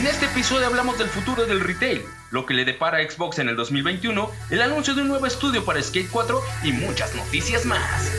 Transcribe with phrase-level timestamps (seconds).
[0.00, 3.50] En este episodio hablamos del futuro del retail, lo que le depara a Xbox en
[3.50, 8.10] el 2021, el anuncio de un nuevo estudio para Skate 4 y muchas noticias más.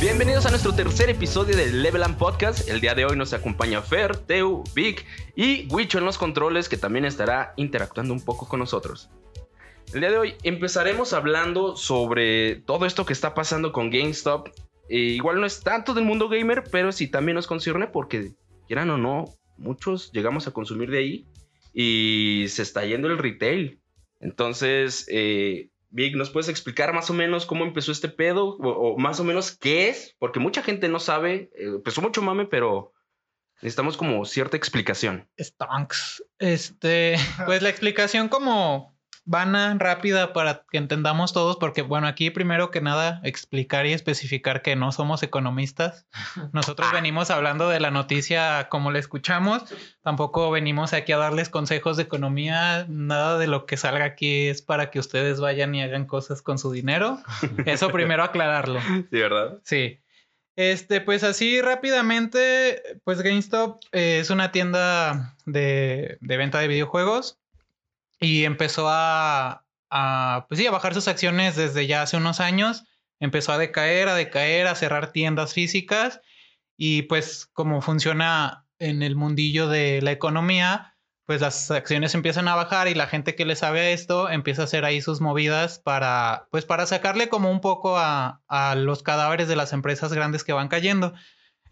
[0.00, 2.70] Bienvenidos a nuestro tercer episodio del Level Up Podcast.
[2.70, 5.04] El día de hoy nos acompaña Fer, Teu, Vic
[5.36, 9.10] y Wicho en los controles que también estará interactuando un poco con nosotros.
[9.92, 14.48] El día de hoy empezaremos hablando sobre todo esto que está pasando con GameStop.
[14.88, 18.32] Eh, igual no es tanto del mundo gamer, pero sí también nos concierne porque,
[18.66, 19.26] quieran o no,
[19.58, 21.26] muchos llegamos a consumir de ahí
[21.74, 23.80] y se está yendo el retail.
[24.18, 28.56] Entonces, eh, Vic, ¿nos puedes explicar más o menos cómo empezó este pedo?
[28.56, 30.16] O, más o menos qué es?
[30.18, 31.50] Porque mucha gente no sabe.
[31.54, 32.94] Eh, empezó mucho mame, pero
[33.60, 35.28] necesitamos como cierta explicación.
[35.38, 36.24] Stonks.
[36.38, 38.91] Este, pues la explicación como
[39.24, 44.62] vana, rápida para que entendamos todos, porque bueno, aquí primero que nada explicar y especificar
[44.62, 46.06] que no somos economistas.
[46.52, 49.64] Nosotros venimos hablando de la noticia como la escuchamos,
[50.02, 54.62] tampoco venimos aquí a darles consejos de economía, nada de lo que salga aquí es
[54.62, 57.18] para que ustedes vayan y hagan cosas con su dinero.
[57.66, 58.80] Eso primero aclararlo.
[59.12, 59.58] Sí, ¿verdad?
[59.64, 60.00] Sí.
[60.56, 67.41] Este, pues así rápidamente, pues GameStop eh, es una tienda de, de venta de videojuegos
[68.22, 69.66] y empezó a,
[70.48, 72.84] pues sí, a bajar sus acciones desde ya hace unos años.
[73.18, 76.20] Empezó a decaer, a decaer, a cerrar tiendas físicas.
[76.76, 82.54] Y pues como funciona en el mundillo de la economía, pues las acciones empiezan a
[82.54, 85.80] bajar y la gente que le sabe a esto empieza a hacer ahí sus movidas
[85.80, 90.44] para, pues para sacarle como un poco a, a los cadáveres de las empresas grandes
[90.44, 91.12] que van cayendo.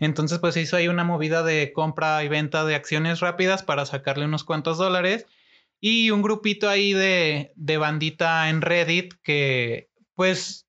[0.01, 4.25] Entonces pues hizo ahí una movida de compra y venta de acciones rápidas para sacarle
[4.25, 5.27] unos cuantos dólares
[5.81, 10.67] y un grupito ahí de, de bandita en Reddit que pues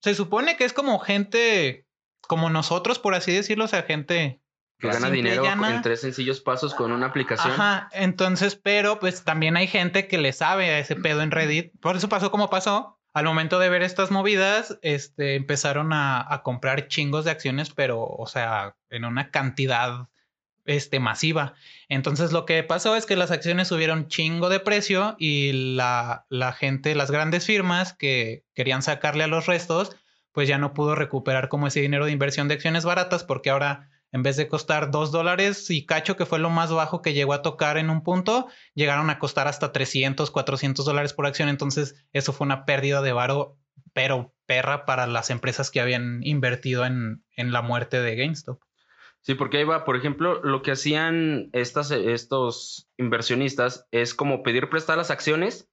[0.00, 1.86] se supone que es como gente
[2.26, 4.40] como nosotros, por así decirlo, o sea, gente
[4.78, 7.52] que gana dinero en tres sencillos pasos con una aplicación.
[7.52, 11.72] Ajá, entonces, pero pues también hay gente que le sabe a ese pedo en Reddit.
[11.80, 12.98] Por eso pasó como pasó.
[13.12, 18.02] Al momento de ver estas movidas, este, empezaron a, a comprar chingos de acciones, pero,
[18.04, 20.08] o sea, en una cantidad
[20.64, 21.54] este, masiva.
[21.88, 26.52] Entonces lo que pasó es que las acciones subieron chingo de precio y la, la
[26.52, 29.96] gente, las grandes firmas que querían sacarle a los restos,
[30.32, 33.90] pues ya no pudo recuperar como ese dinero de inversión de acciones baratas porque ahora
[34.14, 37.32] en vez de costar dos dólares y cacho, que fue lo más bajo que llegó
[37.32, 41.48] a tocar en un punto, llegaron a costar hasta 300, 400 dólares por acción.
[41.48, 43.58] Entonces, eso fue una pérdida de varo,
[43.92, 48.60] pero perra para las empresas que habían invertido en, en la muerte de GameStop.
[49.24, 54.68] Sí, porque ahí va, por ejemplo, lo que hacían estas, estos inversionistas es como pedir
[54.68, 55.66] prestar las acciones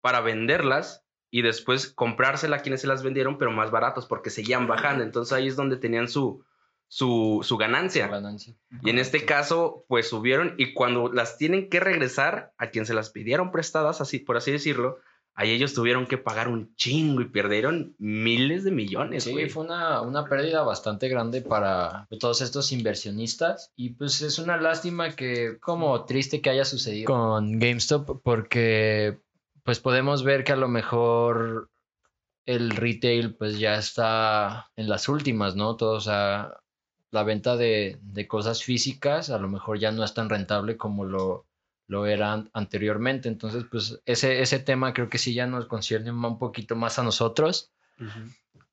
[0.00, 4.68] para venderlas y después comprársela a quienes se las vendieron, pero más baratos porque seguían
[4.68, 5.02] bajando.
[5.02, 6.44] Entonces ahí es donde tenían su,
[6.86, 8.06] su, su ganancia.
[8.06, 8.54] ganancia.
[8.84, 12.94] Y en este caso, pues subieron y cuando las tienen que regresar a quien se
[12.94, 15.00] las pidieron prestadas, así por así decirlo,
[15.34, 19.24] ahí ellos tuvieron que pagar un chingo y perdieron miles de millones.
[19.24, 24.56] Sí, fue una, una, pérdida bastante grande para todos estos inversionistas y pues es una
[24.56, 29.18] lástima que como triste que haya sucedido con GameStop porque
[29.64, 31.70] pues podemos ver que a lo mejor
[32.46, 35.76] el retail pues ya está en las últimas, ¿no?
[35.76, 36.58] Todo, o sea,
[37.10, 41.04] la venta de, de cosas físicas a lo mejor ya no es tan rentable como
[41.04, 41.46] lo
[41.86, 43.28] lo eran anteriormente.
[43.28, 47.02] Entonces, pues ese, ese tema creo que sí ya nos concierne un poquito más a
[47.02, 47.72] nosotros.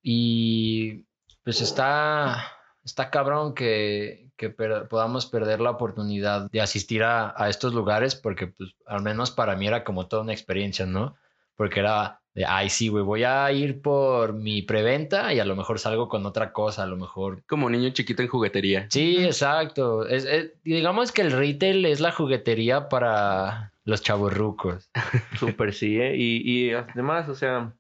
[0.02, 1.06] Y
[1.44, 2.52] pues está,
[2.84, 8.48] está cabrón que, que podamos perder la oportunidad de asistir a, a, estos lugares porque
[8.48, 11.16] pues al menos para mí era como toda una experiencia, ¿no?
[11.56, 15.56] Porque era de, ay, sí, güey, voy a ir por mi preventa y a lo
[15.56, 17.44] mejor salgo con otra cosa, a lo mejor.
[17.46, 18.88] Como niño chiquito en juguetería.
[18.90, 20.08] Sí, exacto.
[20.08, 24.90] Es, digamos que el retail es la juguetería para los chavorrucos.
[25.38, 26.16] Súper sí, ¿eh?
[26.16, 27.76] Y, y, además, o sea,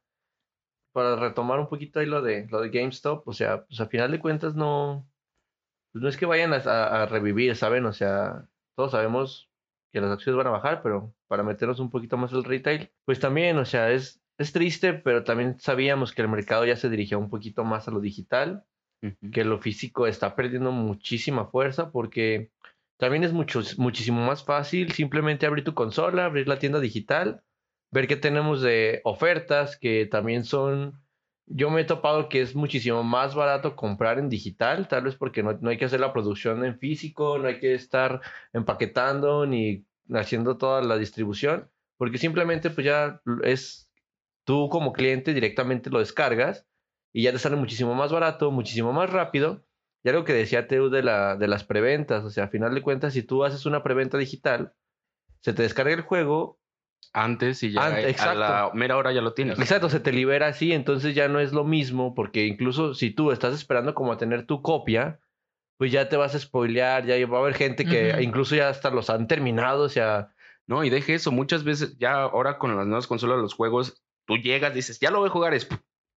[0.91, 4.11] para retomar un poquito ahí lo de, lo de GameStop, o sea, pues a final
[4.11, 5.07] de cuentas no,
[5.93, 7.85] pues no es que vayan a, a revivir, ¿saben?
[7.85, 8.45] O sea,
[8.75, 9.49] todos sabemos
[9.91, 13.19] que las acciones van a bajar, pero para meternos un poquito más el retail, pues
[13.19, 17.17] también, o sea, es, es triste, pero también sabíamos que el mercado ya se dirigía
[17.17, 18.65] un poquito más a lo digital,
[19.31, 22.51] que lo físico está perdiendo muchísima fuerza porque
[22.97, 27.41] también es mucho, muchísimo más fácil simplemente abrir tu consola, abrir la tienda digital,
[27.91, 31.01] ver qué tenemos de ofertas que también son...
[31.47, 35.41] Yo me he topado que es muchísimo más barato comprar en digital, tal vez porque
[35.41, 38.21] no, no hay que hacer la producción en físico, no hay que estar
[38.53, 39.83] empaquetando ni
[40.13, 41.69] haciendo toda la distribución
[42.01, 43.90] porque simplemente pues ya es
[44.43, 46.65] tú como cliente directamente lo descargas
[47.13, 49.63] y ya te sale muchísimo más barato, muchísimo más rápido.
[50.03, 52.81] Y algo que decía Teu de, la, de las preventas, o sea, a final de
[52.81, 54.73] cuentas, si tú haces una preventa digital,
[55.41, 56.59] se te descarga el juego.
[57.13, 59.59] Antes y ya Antes, a la mera hora ya lo tienes.
[59.59, 63.31] Exacto, se te libera así, entonces ya no es lo mismo, porque incluso si tú
[63.31, 65.19] estás esperando como a tener tu copia,
[65.77, 68.91] pues ya te vas a spoilear, ya va a haber gente que incluso ya hasta
[68.91, 70.31] los han terminado, o sea,
[70.67, 71.31] No, y deje eso.
[71.31, 75.19] Muchas veces, ya ahora con las nuevas consolas, los juegos, tú llegas, dices, ya lo
[75.19, 75.67] voy a jugar, es,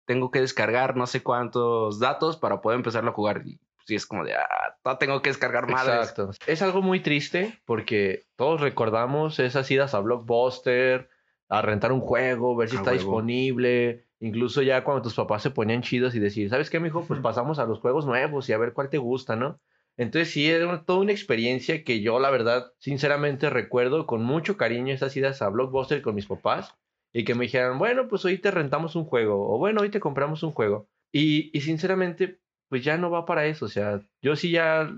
[0.07, 3.43] tengo que descargar no sé cuántos datos para poder empezarlo a jugar.
[3.45, 6.11] Y sí, es como de, ah, no tengo que descargar madres.
[6.11, 6.31] Exacto.
[6.47, 11.09] Es algo muy triste porque todos recordamos esas idas a Blockbuster,
[11.49, 13.03] a rentar un juego, ver si está huevo.
[13.03, 14.05] disponible.
[14.21, 17.05] Incluso ya cuando tus papás se ponían chidos y decir, ¿sabes qué, mijo?
[17.05, 19.61] Pues pasamos a los juegos nuevos y a ver cuál te gusta, ¿no?
[19.97, 24.93] Entonces sí, era toda una experiencia que yo, la verdad, sinceramente recuerdo con mucho cariño
[24.93, 26.75] esas idas a Blockbuster con mis papás
[27.17, 30.01] y que me dijeran, bueno, pues hoy te rentamos un juego o bueno, hoy te
[30.01, 30.89] compramos un juego.
[31.13, 33.67] Y, y sinceramente, pues ya no va para eso.
[33.67, 34.91] O sea, yo sí ya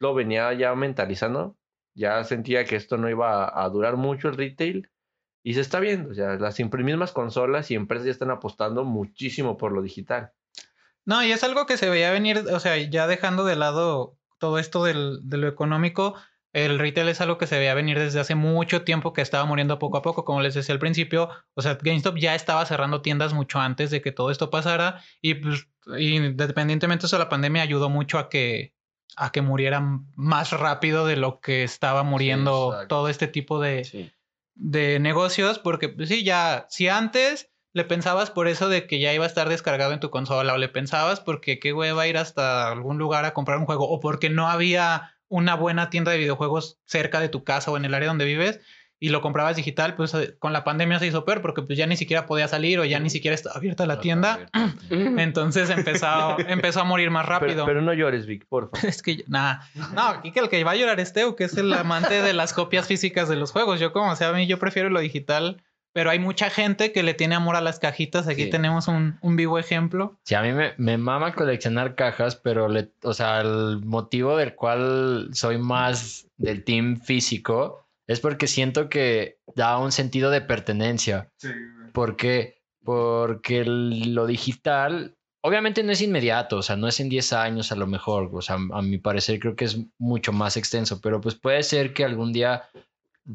[0.00, 1.56] lo venía ya mentalizando.
[1.94, 4.90] Ya sentía que esto no iba a, durar mucho el retail.
[5.44, 6.10] Y se está viendo.
[6.10, 10.32] O sea, las mismas consolas y empresas ya están apostando muchísimo por lo digital.
[11.06, 14.58] No, y es algo que se veía venir, o sea, ya dejando de lado todo
[14.58, 16.16] esto del, de lo económico,
[16.52, 19.78] el retail es algo que se veía venir desde hace mucho tiempo que estaba muriendo
[19.78, 23.32] poco a poco, como les decía al principio, o sea, GameStop ya estaba cerrando tiendas
[23.32, 25.68] mucho antes de que todo esto pasara y pues
[25.98, 28.74] independientemente de eso la pandemia ayudó mucho a que
[29.16, 34.12] a que murieran más rápido de lo que estaba muriendo todo este tipo de, Sí.
[34.54, 39.12] de negocios, porque pues, sí, ya, si antes le pensabas por eso de que ya
[39.12, 42.70] iba a estar descargado en tu consola, o le pensabas porque qué hueva ir hasta
[42.70, 46.78] algún lugar a comprar un juego, o porque no había una buena tienda de videojuegos
[46.84, 48.60] cerca de tu casa o en el área donde vives,
[49.02, 51.86] y lo comprabas digital, pues eh, con la pandemia se hizo peor, porque pues ya
[51.86, 54.50] ni siquiera podía salir o ya ni siquiera estaba abierta la tienda.
[54.90, 57.64] Entonces empezó, empezó a morir más rápido.
[57.64, 58.84] Pero, pero no llores, Vic, por favor.
[58.90, 61.56] Es que, nada, no, aquí que el que va a llorar es Teo, que es
[61.56, 63.80] el amante de las copias físicas de los juegos.
[63.80, 65.62] Yo, como sea, a mí yo prefiero lo digital,
[65.92, 68.28] pero hay mucha gente que le tiene amor a las cajitas.
[68.28, 68.50] Aquí Sí.
[68.50, 70.18] tenemos un, un vivo ejemplo.
[70.24, 74.54] Sí, a mí me, me mama coleccionar cajas, pero le, o sea, el motivo del
[74.54, 81.30] cual soy más del team físico es porque siento que da un sentido de pertenencia.
[81.92, 82.60] ¿Por qué?
[82.84, 87.72] Porque el- lo digital, obviamente no es inmediato, o sea, no es en 10 años
[87.72, 91.20] a lo mejor, o sea, a mi parecer creo que es mucho más extenso, pero
[91.20, 92.62] pues puede ser que algún día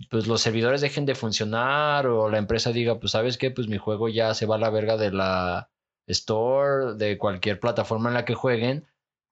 [0.10, 3.78] pues los servidores dejen de funcionar o la empresa diga, pues sabes qué, pues mi
[3.78, 5.70] juego ya se va a la verga de la
[6.08, 8.86] store, de cualquier plataforma en la que jueguen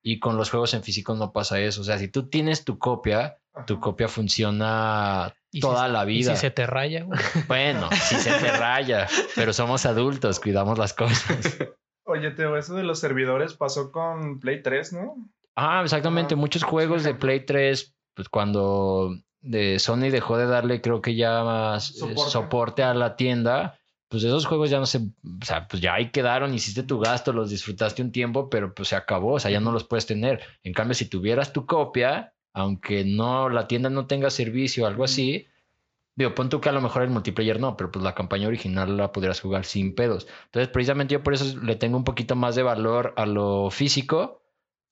[0.04, 2.78] y con los juegos en físico no pasa eso, o sea, si tú tienes tu
[2.78, 3.38] copia,
[3.68, 6.36] tu copia funciona si toda se- la Y vida.
[6.36, 7.20] si se te raya, güey.
[7.48, 11.58] Bueno, si se te raya, pero somos adultos, cuidamos las cosas.
[12.06, 15.16] Oye, Teo, eso de los servidores pasó con Play 3, ¿no?
[15.56, 16.34] Ah, exactamente.
[16.34, 21.16] Ah, Muchos juegos de Play 3, pues cuando de Sony dejó de darle, creo que
[21.16, 22.32] ya más eh, Soporte.
[22.32, 22.84] soporte.
[22.84, 26.54] a la tienda, pues esos juegos ya no se, o sea, pues ya ahí quedaron,
[26.54, 29.72] hiciste tu gasto, los disfrutaste un tiempo, pero pues se acabó, o sea, ya no
[29.72, 30.42] los puedes tener.
[30.64, 35.04] En cambio, si tuvieras tu copia, aunque no la tienda no tenga servicio o algo
[35.04, 35.48] así,
[36.16, 38.96] digo, pon tú que a lo mejor el multiplayer no, pero pues la campaña original
[38.96, 40.28] la podrías jugar sin pedos.
[40.46, 44.42] Entonces, precisamente yo por eso le tengo un poquito más de valor a lo físico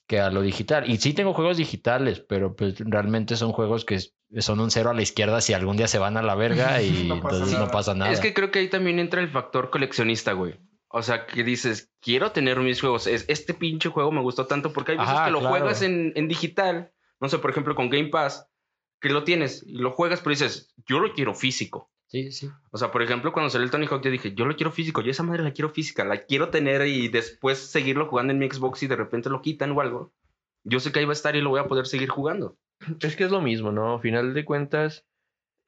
[0.07, 0.89] que a lo digital.
[0.89, 3.99] Y sí tengo juegos digitales, pero pues realmente son juegos que
[4.39, 7.07] son un cero a la izquierda si algún día se van a la verga y
[7.07, 7.71] No pasa entonces no nada.
[7.71, 8.11] pasa nada.
[8.11, 10.59] Es que creo que ahí también entra el factor coleccionista, güey.
[10.87, 13.07] O sea, que dices, quiero tener mis juegos.
[13.07, 15.55] Es, este pinche juego me gustó tanto porque hay veces Ajá, que lo claro.
[15.55, 16.91] juegas en, en digital.
[17.19, 18.47] No sé, por ejemplo, con Game Pass,
[18.99, 21.89] que lo tienes y lo juegas, pero dices, yo lo quiero físico.
[22.07, 22.49] Sí, sí.
[22.71, 25.01] O sea, por ejemplo, cuando salió el Tony Hawk, yo dije, yo lo quiero físico,
[25.01, 28.49] yo esa madre la quiero física, la quiero tener y después seguirlo jugando en mi
[28.49, 30.13] Xbox y de repente lo quitan o algo.
[30.65, 32.57] Yo sé que ahí va a estar y lo voy a poder seguir jugando.
[33.01, 33.93] Es que es lo mismo, ¿no?
[33.95, 35.05] A final de cuentas,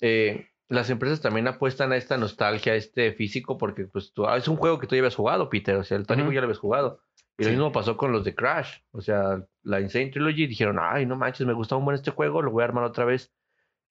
[0.01, 4.38] eh, las empresas también apuestan a esta nostalgia, a este físico, porque pues tú, ah,
[4.38, 5.75] es un juego que tú ya habías jugado, Peter.
[5.75, 6.34] O sea, el Tony Hawk Ujú.
[6.36, 7.00] ya lo habías jugado.
[7.38, 7.50] Y Sí.
[7.50, 8.79] lo mismo pasó con los de Crash.
[8.91, 12.41] O sea, la Insane Trilogy dijeron, ay, no manches, me gustó un buen este juego,
[12.41, 13.32] lo voy a armar otra vez.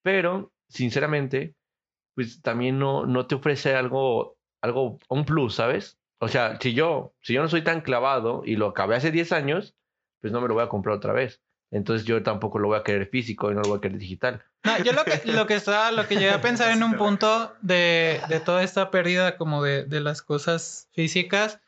[0.02, 1.54] Pero, sinceramente,
[2.14, 5.98] pues también no, no te ofrece algo, algo, un plus, ¿sabes?
[6.18, 9.32] O sea, si yo, si yo no soy tan clavado y lo acabé hace 10
[9.32, 9.74] años,
[10.20, 11.40] pues no me lo voy a comprar otra vez.
[11.72, 14.44] Entonces yo tampoco lo voy a querer físico y no lo voy a querer digital.
[14.62, 17.54] No, yo lo que, lo que estaba, lo que llegué a pensar en un punto
[17.62, 21.58] de, de toda esta pérdida como de, de las cosas físicas,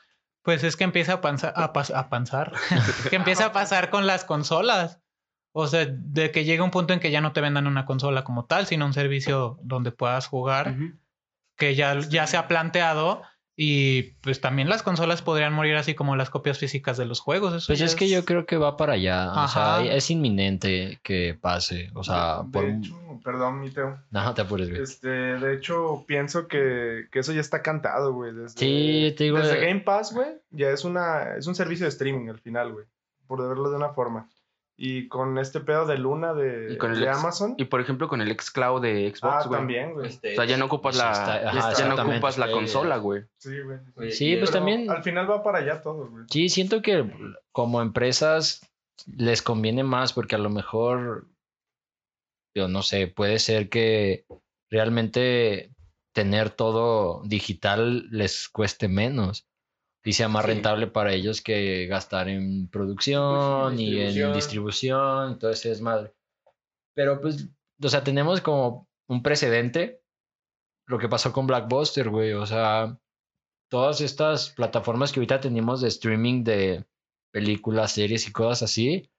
[0.42, 2.52] pues es que empieza a, panza- a, pas- a panzar,
[3.10, 5.00] que empieza a pasar con las consolas.
[5.56, 8.24] O sea, de que llega un punto en que ya no te vendan una consola
[8.24, 10.76] como tal, sino un servicio donde puedas jugar.
[11.56, 13.22] que ya, ya se ha planteado.
[13.56, 17.54] Y pues también las consolas podrían morir así como las copias físicas de los juegos.
[17.54, 19.32] Eso Pues es que yo creo que va para allá.
[19.44, 21.90] O sea, es inminente que pase.
[21.94, 22.64] O sea, de por...
[22.64, 24.00] hecho, perdón, mi Teo.
[24.10, 24.82] No, no te apures, güey.
[24.82, 28.32] Este, de hecho, pienso que, que eso ya está cantado, güey.
[28.32, 31.84] Desde, Sí, te digo, Desde eh, Game Pass, güey, ya es una es un servicio
[31.86, 32.86] de streaming al final, güey.
[33.28, 34.28] Por verlo de una forma.
[34.76, 37.54] Y con este pedo de Luna de, Y con el de ex- Amazon.
[37.58, 39.58] Y por ejemplo, con el xCloud de Xbox, ah, güey.
[39.60, 40.08] también, güey.
[40.08, 42.50] Este, O sea, ya no ocupas Sí, la, está- ya- ajá, ya no ocupas la
[42.50, 43.22] consola, güey.
[43.38, 44.10] Sí, güey.
[44.10, 46.24] Sí, y- pues también- Al final va para allá todo, güey.
[46.28, 47.08] Sí, siento que
[47.52, 48.68] como empresas
[49.06, 51.28] les conviene más porque a lo mejor,
[52.56, 54.26] yo no sé, puede ser que
[54.70, 55.70] realmente
[56.14, 59.46] tener todo digital les cueste menos
[60.04, 60.50] y sea más Sí.
[60.52, 64.32] rentable para ellos que gastar en producción Pues y en distribución.
[64.34, 66.12] distribución, entonces es madre.
[66.94, 67.48] Pero pues,
[67.82, 70.00] o sea, tenemos como un precedente
[70.86, 72.98] lo que pasó con Blackbuster, güey, o sea,
[73.70, 76.84] todas estas plataformas que ahorita tenemos de streaming de
[77.32, 79.10] películas, series y cosas así,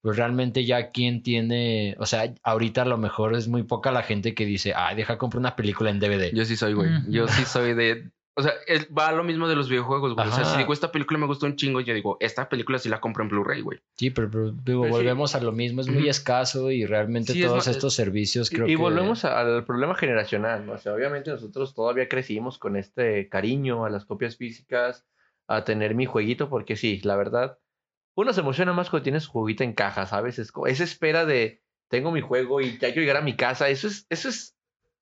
[0.00, 4.04] pues realmente ya quien tiene, o sea, ahorita a lo mejor es muy poca la
[4.04, 6.30] gente que dice, ay, deja comprar una película en DVD.
[6.32, 6.96] Yo sí soy, güey.
[6.96, 7.10] Ujú.
[7.10, 8.10] Yo sí soy de.
[8.38, 10.28] O sea, es- va lo mismo de los videojuegos, güey.
[10.28, 10.52] O sea, Ajá.
[10.52, 13.24] si digo esta película me gustó un chingo, yo digo, esta película sí la compro
[13.24, 13.80] en Blu-ray, güey.
[13.96, 14.90] Sí, pero, pero, digo, sí.
[14.90, 18.52] volvemos a lo mismo, es muy escaso y realmente Sí, es todos ma- estos servicios
[18.52, 18.76] Y, creo y que...
[18.76, 20.74] volvemos a- al problema generacional, ¿no?
[20.74, 25.04] O sea, obviamente nosotros todavía crecimos con este cariño a las copias físicas,
[25.48, 27.58] a tener mi jueguito, porque sí, la verdad,
[28.14, 30.38] uno se emociona más cuando tienes su jueguito en caja, ¿sabes?
[30.38, 33.86] Es esa espera de, tengo mi juego y ya quiero llegar a mi casa, eso
[33.88, 34.57] es, eso es,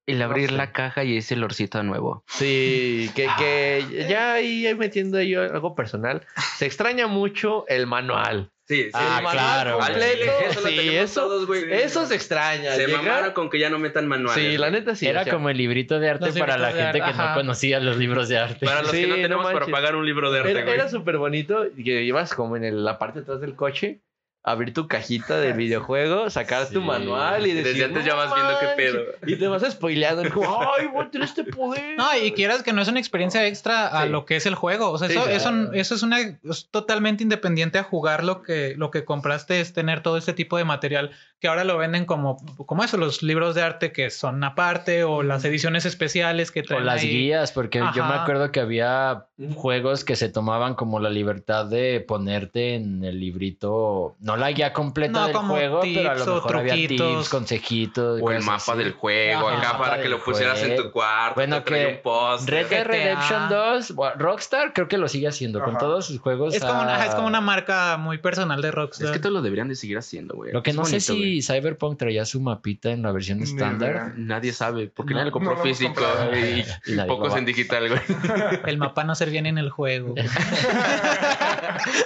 [0.06, 0.56] El abrir sé.
[0.56, 2.24] la caja y ese olorcito nuevo.
[2.28, 6.22] sí, que, que ya ahí metiendo ahí algo personal,
[6.56, 8.50] se extraña mucho el manual.
[8.68, 8.90] Sí, sí.
[8.94, 11.72] Ah, claro, completo, sí, tenemos eso, todos, güey.
[11.72, 12.72] eso se extraña.
[12.72, 14.44] Se llegar- mamaron con que ya no metan manuales.
[14.44, 15.06] Sí, la neta sí.
[15.06, 17.78] Era o sea, como el librito de arte Los para la gente que no conocía
[17.78, 18.66] los libros de arte.
[18.66, 20.88] Para los que Sí, no no tenemos para pagar un libro de arte, Era, era
[20.88, 24.00] súper bonito que ibas como en el- la parte de atrás del coche,
[24.46, 27.84] abrir tu cajita del videojuego, sacar tu manual y Desde decir.
[27.84, 28.92] antes ya "No vas viendo qué manches".
[28.92, 29.02] pedo.
[29.26, 30.24] Y te vas spoileando.
[30.24, 31.96] y como, Ay, voy a tener este poder.
[31.96, 34.08] No, y quieras que no es una experiencia extra a Sí.
[34.08, 34.90] lo que es el juego.
[34.90, 35.36] O sea, Sí, eso, claro.
[35.36, 39.72] eso, eso es una es totalmente independiente a jugar lo que, lo que compraste es
[39.72, 41.10] tener todo este tipo de material
[41.40, 45.22] que ahora lo venden como, como eso, los libros de arte que son aparte, o
[45.22, 46.86] las ediciones especiales que O traen.
[46.86, 47.08] las ahí.
[47.10, 52.00] guías, porque yo me acuerdo que había juegos que se tomaban como la libertad de
[52.00, 56.34] ponerte en el librito, no la guía completa No, del como juego, pero a lo
[56.34, 58.20] mejor había tips, consejitos.
[58.22, 58.78] O el mapa así.
[58.78, 59.58] del juego, Ajá.
[59.58, 61.34] acá para que lo pusieras en tu cuarto.
[61.36, 62.46] Bueno, te que un.
[62.46, 62.84] Red Dead.
[62.84, 66.54] Redemption 2, bueno, Rockstar creo que lo sigue haciendo con todos sus juegos.
[66.54, 69.06] Es como, una, ajá, es como una marca muy personal de Rockstar.
[69.06, 70.52] Es que todos lo deberían de seguir haciendo, güey.
[70.52, 71.42] Lo que Es no sé si.
[71.42, 74.12] Cyberpunk traía su mapita en la versión estándar.
[74.16, 76.02] Nadie sabe, porque No, nadie lo compró no lo hemos físico
[76.34, 78.00] y, pocos en digital, güey.
[78.66, 80.14] El mapa no servía ni en el juego.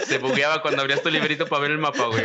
[0.06, 2.19] Se bugueaba cuando abrías tu librito para ver el mapa, güey.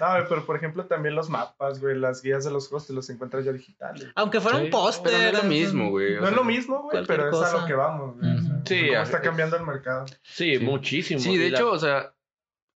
[0.00, 2.92] No, güey, pero por ejemplo también los mapas, güey, las guías de los juegos te
[2.92, 4.08] los encuentras ya digitales.
[4.14, 5.12] Aunque fuera Sí, un póster.
[5.12, 6.16] No es lo mismo, güey.
[6.20, 8.36] No es lo mismo, güey, pero es a lo que vamos, güey.
[8.36, 8.62] o sea, Ujú.
[8.66, 10.06] Sí, a- está cambiando el mercado.
[10.22, 10.64] Sí, Sí.
[10.64, 11.20] muchísimo.
[11.20, 12.12] Sí, de la- hecho, o sea,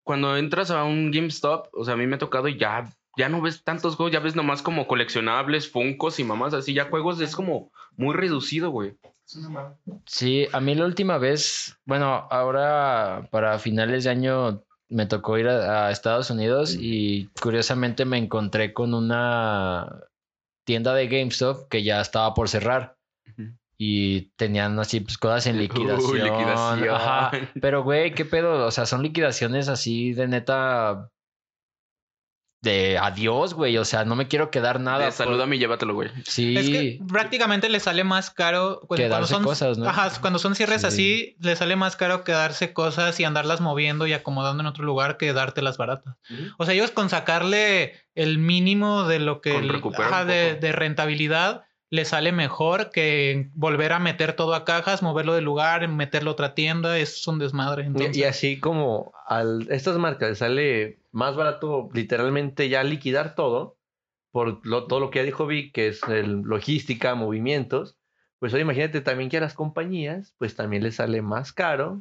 [0.03, 3.29] cuando entras a un GameStop, o sea, a mí me ha tocado y ya, ya
[3.29, 7.21] no ves tantos juegos, ya ves nomás como coleccionables, funcos y mamás así, ya juegos
[7.21, 8.97] es como muy reducido, güey.
[10.07, 14.63] Sí, a mí la última vez, bueno, ahora para finales de año
[14.95, 20.05] me tocó ir a, a Estados Unidos y curiosamente me encontré con una
[20.65, 22.97] tienda de GameStop que ya estaba por cerrar
[23.77, 26.19] y tenían así pues, cosas en liquidación.
[26.19, 26.89] liquidación.
[26.91, 27.33] Ajá.
[27.61, 31.11] Pero güey, qué pedo, o sea, son liquidaciones así de neta
[32.64, 35.04] de adiós, güey, o sea, no me quiero quedar nada.
[35.04, 36.11] Por- salúdame y llévatelo, güey.
[36.25, 36.56] Sí.
[36.56, 39.88] Es que prácticamente le sale más caro cuando, son cosas, ¿no?
[39.88, 40.87] Ajá, cuando son cierres Sí.
[40.88, 45.16] así, le sale más caro quedarse cosas y andarlas moviendo y acomodando en otro lugar
[45.16, 46.16] que dártelas baratas.
[46.59, 51.64] O sea, ellos con sacarle el mínimo de lo que Con el- ajá, de rentabilidad
[51.91, 56.33] le sale mejor que volver a meter todo a cajas, moverlo del lugar, meterlo a
[56.33, 57.85] otra tienda, es un desmadre.
[57.85, 63.35] Y- Entonces, Y, así como a estas marcas les sale más barato literalmente ya liquidar
[63.35, 63.79] todo,
[64.33, 67.97] por lo- todo lo que ya dijo Vic, que es el, logística, movimientos,
[68.41, 72.00] pues ahora imagínate también que a las compañías, pues también les sale más caro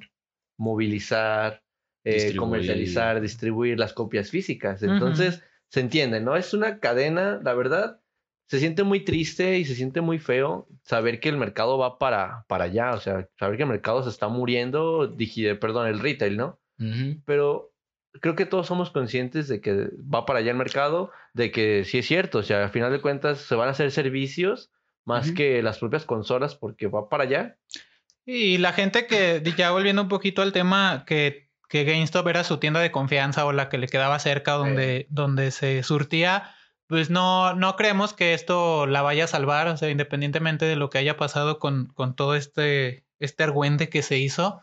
[0.58, 1.64] movilizar,
[2.04, 2.38] eh, Distribuir.
[2.38, 4.82] comercializar, distribuir las copias físicas.
[4.84, 6.36] Entonces, se entiende, ¿no?
[6.36, 8.02] Es una cadena, la verdad,
[8.54, 12.46] se siente muy triste y se siente muy feo saber que el mercado va para,
[12.48, 16.38] para allá, o sea, saber que el mercado se está muriendo, digi- perdón, el retail,
[16.38, 16.60] ¿no?
[17.26, 17.74] Pero
[18.22, 21.98] creo que todos somos conscientes de que va para allá el mercado, de que sí
[21.98, 24.70] es cierto, o sea, al final de cuentas se van a hacer servicios
[25.04, 27.58] más que las propias consolas porque va para allá.
[28.24, 32.58] Y la gente que, ya volviendo un poquito al tema, que, que GameStop era su
[32.60, 36.54] tienda de confianza o la que le quedaba cerca donde, donde se surtía,
[36.88, 40.90] pues no, no creemos que esto la vaya a salvar, o sea, independientemente de lo
[40.90, 44.62] que haya pasado con, con todo este, este argüente que se hizo.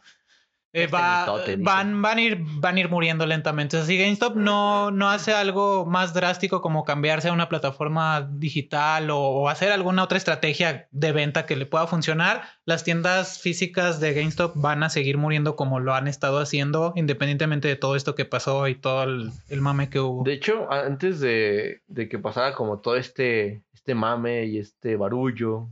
[0.72, 1.26] Eh, Este va-
[1.58, 3.76] van, van, a ir, van a ir muriendo lentamente.
[3.76, 8.28] O sea, si GameStop no, no hace algo más drástico como cambiarse a una plataforma
[8.32, 13.40] digital o, o hacer alguna otra estrategia de venta que le pueda funcionar, las tiendas
[13.40, 17.96] físicas de GameStop van a seguir muriendo como lo han estado haciendo, independientemente de todo
[17.96, 20.22] esto que pasó y todo el, el mame que hubo.
[20.24, 25.68] De hecho, antes de, de que pasara como todo este, este mame y este barullo,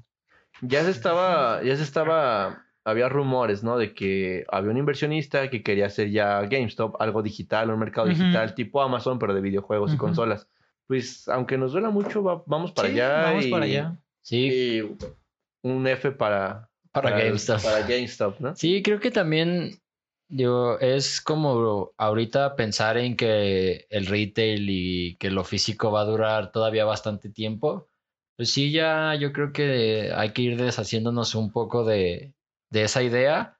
[0.60, 3.78] ya se estaba, ya se estaba, había rumores, ¿no?
[3.78, 8.16] De que había un inversionista que quería hacer ya GameStop, algo digital, un mercado Ujú.
[8.18, 10.04] digital tipo Amazon, pero de videojuegos y Ujú.
[10.06, 10.48] consolas.
[10.86, 13.22] Pues, aunque nos duela mucho, va- vamos para Sí, allá.
[13.22, 13.96] Vamos y- para allá.
[14.22, 14.80] Sí, Y
[15.62, 17.62] un F para, para GameStop.
[17.62, 18.56] Para GameStop, ¿no?
[18.56, 19.80] Sí, creo que también
[20.28, 26.04] digo, es como ahorita pensar en que el retail y que lo físico va a
[26.04, 27.88] durar todavía bastante tiempo.
[28.36, 32.34] Pues sí, ya yo creo que hay que ir deshaciéndonos un poco de,
[32.70, 33.58] de esa idea.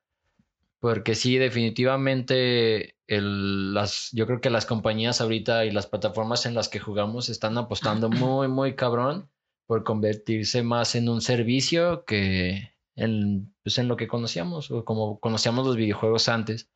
[0.80, 6.54] Porque sí, definitivamente el, las, yo creo que las compañías ahorita y las plataformas en
[6.54, 9.28] las que jugamos están apostando muy, muy cabrón
[9.66, 15.20] por convertirse más en un servicio que en, pues, en lo que conocíamos o como
[15.20, 16.70] conocíamos los videojuegos antes.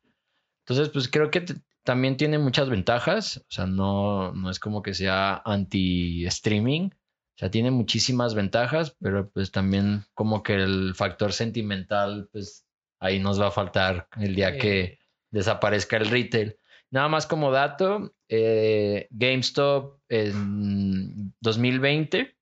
[0.65, 1.43] Entonces, pues creo que
[1.83, 3.37] también tiene muchas ventajas.
[3.37, 6.91] O sea, no, no es como que sea anti-streaming.
[7.35, 12.65] O sea, tiene muchísimas ventajas, pero pues también como que el factor sentimental, pues
[12.99, 14.57] ahí nos va a faltar el día Sí.
[14.59, 14.99] que
[15.31, 16.57] desaparezca el retail.
[16.91, 22.35] Nada más como dato, eh, GameStop en 2020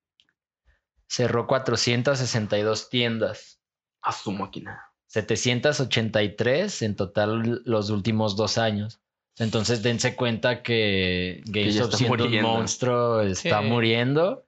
[1.07, 3.59] cerró 462 tiendas,
[4.01, 4.81] A su máquina.
[5.07, 8.99] 783 en total los últimos dos años.
[9.37, 12.49] Entonces dense cuenta que GameStop siendo muriendo.
[12.51, 13.67] un monstruo está Sí.
[13.67, 14.45] muriendo.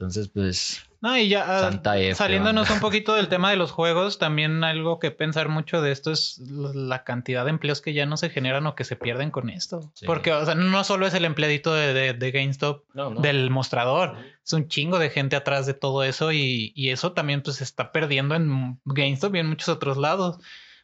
[0.00, 2.74] Entonces, pues, No, y ya ah, Santa F, saliéndonos banda.
[2.74, 6.38] un poquito del tema de los juegos, también algo que pensar mucho de esto es
[6.38, 9.92] la cantidad de empleos que ya no se generan o que se pierden con esto.
[9.92, 10.06] Sí.
[10.06, 13.20] Porque, o sea, no solo es el empleadito de, de- de GameStop, no, no.
[13.20, 17.42] del mostrador, es un chingo de gente atrás de todo eso y, y eso también
[17.42, 20.38] pues se está perdiendo en GameStop y en muchos otros lados.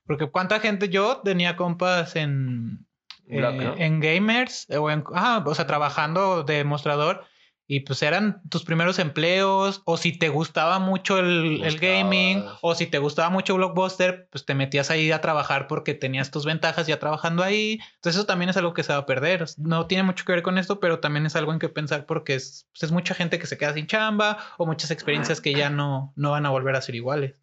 [0.06, 2.86] Porque cuánta gente yo tenía compas en,
[3.26, 3.74] Black, eh, ¿no?
[3.78, 7.24] en gamers o en, ah, o sea, trabajando de mostrador
[7.68, 12.76] y pues eran tus primeros empleos o si te gustaba mucho el, el gaming o
[12.76, 16.86] si te gustaba mucho Blockbuster, pues te metías ahí a trabajar porque tenías tus ventajas
[16.86, 17.80] ya trabajando ahí.
[17.96, 19.46] Entonces eso también es algo que se va a perder.
[19.58, 22.36] No tiene mucho que ver con esto, pero también es algo en que pensar porque
[22.36, 25.68] es, pues, es mucha gente que se queda sin chamba o muchas experiencias que ya
[25.68, 27.34] no, no van a volver a ser iguales.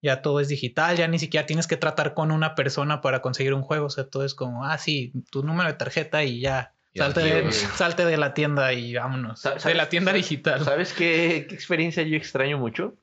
[0.00, 3.54] Ya todo es digital, ya ni siquiera tienes que tratar con una persona para conseguir
[3.54, 3.86] un juego.
[3.86, 6.74] O sea, todo es como, ah, sí, tu número de tarjeta y ya.
[6.94, 7.54] Salte de, adiós.
[7.76, 9.42] salte de la tienda y vámonos.
[9.42, 10.62] De ¿sabes- la tienda digital.
[10.64, 12.94] ¿Sabes qué, qué experiencia yo extraño mucho?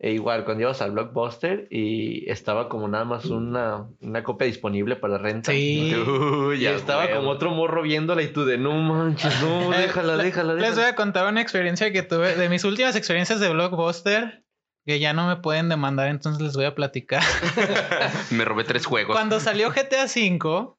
[0.00, 4.94] E igual, cuando ibas al Blockbuster y estaba como nada más una, una copia disponible
[4.94, 5.50] para renta.
[5.50, 5.92] Sí.
[5.92, 7.16] Uy, Y estaba huevo.
[7.16, 10.70] como otro morro viéndola y tú de no manches, no, déjala, Le- déjala, Les voy
[10.70, 10.88] déjala.
[10.90, 14.44] a contar una experiencia que tuve de mis últimas experiencias de Blockbuster.
[14.86, 17.22] Que ya no me pueden demandar, entonces les voy a platicar.
[18.30, 19.14] Me robé tres juegos.
[19.14, 20.70] Cuando salió GTA V,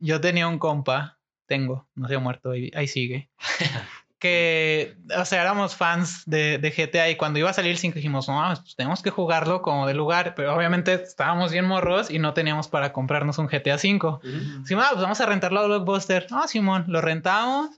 [0.00, 3.30] yo tenía un compa, tengo, no se ha muerto, ahí, ahí sigue.
[4.16, 7.96] Que, o sea, éramos fans de, de GTA y cuando iba a salir el 5
[7.96, 12.10] dijimos, no, mames, pues tenemos que jugarlo como de lugar, pero obviamente estábamos bien morros
[12.10, 14.20] y no teníamos para comprarnos un GTA V.
[14.64, 16.26] Sí, ah, pues vamos a rentarlo a Blockbuster.
[16.30, 17.68] Ah, Simón, lo rentamos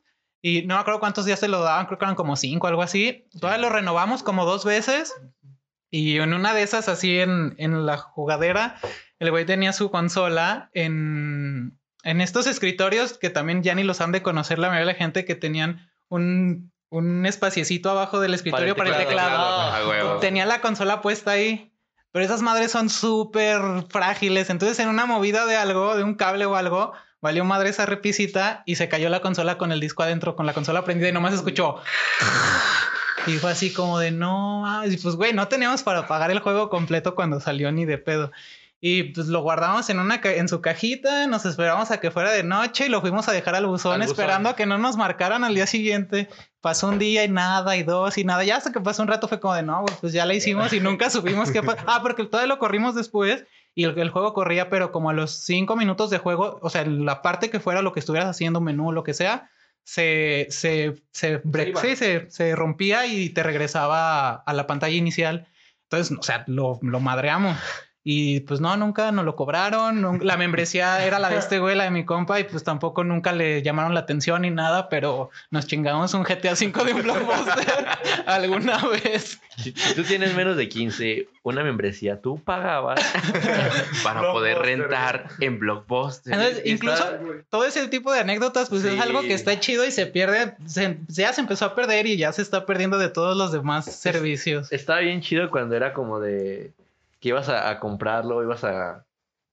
[0.41, 2.83] y no me acuerdo cuántos días se lo daban, creo que eran como cinco, algo
[2.83, 3.27] así.
[3.41, 5.13] Todavía lo renovamos como dos veces
[5.91, 8.77] y en una de esas, así en, en la jugadera,
[9.19, 14.12] el güey tenía su consola en, en estos escritorios que también ya ni los han
[14.12, 18.77] de conocer la mayoría de la gente que tenían un, un espaciecito abajo del escritorio
[18.77, 19.88] para el teclado.
[19.88, 20.19] Huevo.
[20.21, 21.73] Tenía la consola puesta ahí.
[22.12, 24.49] Pero esas madres son súper frágiles.
[24.51, 28.62] Entonces, en una movida de algo, de un cable o algo, valió madre esa repisita
[28.66, 31.35] y se cayó la consola con el disco adentro, con la consola prendida y nomás
[31.35, 31.83] escuchó.
[33.27, 34.95] Y fue así como de no, mames".
[34.95, 38.31] y pues güey, no teníamos para pagar el juego completo cuando salió ni de pedo.
[38.81, 42.43] Y pues lo guardamos en una en su cajita, nos esperamos a que fuera de
[42.43, 44.12] noche y lo fuimos a dejar al buzón Al buzón.
[44.12, 46.29] esperando a que no nos marcaran al día siguiente.
[46.61, 48.45] Pasó un día y nada, y dos y nada.
[48.45, 50.81] Ya hasta que pasó un rato fue como de no, pues ya la hicimos y
[50.81, 51.79] nunca supimos qué pasó.
[51.89, 55.31] Ah, porque todavía lo corrimos después y el, el juego corría, pero como a los
[55.33, 58.93] cinco minutos de juego, o sea, la parte que fuera lo que estuvieras haciendo, menú,
[58.93, 59.51] lo que sea,
[59.85, 61.41] se, se, se,
[61.81, 65.47] sí, se, se rompía y te regresaba a, a la pantalla inicial.
[65.85, 67.57] Entonces, o sea, lo, lo madreamos.
[68.09, 70.21] Y pues no, nunca nos lo cobraron.
[70.25, 73.33] La membresía era la de este güey, la de mi compa, y pues tampoco nunca
[73.33, 77.87] le llamaron la atención ni nada, pero nos chingamos un GTA V de un blockbuster
[78.27, 79.40] alguna vez.
[79.57, 83.01] Si, si tú tienes menos de 15, una membresía, tú pagabas.
[84.05, 86.33] Para poder rentar en Blockbuster.
[86.35, 88.88] Entonces, incluso está- todo ese tipo de anécdotas, pues Sí.
[88.88, 92.16] es algo que está chido y se pierde, se- ya se empezó a perder y
[92.16, 94.71] ya se está perdiendo de todos los demás servicios.
[94.73, 96.71] Estaba bien chido cuando era como de
[97.27, 99.05] que ibas a, a comprarlo, ibas a,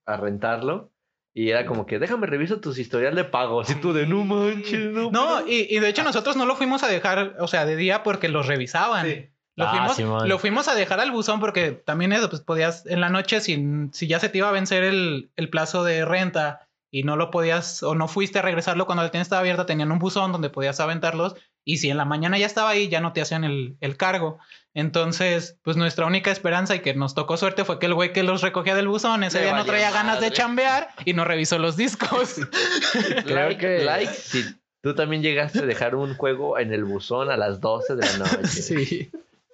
[0.05, 0.91] a rentarlo.
[1.33, 3.67] Y era como que déjame reviso tus historial de pagos.
[3.71, 5.09] Y tú de no manches, no.
[5.09, 8.03] No, y, y de hecho nosotros no lo fuimos a dejar, o sea, de día
[8.03, 9.07] porque los revisaban.
[9.07, 9.29] Sí.
[9.55, 13.01] Lo, Ah, fuimos, lo fuimos a dejar al buzón porque también eso, pues podías en
[13.01, 16.69] la noche, si, si ya se te iba a vencer el, el plazo de renta
[16.91, 19.91] y no lo podías o no fuiste a regresarlo cuando la tienda estaba abierta, tenían
[19.91, 23.13] un buzón donde podías aventarlos y si en la mañana ya estaba ahí, ya no
[23.13, 24.39] te hacían el, el cargo.
[24.75, 28.23] Entonces, pues nuestra única esperanza y que nos tocó suerte fue que el güey que
[28.23, 30.35] los recogía del buzón ese Le día no traía ganas de madre.
[30.35, 32.37] chambear y no revisó los discos.
[33.25, 34.43] Creo que- like si
[34.81, 38.17] tú también llegaste a dejar un juego en el buzón a las 12 de la
[38.17, 38.47] noche.
[38.47, 39.11] sí.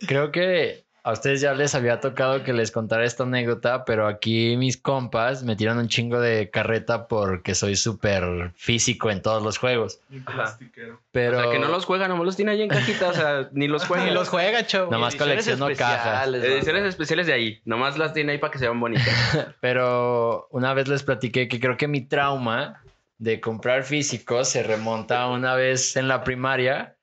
[0.07, 4.55] Creo que a ustedes ya les había tocado que les contara esta anécdota, pero aquí
[4.57, 9.57] mis compas me tiran un chingo de carreta porque soy súper físico en todos los
[9.57, 9.99] juegos.
[10.25, 11.01] Plastiquero.
[11.11, 13.49] Pero O sea, que no los juega, nomás los tiene ahí en cajita, o sea,
[13.51, 14.07] ni los juega.
[14.07, 14.91] Y los juega, chavo.
[14.91, 16.27] Nada más Ediciones colecciono cajas.
[16.27, 19.55] Ediciones especiales de ahí, nomás las tiene ahí para que se vean bonitas.
[19.61, 22.81] Pero una vez les platiqué que creo que mi trauma
[23.17, 26.95] de comprar físicos se remonta a una vez en la primaria.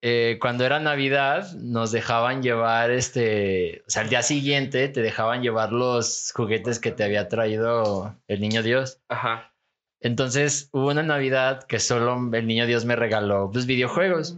[0.00, 5.42] Eh, cuando era Navidad, nos dejaban llevar este, o sea, al día siguiente te dejaban
[5.42, 9.00] llevar los juguetes que te había traído el niño Dios.
[9.08, 9.52] Ajá.
[10.00, 14.36] Entonces hubo una Navidad que solo el niño Dios me regaló pues videojuegos.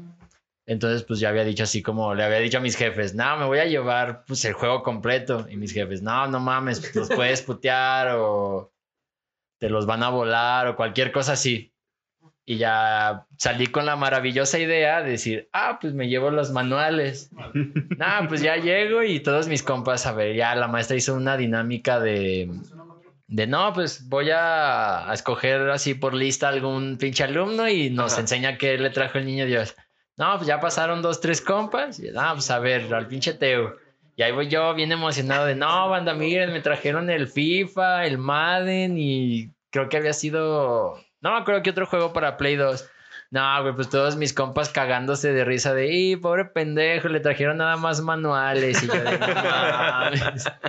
[0.67, 3.45] Entonces pues ya había dicho así como le había dicho a mis jefes, no, me
[3.45, 5.47] voy a llevar pues el juego completo.
[5.51, 8.73] Y mis jefes, no, no mames, los puedes putear o
[9.59, 11.75] te los van a volar o cualquier cosa así.
[12.51, 17.31] Y ya salí con la maravillosa idea de decir, ah, pues me llevo los manuales.
[17.97, 21.37] nah, pues ya llego y todos mis compas, a ver, ya la maestra hizo una
[21.37, 22.51] dinámica de,
[23.29, 28.15] de no, pues voy a, a escoger así por lista algún pinche alumno y nos
[28.15, 28.23] Ajá.
[28.23, 29.77] enseña qué le trajo el niño Dios.
[30.17, 32.01] No, pues ya pasaron dos, tres compas.
[32.01, 33.77] Y, ah, pues a ver, al pinche Teo.
[34.17, 38.19] Y ahí voy yo bien emocionado de, no, banda, miren, me trajeron el FIFA, el
[38.19, 42.89] Madden y creo que había sido, no me acuerdo qué otro juego para Play 2.
[43.33, 47.09] No, güey, pues todos mis compas cagándose de risa de, ¡y pobre pendejo!
[47.09, 48.83] Le trajeron nada más manuales.
[48.83, 50.45] Y yo de, "No mames".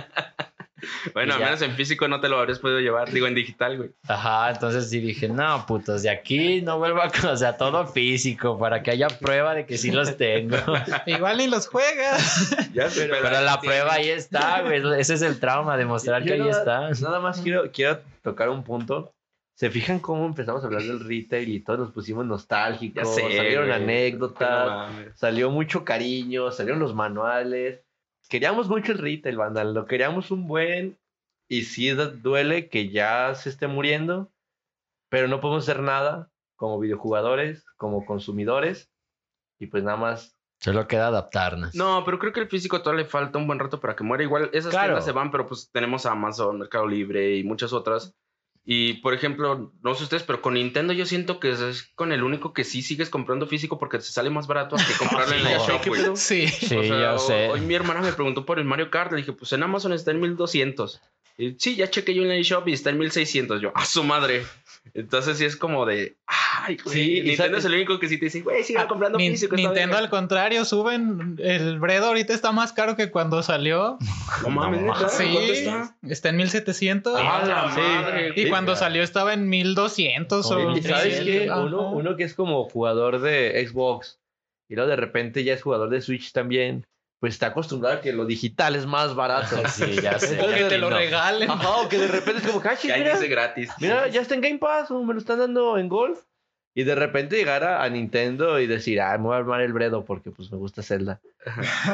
[1.14, 3.90] Bueno, al menos en físico no te lo habrías podido llevar, digo en digital, güey.
[4.08, 8.58] Ajá, entonces sí dije, no, putos, de aquí no vuelvo a, o sea, todo físico,
[8.58, 10.56] para que haya prueba de que sí los tengo.
[11.06, 12.56] Igual ni los juegas.
[12.74, 16.34] Ya sé, Pero la prueba ahí está, güey, ese es el trauma, demostrar que Yo
[16.34, 17.04] ahí nada- está.
[17.06, 19.12] Nada más quiero, quiero tocar un punto.
[19.62, 23.14] ¿Se fijan cómo empezamos a hablar del retail y todos nos pusimos nostálgicos?
[23.14, 23.80] sé, salieron güey.
[23.80, 27.84] anécdotas, No salió mucho cariño, salieron los manuales.
[28.28, 30.98] Queríamos mucho el retail, banda, lo queríamos un buen.
[31.48, 34.32] Y sí duele que ya se esté muriendo,
[35.08, 38.90] pero no podemos hacer nada como videojugadores, como consumidores.
[39.60, 40.36] Y pues nada más.
[40.58, 41.72] Solo queda adaptarnos.
[41.76, 44.24] No, pero creo que el físico todavía le falta un buen rato para que muera.
[44.24, 44.86] Igual esas Claro.
[44.88, 48.12] tiendas se van, pero pues tenemos a Amazon, Mercado Libre y muchas otras.
[48.64, 52.22] Y por ejemplo, no sé ustedes, pero con Nintendo yo siento que es con el
[52.22, 55.56] único que sí sigues comprando físico porque te sale más barato que comprarlo en la
[55.56, 56.02] eShop, güey.
[56.14, 56.46] Sí.
[56.46, 57.48] Sí, O sea, yo sé.
[57.48, 59.10] Hoy mi hermana me preguntó por el Mario Kart.
[59.10, 61.00] Le dije, pues en Amazon está en 1200.
[61.38, 63.60] Y, sí, ya chequé yo en el eShop y está en 1600.
[63.60, 64.46] Yo, a su madre.
[64.94, 66.94] Entonces sí es como de, ay, güey.
[66.94, 69.54] Sí, Nintendo es el único que sí te dice, güey, siga comprando Nin- físico.
[69.56, 69.98] Nintendo verga".
[69.98, 73.96] al contrario, suben el Bredo ahorita está más caro que cuando salió.
[74.42, 74.94] No mames, No.
[75.08, 75.96] Sí, ¿Cuánto está?
[76.02, 77.14] está en 1700.
[77.16, 77.80] Ah, la sí.
[77.80, 78.32] madre.
[78.36, 81.20] y cuando salió estaba en 1200 o Como ¿Y sabes qué?
[81.22, 81.50] 1300.
[81.56, 81.60] Ajá.
[81.66, 84.20] Uno, uno que es como jugador de Xbox
[84.68, 86.84] y luego de repente ya es jugador de Switch también,
[87.22, 89.56] pues está acostumbrado a que lo digital es más barato.
[89.68, 90.40] Sí, ya sé.
[90.42, 90.96] O que te lo no.
[90.96, 91.48] regalen.
[91.48, 93.70] Ajá, o que de repente es como, cachi, mira, dice gratis.
[93.78, 96.18] mira, ya está en Game Pass o me lo están dando en Golf.
[96.74, 99.72] Y de repente llegar a, a Nintendo y decir, ah, me voy a armar el
[99.72, 101.20] Bredo porque pues me gusta Zelda.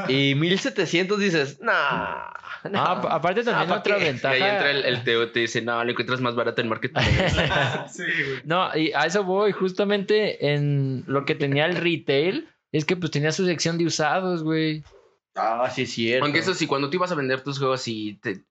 [0.09, 2.31] y 1700 dices, nah.
[2.71, 2.81] nah".
[2.85, 4.03] Ah, ap- aparte también Ah, ¿pa' otra qué?
[4.03, 4.35] Y ventaja.
[4.35, 7.11] ahí entra el, el Teo, te dice, no, lo encuentras más barato en Marketplace.
[7.93, 8.41] Sí, güey.
[8.45, 9.53] No, y a eso voy.
[9.53, 14.43] Justamente en lo que tenía el retail es que pues tenía su sección de usados,
[14.43, 14.85] güey.
[15.39, 16.25] Ah, sí es cierto.
[16.25, 18.45] Aunque eso sí, cuando tú ibas a vender tus juegos, sí te,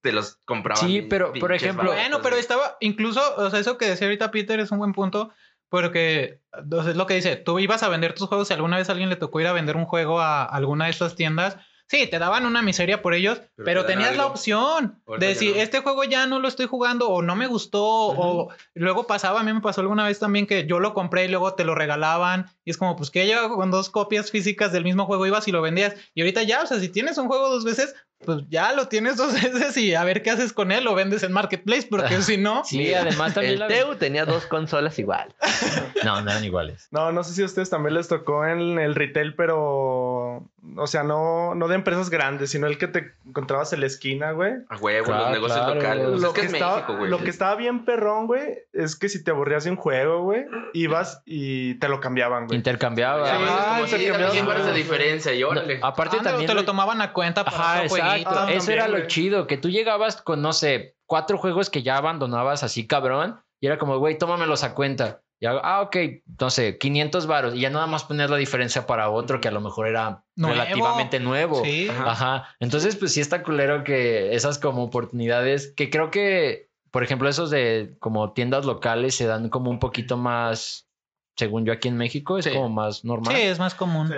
[0.00, 0.86] te los compraban.
[0.88, 4.30] Sí, pero, por ejemplo- baratos, Bueno, pero estaba, incluso, o sea, eso que decía ahorita
[4.30, 5.32] Peter es un buen punto,
[5.68, 8.76] Porque o sea, es lo que dice, tú ibas a vender tus juegos, si alguna
[8.76, 11.56] vez a alguien le tocó ir a vender un juego a alguna de estas tiendas,
[11.92, 15.60] sí, te daban una miseria por ellos, Pero tenías la opción de no.
[15.60, 19.42] este juego ya no lo estoy jugando o no me gustó o luego pasaba, a
[19.42, 22.46] mí me pasó alguna vez también que yo lo compré y luego te lo regalaban
[22.64, 25.52] y es como pues que ya con dos copias físicas del mismo juego ibas y
[25.52, 28.72] lo vendías y ahorita ya, o sea, si tienes un juego dos veces, pues ya
[28.72, 31.86] lo tienes dos veces y a ver qué haces con él, lo vendes en Marketplace,
[31.88, 32.64] porque si no...
[32.64, 33.68] Sí, además también El la...
[33.68, 35.34] Teu tenía dos consolas igual.
[36.04, 36.88] No, no eran iguales.
[36.90, 40.48] No, no sé si a ustedes también les tocó en el retail, pero.
[40.76, 44.32] O sea, no, no de empresas grandes, sino el que te encontrabas en la esquina,
[44.32, 44.52] güey.
[44.68, 45.74] A huevo, Claro, los negocios claro.
[45.74, 46.06] locales.
[46.20, 47.10] Lo es que, que, es estaba, México, güey.
[47.10, 50.44] lo que estaba bien perrón, güey, es que si te aburrías de un juego, güey,
[50.72, 52.56] ibas y te lo cambiaban, güey.
[52.56, 53.26] Intercambiaba.
[53.26, 54.30] Ya, Sí, ah.
[54.30, 55.80] 100 baros de diferencia y No, órale.
[55.82, 56.46] aparte Ah, no, también...
[56.48, 57.82] te lo tomaban a cuenta para Ajá,
[58.18, 58.40] exacto.
[58.40, 59.06] Ah, Eso era lo güey.
[59.08, 63.66] chido, que tú llegabas con, no sé, cuatro juegos que ya abandonabas así cabrón, y
[63.66, 65.22] era como, güey, tómamelos a cuenta.
[65.40, 65.96] Y hago, ah, ok,
[66.40, 69.50] no sé, 500 varos, y ya nada más poner la diferencia para otro que a
[69.52, 70.54] lo mejor era Nuevo.
[70.54, 71.64] relativamente nuevo.
[71.64, 71.88] Sí.
[71.88, 72.10] Ajá.
[72.10, 72.56] Ajá.
[72.60, 77.50] Entonces, pues sí está culero que esas como oportunidades, que creo que, por ejemplo, esos
[77.50, 80.86] de como tiendas locales se dan como un poquito más,
[81.36, 82.52] según yo aquí en México, es Sí.
[82.52, 83.34] como más normal.
[83.34, 84.08] Sí, es más común.
[84.08, 84.14] Sí.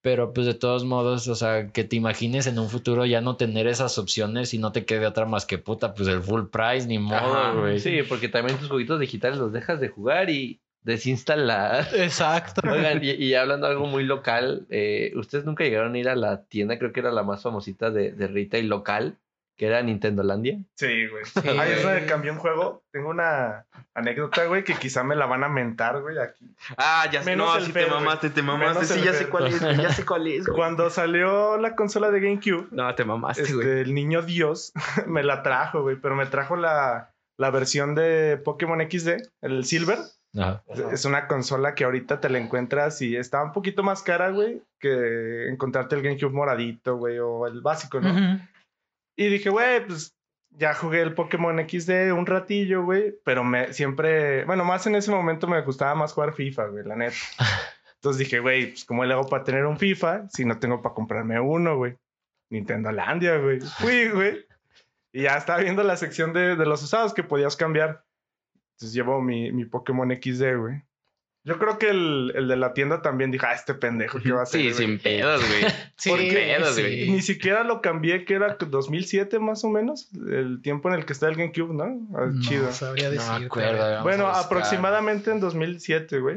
[0.00, 3.36] Pero pues de todos modos, o sea, que te imagines en un futuro ya no
[3.36, 6.86] tener esas opciones y no te quede otra más que puta, pues el full price,
[6.86, 7.80] ni modo, güey.
[7.80, 11.88] Sí, porque también tus jueguitos digitales los dejas de jugar y desinstalar.
[11.94, 12.62] Exacto.
[12.70, 16.16] Oigan, y, y hablando de algo muy local, eh, ¿ustedes nunca llegaron a ir a
[16.16, 16.78] la tienda?
[16.78, 19.18] Creo que era la más famosita de, de retail local,
[19.58, 20.56] que era Nintendo Landia.
[20.76, 21.24] Sí, güey.
[21.24, 21.48] Sí.
[21.48, 22.84] Ahí es donde cambié un juego.
[22.92, 26.48] Tengo una anécdota, güey, que quizá me la van a mentar, güey, aquí.
[26.76, 27.30] Ah, ya sé.
[27.30, 28.00] Menos No, el sí Fer, te güey.
[28.04, 28.74] mamaste, te mamaste.
[28.74, 30.46] Menos Sí, ya sé cuál es, güey, ya sé cuál es.
[30.46, 30.56] güey.
[30.56, 33.66] Cuando salió la consola de GameCube, No, te mamaste, güey.
[33.66, 34.72] este, el niño Dios
[35.06, 39.08] me la trajo, güey, pero me trajo la, la versión de Pokémon XD,
[39.42, 39.98] el Silver.
[40.38, 40.62] Ajá.
[40.92, 44.62] Es una consola que ahorita te la encuentras y está un poquito más cara, güey,
[44.78, 48.10] que encontrarte el GameCube moradito, güey, o el básico, ¿no?
[48.12, 48.38] Ujú.
[49.18, 50.16] Y dije, güey, pues
[50.50, 55.10] ya jugué el Pokémon XD un ratillo, güey, pero me siempre, bueno, más en ese
[55.10, 57.16] momento me gustaba más jugar FIFA, güey, la neta.
[57.96, 60.94] Entonces dije, güey, pues ¿cómo le hago para tener un FIFA si no tengo para
[60.94, 61.96] comprarme uno, güey?
[62.48, 63.60] Nintendo Landia, güey.
[63.60, 64.46] Fui, güey.
[65.12, 68.04] Y ya estaba viendo la sección de, de los usados que podías cambiar.
[68.74, 70.80] Entonces llevo mi, mi Pokémon XD, güey.
[71.48, 74.40] Yo creo que el, el de la tienda también dijo, ah, este pendejo, ¿qué va
[74.40, 74.60] a hacer?
[74.60, 75.64] Sí, güey?" sin pedos, güey.
[75.96, 76.82] Sí, ¿Por qué pedos, sí.
[76.82, 77.10] güey?
[77.10, 81.12] Ni siquiera lo cambié, que era 2007 más o menos, el tiempo en el que
[81.14, 81.84] está el GameCube, ¿no?
[82.16, 82.70] Ah, No Chido.
[82.72, 83.46] sabría No decirte.
[83.46, 83.78] acuerdo.
[83.78, 86.36] vamos Bueno, aproximadamente en 2007, güey.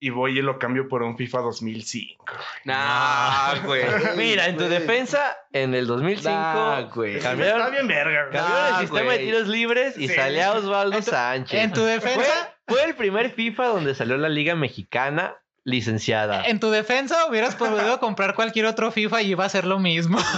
[0.00, 2.26] Y voy y lo cambio por un FIFA 2005.
[2.64, 3.82] Nah, güey.
[4.18, 7.20] Mira, en tu defensa, en el 2005 Nah, güey.
[7.20, 8.32] cambiaron, Está bien verga, güey.
[8.32, 9.18] cambiaron Nah, el sistema güey.
[9.18, 10.14] de tiros libres y Sí.
[10.14, 11.60] salía Osvaldo En tu- Sánchez.
[11.64, 16.44] En tu defensa, fue el primer FIFA donde salió la Liga Mexicana licenciada.
[16.44, 20.18] en tu defensa hubieras podido comprar cualquier otro FIFA y iba a ser lo mismo.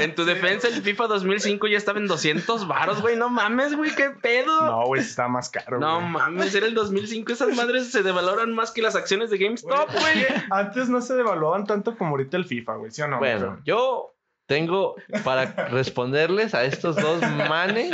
[0.00, 3.16] En tu defensa, el FIFA 2005 ya estaba en 200 varos, güey.
[3.16, 4.66] No mames, güey, qué pedo.
[4.66, 5.78] No, güey, está más caro.
[5.78, 7.32] No mames, era el 2005.
[7.32, 10.26] Esas madres se devaloran más que las acciones de GameStop, güey.
[10.50, 13.18] Antes no se devaluaban tanto como ahorita el FIFA, güey, ¿sí o no?
[13.18, 14.13] Bueno, yo
[14.46, 17.92] tengo para responderles a estos dos manes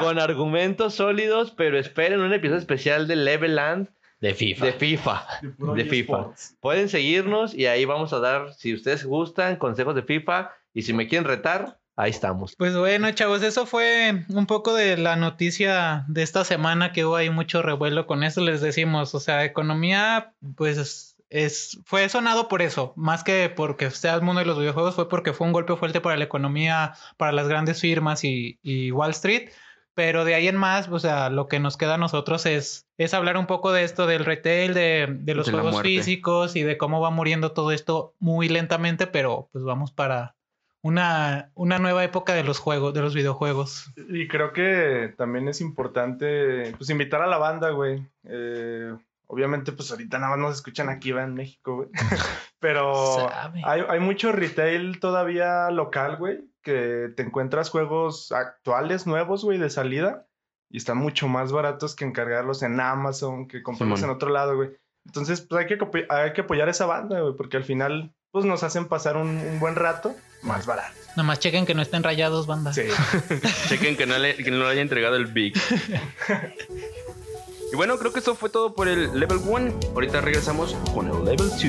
[0.00, 3.88] con argumentos sólidos, pero esperen un episodio especial de Leveland
[4.20, 4.66] De FIFA.
[4.66, 5.26] de FIFA.
[5.74, 6.26] de, FIFA.
[6.60, 10.92] Pueden seguirnos y ahí vamos a dar, si ustedes gustan, consejos de FIFA y si
[10.92, 12.54] me quieren retar, ahí estamos.
[12.56, 17.16] Pues bueno, chavos, eso fue un poco de la noticia de esta semana que hubo
[17.16, 18.42] ahí mucho revuelo con eso.
[18.42, 24.14] Les decimos, o sea, economía, pues es, fue sonado por eso, más que porque sea
[24.14, 27.32] el mundo de los videojuegos, fue porque fue un golpe fuerte para la economía, para
[27.32, 29.50] las grandes firmas y, y Wall Street.
[29.94, 33.14] Pero de ahí en más, o sea, lo que nos queda a nosotros es, es
[33.14, 36.76] hablar un poco de esto del retail, de, de los De juegos físicos y de
[36.76, 40.36] cómo va muriendo todo esto muy lentamente, pero pues vamos para
[40.82, 43.90] una, una nueva época de los juegos, de los videojuegos.
[44.10, 48.06] Y creo que también es importante, pues, invitar a la banda, güey.
[48.24, 48.94] Eh,
[49.26, 51.88] obviamente, pues, ahorita nada más nos escuchan aquí, va en México, güey.
[52.60, 53.28] Pero
[53.64, 59.70] hay, hay mucho retail todavía local, güey, que te encuentras juegos actuales, nuevos, güey, de
[59.70, 60.26] salida.
[60.68, 64.10] Y están mucho más baratos que encargarlos en Amazon, que comprarlos Simón.
[64.10, 64.70] en otro lado, güey.
[65.06, 68.44] Entonces, pues hay que, hay que apoyar a esa banda, güey, porque al final, pues
[68.44, 70.92] nos hacen pasar un, un buen rato más barato.
[71.16, 72.72] Nomás chequen que no estén rayados, banda.
[72.72, 72.82] Sí.
[73.68, 75.54] Chequen que no, le, que no le haya entregado el Big.
[77.72, 79.80] Y bueno, creo que eso fue todo por el Level 1.
[79.94, 81.64] Ahorita regresamos con el Level 2.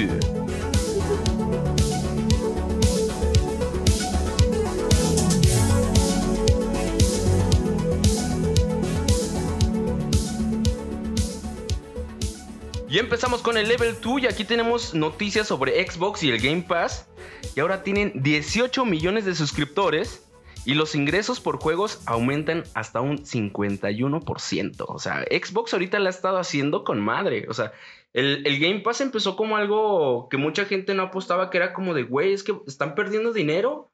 [12.89, 16.61] Y empezamos con el Level 2 y aquí tenemos noticias sobre Xbox y el Game
[16.61, 17.07] Pass.
[17.55, 20.26] Y ahora tienen 18 millones de suscriptores
[20.67, 24.85] y los ingresos por juegos aumentan hasta un 51%.
[24.85, 27.45] O sea, Xbox ahorita la ha estado haciendo con madre.
[27.47, 27.71] O sea,
[28.11, 31.93] el, el Game Pass empezó como algo que mucha gente no apostaba, que era como
[31.93, 33.93] de, güey, es que están perdiendo dinero.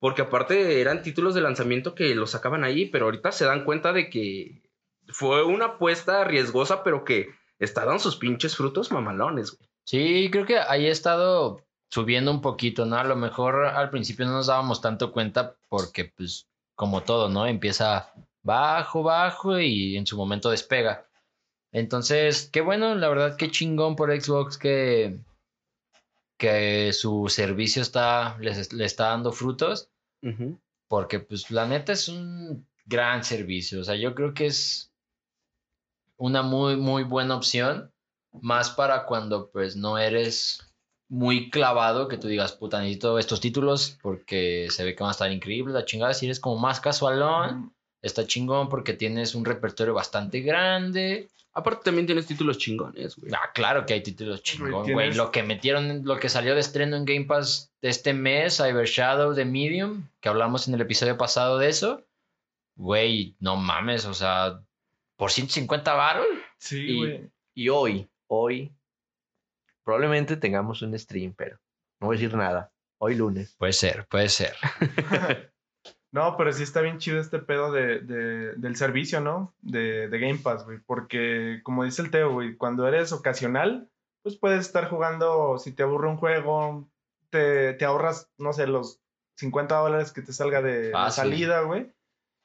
[0.00, 3.92] Porque aparte eran títulos de lanzamiento que los sacaban ahí, pero ahorita se dan cuenta
[3.92, 4.60] de que
[5.06, 7.28] fue una apuesta riesgosa, pero que
[7.60, 9.70] está dando sus pinches frutos mamalones, güey.
[9.84, 12.96] Sí, creo que ahí ha estado subiendo un poquito, ¿no?
[12.96, 17.46] A lo mejor al principio no nos dábamos tanto cuenta porque, pues, como todo, ¿no?
[17.46, 21.06] Empieza bajo, bajo y en su momento despega.
[21.72, 25.18] Entonces, qué bueno, la verdad, qué chingón por Xbox que,
[26.38, 29.90] que su servicio está, les, le está dando frutos,
[30.88, 33.80] porque, pues, la neta es un gran servicio.
[33.80, 34.92] O sea, yo creo que es
[36.16, 37.92] una muy, muy buena opción,
[38.32, 40.67] más para cuando, pues, no eres
[41.08, 45.12] muy clavado que tú digas, puta, necesito estos títulos porque se ve que van a
[45.12, 49.94] estar increíbles, la chingada, si eres como más casualón, está chingón porque tienes un repertorio
[49.94, 51.28] bastante grande.
[51.54, 53.32] Aparte también tienes títulos chingones, güey.
[53.34, 55.12] Ah, claro que hay títulos chingón, güey.
[55.14, 58.86] Lo que metieron, lo que salió de estreno en Game Pass de este mes, Cyber
[58.86, 62.04] Shadow de Medium, que hablamos en el episodio pasado de eso.
[62.76, 64.60] Güey, no mames, o sea,
[65.16, 66.26] por 150 baros.
[66.58, 67.30] Sí, Y- güey.
[67.54, 68.70] Y hoy, hoy,
[69.88, 71.56] probablemente tengamos un stream, pero
[71.98, 72.70] no voy a decir nada.
[72.98, 73.54] Hoy lunes.
[73.56, 74.52] Puede ser, puede ser.
[76.10, 79.54] No, pero sí está bien chido este pedo de, de- del servicio, ¿no?
[79.60, 80.78] De, de Game Pass, güey.
[80.86, 83.90] Porque, como dice el Teo, güey, cuando eres ocasional,
[84.22, 86.88] pues puedes estar jugando, si te aburre un juego,
[87.28, 89.00] te, te ahorras, no sé, los
[89.36, 91.24] 50 dólares que te salga de, Fácil.
[91.24, 91.92] salida, güey.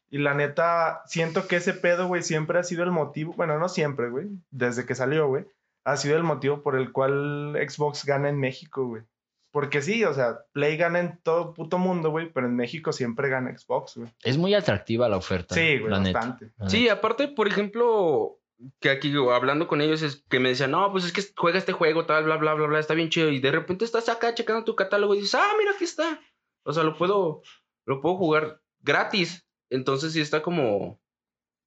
[0.10, 3.70] Y la neta, siento que ese pedo, güey, siempre ha sido el motivo, bueno, no
[3.70, 5.46] siempre, güey, desde que salió, güey,
[5.86, 9.04] ha sido el motivo por el cual Xbox gana en México, güey.
[9.52, 13.30] Porque sí, o sea, Play gana en todo puto mundo, güey, pero en México siempre
[13.30, 14.10] gana Xbox, güey.
[14.24, 15.54] Es muy atractiva la oferta.
[15.54, 16.52] Sí, güey, la neta, bastante.
[16.58, 16.94] la Sí, neta.
[16.94, 18.40] aparte, por ejemplo,
[18.80, 21.72] que aquí hablando con ellos es que me decían, no, pues es que juega este
[21.72, 23.30] juego, tal, bla, bla, bla, bla, está bien chido.
[23.30, 26.20] Y de repente estás acá checando tu catálogo y dices, ah, mira, aquí está.
[26.66, 27.44] O sea, lo puedo,
[27.86, 29.46] lo puedo jugar gratis.
[29.70, 31.00] Entonces sí está como,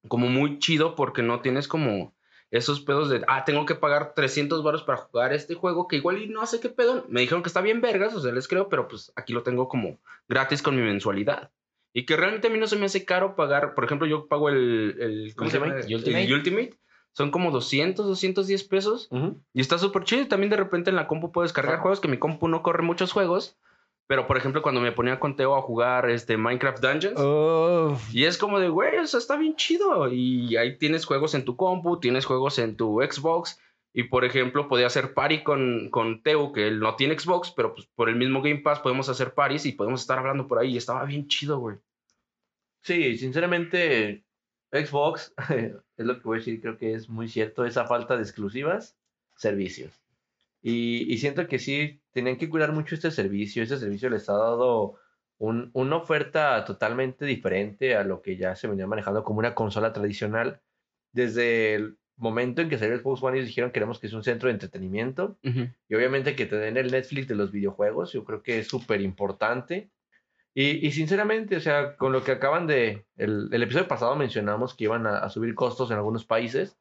[0.09, 2.16] como muy chido porque no tienes como
[2.51, 6.21] esos pedos de, ah, tengo que pagar 300 baros para jugar este juego que igual
[6.21, 7.05] y no sé qué pedo.
[7.09, 9.67] Me dijeron que está bien vergas, o sea, les creo, pero pues aquí lo tengo
[9.67, 11.51] como gratis con mi mensualidad.
[11.93, 14.49] Y que realmente a mí no se me hace caro pagar, por ejemplo, yo pago
[14.49, 15.73] el, el ¿cómo se llama?
[15.73, 15.93] Ultimate.
[15.93, 16.33] El Ultimate.
[16.33, 16.79] Ultimate.
[17.11, 19.09] Son como 200, 210 pesos.
[19.51, 20.21] Y está súper chido.
[20.21, 21.81] Y también de repente en la compu puedes cargar Ajá.
[21.81, 23.57] juegos, que mi compu no corre muchos juegos.
[24.07, 27.19] Pero, por ejemplo, cuando me ponía con Teo a jugar este Minecraft Dungeons,
[28.13, 30.07] y es como de, güey, eso está bien chido.
[30.11, 33.59] Y ahí tienes juegos en tu compu, tienes juegos en tu Xbox.
[33.93, 37.73] Y, por ejemplo, podía hacer party con, con Teo, que él no tiene Xbox, pero
[37.73, 40.73] pues por el mismo Game Pass podemos hacer parties y podemos estar hablando por ahí.
[40.73, 41.77] Y estaba bien chido, güey.
[42.83, 44.23] Sí, sinceramente,
[44.71, 48.23] Xbox, es lo que voy a decir, creo que es muy cierto, esa falta de
[48.23, 48.95] exclusivas,
[49.35, 49.99] servicios.
[50.61, 54.33] Y, y siento que sí, tenían que cuidar mucho este servicio, este servicio les ha
[54.33, 54.95] dado
[55.37, 59.93] un- una oferta totalmente diferente a lo que ya se venía manejando como una consola
[59.93, 60.61] tradicional.
[61.13, 64.23] Desde el momento en que salió el Xbox One, ellos dijeron queremos que es un
[64.23, 65.37] centro de entretenimiento.
[65.87, 69.01] Y obviamente que te den el Netflix de los videojuegos, yo creo que es súper
[69.01, 69.91] importante.
[70.55, 73.05] Y, y sinceramente, o sea, con lo que acaban de...
[73.15, 76.79] El, el episodio pasado mencionamos que iban a, a subir costos en algunos países.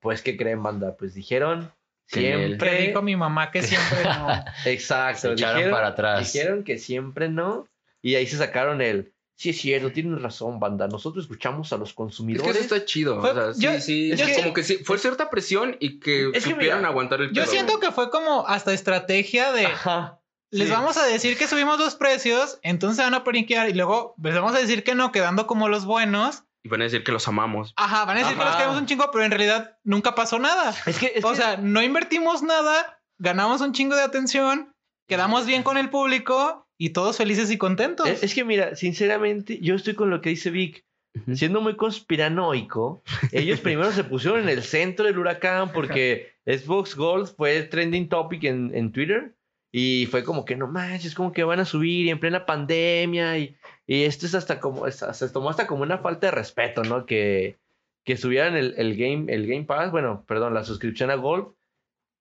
[0.00, 0.96] Pues, ¿qué creen, banda?
[0.96, 1.70] Pues dijeron
[2.10, 4.28] Siempre dijo mi mamá que siempre no.
[4.64, 5.20] Exacto.
[5.20, 6.32] Se echaron dijeron, para atrás.
[6.32, 7.68] dijeron que siempre no.
[8.02, 9.12] Y ahí se sacaron el...
[9.36, 10.88] Sí, es cierto, tienen razón, banda.
[10.88, 12.52] Nosotros escuchamos a los Es consumidores.
[12.56, 13.20] que eso está chido.
[13.20, 14.08] Fue- o sea, sí, yo- sí.
[14.16, 16.88] yo es sí- como que sí, fue cierta presión y que Es que supieran mira,
[16.88, 17.86] aguantar el Yo pedo, siento güey.
[17.88, 20.18] que fue como hasta estrategia de Ajá.
[20.50, 20.72] les Sí.
[20.72, 24.34] vamos a decir que subimos los precios, entonces se van a paniquear y luego les
[24.34, 26.42] vamos a decir que no, quedando como los buenos.
[26.68, 27.72] Y van a decir que los amamos.
[27.76, 28.50] Ajá, van a decir que Ajá.
[28.50, 30.74] los queremos un chingo, pero en realidad nunca pasó nada.
[30.86, 31.12] Es que...
[31.14, 34.74] es O que- sea, no invertimos nada, ganamos un chingo de atención,
[35.08, 38.06] quedamos bien con el público y todos felices y contentos.
[38.06, 40.84] Es, es que mira, sinceramente, yo estoy con lo que dice Vic.
[41.34, 47.34] Siendo muy conspiranoico, ellos primero se pusieron en el centro del huracán porque Xbox Gold
[47.36, 49.34] fue trending topic en, en Twitter
[49.72, 53.36] y fue como que no manches, como que van a subir y en plena pandemia
[53.38, 53.56] y,
[53.88, 57.06] y esto es hasta como, se tomó hasta como una falta de respeto, ¿no?
[57.06, 57.58] Que,
[58.04, 61.54] que subieran el, el game, el Game Pass, bueno, perdón, la suscripción a Gold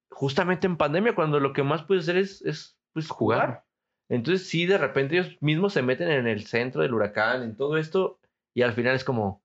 [0.10, 3.66] justamente en pandemia cuando lo que más puedes hacer es, es pues, jugar.
[4.10, 7.78] Entonces, sí, de repente ellos mismos se meten en el centro del huracán, en todo
[7.78, 8.20] esto,
[8.56, 9.44] y al final es como,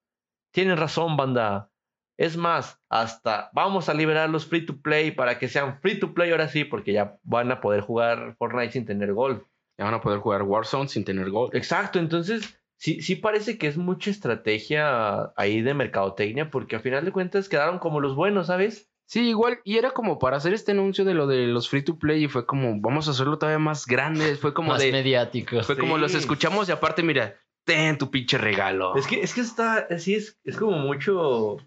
[0.52, 1.70] tienen razón, banda.
[2.16, 6.14] Es más, hasta vamos a liberar los free to play para que sean free to
[6.14, 9.44] play ahora sí, porque ya van a poder jugar Fortnite sin tener gold.
[9.78, 11.50] Ya van a poder jugar Warzone sin tener gol.
[11.52, 17.04] Exacto, entonces sí, sí parece que es mucha estrategia ahí de mercadotecnia, porque al final
[17.04, 18.90] de cuentas quedaron como los buenos, ¿sabes?
[19.06, 21.98] Sí, igual, y era como para hacer este anuncio de lo de los free to
[21.98, 24.90] play y fue como, vamos a hacerlo todavía más grande, fue como Más de...
[24.90, 25.62] mediático.
[25.62, 28.96] Fue como los escuchamos y aparte, mira, ten tu pinche regalo.
[28.96, 31.58] Es que, es que está, así es, es como mucho,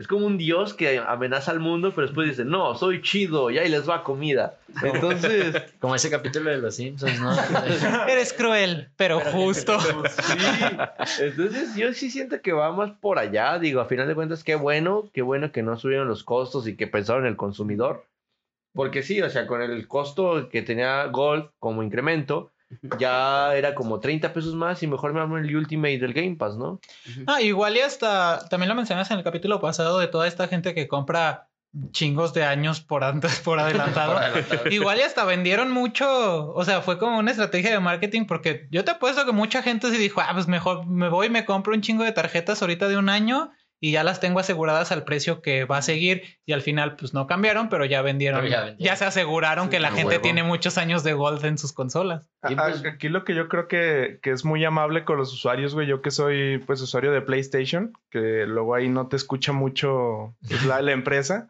[0.00, 3.58] es como un dios que amenaza al mundo, pero después dice, no, soy chido y
[3.58, 4.58] ahí les va comida.
[4.82, 7.30] Entonces, Como ese capítulo de Los Simpsons, ¿no?
[8.08, 9.78] Eres cruel, pero, justo.
[11.04, 14.42] sí, entonces yo sí siento que va más por allá, digo, a final de cuentas,
[14.42, 18.06] qué bueno, qué bueno que no subieron los costos y que pensaron en el consumidor.
[18.72, 22.52] Porque sí, o sea, con el costo que tenía Gold como incremento,
[22.98, 26.56] ya era como 30 pesos más y mejor me armo el Ultimate del Game Pass,
[26.56, 26.80] ¿no?
[27.26, 30.74] Ah, igual y hasta, también lo mencionas en el capítulo pasado de toda esta gente
[30.74, 31.48] que compra
[31.92, 34.18] chingos de años por antes, por adelantado.
[34.70, 38.84] Igual y hasta vendieron mucho, o sea, fue como una estrategia de marketing porque yo
[38.84, 41.74] te apuesto que mucha gente se dijo, ah, pues mejor me voy y me compro
[41.74, 43.52] un chingo de tarjetas ahorita de un año
[43.82, 47.14] y ya las tengo aseguradas al precio que va a seguir y al final pues
[47.14, 50.22] no cambiaron, pero ya vendieron, Pero ya se aseguraron Sí, que la gente huevo.
[50.22, 52.28] tiene muchos años de Gold en sus consolas.
[52.42, 55.86] Pues- Aquí lo que yo creo que, que es muy amable con los usuarios, güey,
[55.86, 60.64] yo que soy pues usuario de PlayStation, que luego ahí no te escucha mucho pues,
[60.66, 61.48] la, la empresa,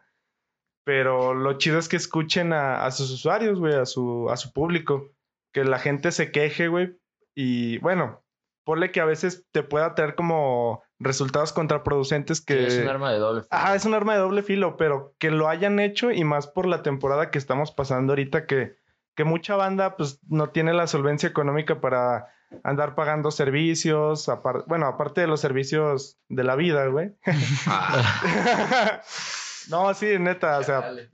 [0.85, 4.53] pero lo chido es que escuchen a, a sus usuarios, güey, a su, a su
[4.53, 5.11] público,
[5.53, 6.97] que la gente se queje, güey,
[7.35, 8.22] y bueno,
[8.65, 12.67] ponle que a veces te pueda traer como resultados contraproducentes que...
[12.67, 13.41] Es un arma de doble.
[13.43, 13.49] filo.
[13.51, 16.67] Ah, es un arma de doble filo, pero que lo hayan hecho y más por
[16.67, 18.77] la temporada que estamos pasando ahorita, que,
[19.17, 22.29] que mucha banda pues no tiene la solvencia económica para
[22.65, 24.31] andar pagando servicios,
[24.67, 27.15] bueno, aparte de los servicios de la vida, güey.
[27.67, 29.01] Ah,
[29.71, 31.09] no, sí, neta, o sea, eh,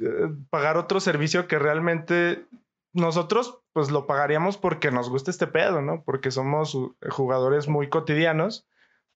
[0.50, 2.46] pagar otro servicio que realmente
[2.92, 6.02] nosotros pues lo pagaríamos porque nos gusta este pedo, ¿no?
[6.02, 8.66] Porque somos uh, jugadores muy cotidianos,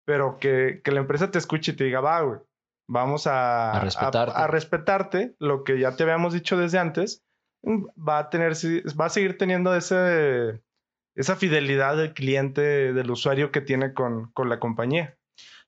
[0.04, 2.40] pero que, que la empresa te escuche y te diga, va, güey,
[2.86, 4.34] vamos a, A respetarte.
[4.36, 7.24] a respetarte, lo que ya te habíamos dicho desde antes,
[7.62, 10.60] mm, va a tener, va a seguir teniendo ese,
[11.14, 15.16] esa fidelidad del cliente, del usuario que tiene con, con la compañía.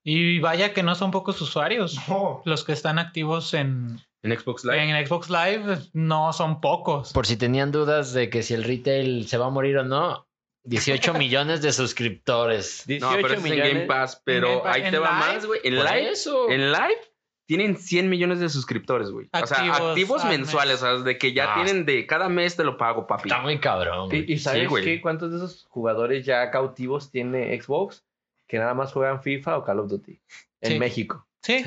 [0.05, 1.99] Y vaya que no son pocos usuarios.
[2.11, 2.43] No.
[2.45, 4.83] Los que están activos en, en Xbox Live.
[4.99, 7.12] en Xbox Live no son pocos.
[7.12, 10.27] Por si tenían dudas de que si el retail se va a morir o no,
[10.64, 12.85] 18 millones de suscriptores.
[12.87, 14.75] 18 No, pero es en Game Pass, pero Game Pass.
[14.77, 15.61] ahí te va Live, más, güey.
[15.64, 16.51] En Live, eso.
[16.51, 17.01] en Live
[17.47, 19.29] tienen 100 millones de suscriptores, güey.
[19.33, 20.83] O sea, Activos activos al mensuales, mes.
[20.91, 21.55] o sea, de que ya Ah.
[21.64, 23.29] tienen de cada mes te lo pago, papi.
[23.29, 24.09] Está muy cabrón.
[24.09, 24.25] güey.
[24.29, 24.85] ¿Y, y sabes güey.
[24.85, 25.01] qué?
[25.01, 28.05] ¿Cuántos de esos jugadores ya cautivos tiene Xbox
[28.47, 30.20] que nada más juegan FIFA o Call of Duty
[30.61, 30.79] en Sí.
[30.79, 31.27] México?
[31.43, 31.64] Sí.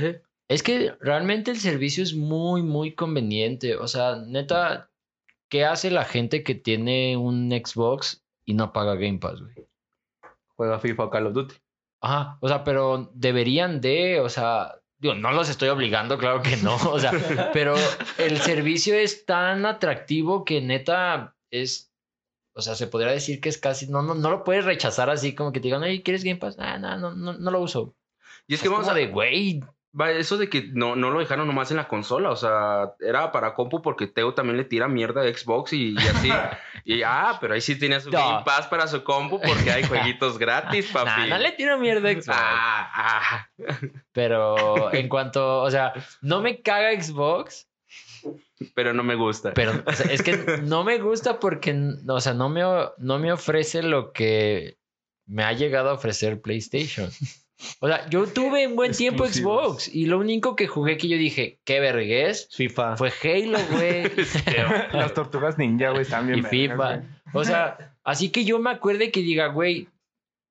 [0.48, 3.76] Es que realmente el servicio es muy, muy conveniente.
[3.78, 4.92] O sea, neta,
[5.50, 9.68] ¿qué hace la gente que tiene un Xbox y no paga Game Pass, güey?
[10.56, 11.56] Juega FIFA o Call of Duty.
[12.02, 16.58] Ajá, o sea, pero deberían de, o sea, digo, no los estoy obligando, claro que
[16.58, 17.12] no, o sea,
[17.54, 17.76] pero
[18.20, 21.92] el servicio es tan atractivo que neta es,
[22.54, 25.34] o sea, se podría decir que es casi, no, no, no lo puedes rechazar así
[25.34, 26.58] como que te digan, oye, ¿quieres Game Pass?
[26.60, 27.96] Ah, no, no, no, no lo uso.
[28.48, 29.62] Y es que vamos a de, güey,
[30.04, 33.54] eso de que no, no lo dejaron nomás en la consola, o sea, era para
[33.54, 36.30] compu porque Teo también le tira mierda a Xbox y, y así.
[36.86, 38.12] y ah, pero ahí sí tiene su.
[38.12, 41.06] Game Pass para su compu porque hay jueguitos gratis, papi.
[41.06, 42.30] nah, no le tiro mierda a Xbox.
[42.30, 43.50] Ah, ah.
[44.12, 47.68] Pero en cuanto, o sea, no me caga Xbox,
[48.74, 49.54] Pero no me gusta.
[49.54, 51.74] pero o sea, es que no me gusta porque,
[52.08, 52.62] o sea, no me,
[52.98, 54.78] no me ofrece lo que
[55.26, 57.10] me ha llegado a ofrecer PlayStation.
[57.80, 59.26] O sea, yo tuve un buen tiempo.
[59.26, 62.98] Xbox y lo único que jugué que yo dije, qué vergüenza, FIFA.
[62.98, 64.12] fue Halo, güey.
[64.94, 67.04] Las tortugas ninja, güey, bien y FIFA.
[67.34, 69.90] O sea, así que yo me acuerde que diga, güey,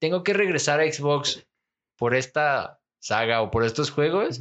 [0.00, 1.46] tengo que regresar a Xbox
[1.96, 4.40] por esta saga o por estos juegos.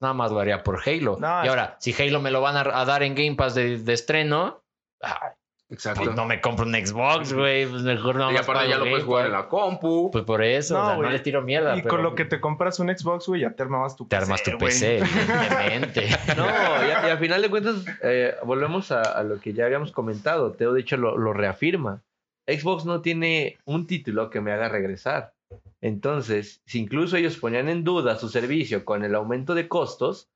[0.00, 1.18] Nada más lo haría por Halo.
[1.18, 3.78] No, y ahora, si Halo me lo van a, a dar en Game Pass de,
[3.78, 4.62] de estreno,
[5.02, 5.34] ah,
[5.70, 6.02] Exacto.
[6.04, 7.66] pues no me compro un Xbox, güey.
[7.66, 10.10] Pues mejor no y aparte ya lo puedes jugar en la compu.
[10.10, 11.12] Pues por eso, No, o sea, no güey.
[11.12, 11.76] le tiro mierda.
[11.76, 14.16] Y pero con lo que te compras un Xbox, güey, ya te armabas tu te
[14.16, 14.56] armas tu.
[14.56, 16.08] PC, evidentemente.
[16.36, 19.66] No, y, a- y al final de cuentas, eh, volvemos a, a lo que ya
[19.66, 20.52] habíamos comentado.
[20.52, 22.02] Teo, de hecho, lo, lo reafirma.
[22.46, 25.34] Xbox no tiene un título que me haga regresar.
[25.82, 30.28] Entonces, si incluso ellos ponían en duda su servicio con el aumento de costos,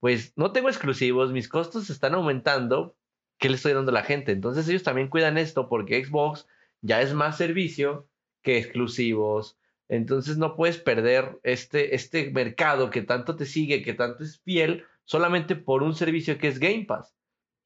[0.00, 2.94] pues no tengo exclusivos, mis costos están aumentando.
[3.38, 4.32] ¿Qué le estoy dando a la gente?
[4.32, 6.46] Entonces ellos también cuidan esto porque Xbox
[6.80, 8.08] ya es más servicio
[8.42, 9.58] que exclusivos,
[9.88, 14.84] Entonces no puedes perder este, este mercado que tanto te sigue, que tanto es fiel,
[15.04, 17.14] solamente por un servicio que es Game Pass.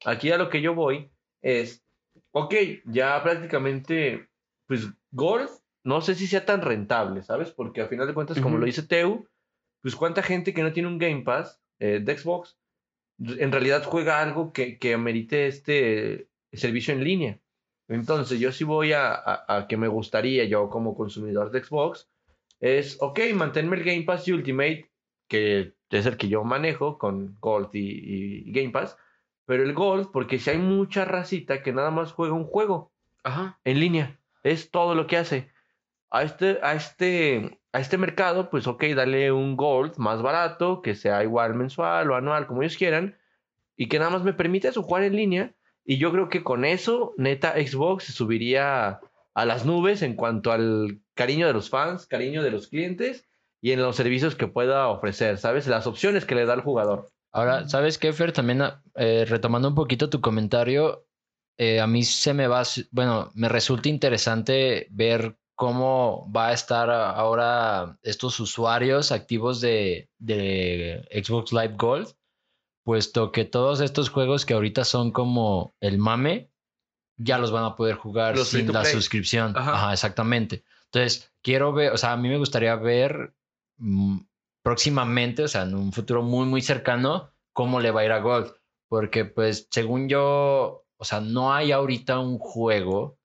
[0.05, 1.11] Aquí a lo que yo voy
[1.41, 1.83] es,
[2.31, 2.53] ok,
[2.85, 4.29] ya prácticamente,
[4.67, 5.51] pues Golf,
[5.83, 7.51] no sé si sea tan rentable, ¿sabes?
[7.51, 9.27] Porque al final de cuentas, como lo dice Teu,
[9.81, 12.58] pues cuánta gente que no tiene un Game Pass eh, de Xbox,
[13.19, 17.39] en realidad juega algo que, que amerite este servicio en línea.
[17.87, 22.09] Entonces, yo sí voy a, a- a que me gustaría, yo como consumidor de Xbox,
[22.59, 24.91] es, ok, manténme el Game Pass y Ultimate,
[25.27, 28.97] que es el que yo manejo con Gold y, y Game Pass,
[29.45, 32.91] pero el Gold, porque si hay mucha racita que nada más juega un juego
[33.23, 33.59] Ajá.
[33.63, 35.49] en línea, es todo lo que hace.
[36.11, 40.95] A este, a este, a este mercado, pues ok, dale un Gold más barato, que
[40.95, 43.17] sea igual mensual o anual, como ellos quieran,
[43.75, 45.53] y que nada más me permita eso, jugar en línea.
[45.85, 48.99] Y yo creo que con eso, neta, Xbox se subiría
[49.33, 53.25] a las nubes en cuanto al cariño de los fans, cariño de los clientes
[53.61, 55.67] y en los servicios que pueda ofrecer, ¿sabes?
[55.67, 57.09] Las opciones que le da al jugador.
[57.31, 58.31] Ahora, ¿sabes qué, Fer?
[58.31, 58.61] También
[58.95, 61.05] eh, retomando un poquito tu comentario,
[61.57, 66.89] eh, a mí se me va, bueno, me resulta interesante ver cómo va a estar
[66.89, 72.15] ahora estos usuarios activos de, de Xbox Live Gold,
[72.85, 76.49] puesto que todos estos juegos que ahorita son como el mame,
[77.17, 78.93] ya los van a poder jugar Los sin la play.
[78.93, 79.51] suscripción.
[79.57, 79.73] Ajá.
[79.73, 80.63] Ajá, exactamente.
[80.85, 83.33] Entonces, quiero ver, o sea, a mí me gustaría ver
[83.79, 84.19] mm,
[84.63, 88.21] próximamente, o sea, en un futuro muy, muy cercano, cómo le va a ir a
[88.21, 88.53] Gold.
[88.87, 93.19] Porque, pues, según yo, o sea, no hay ahorita un juego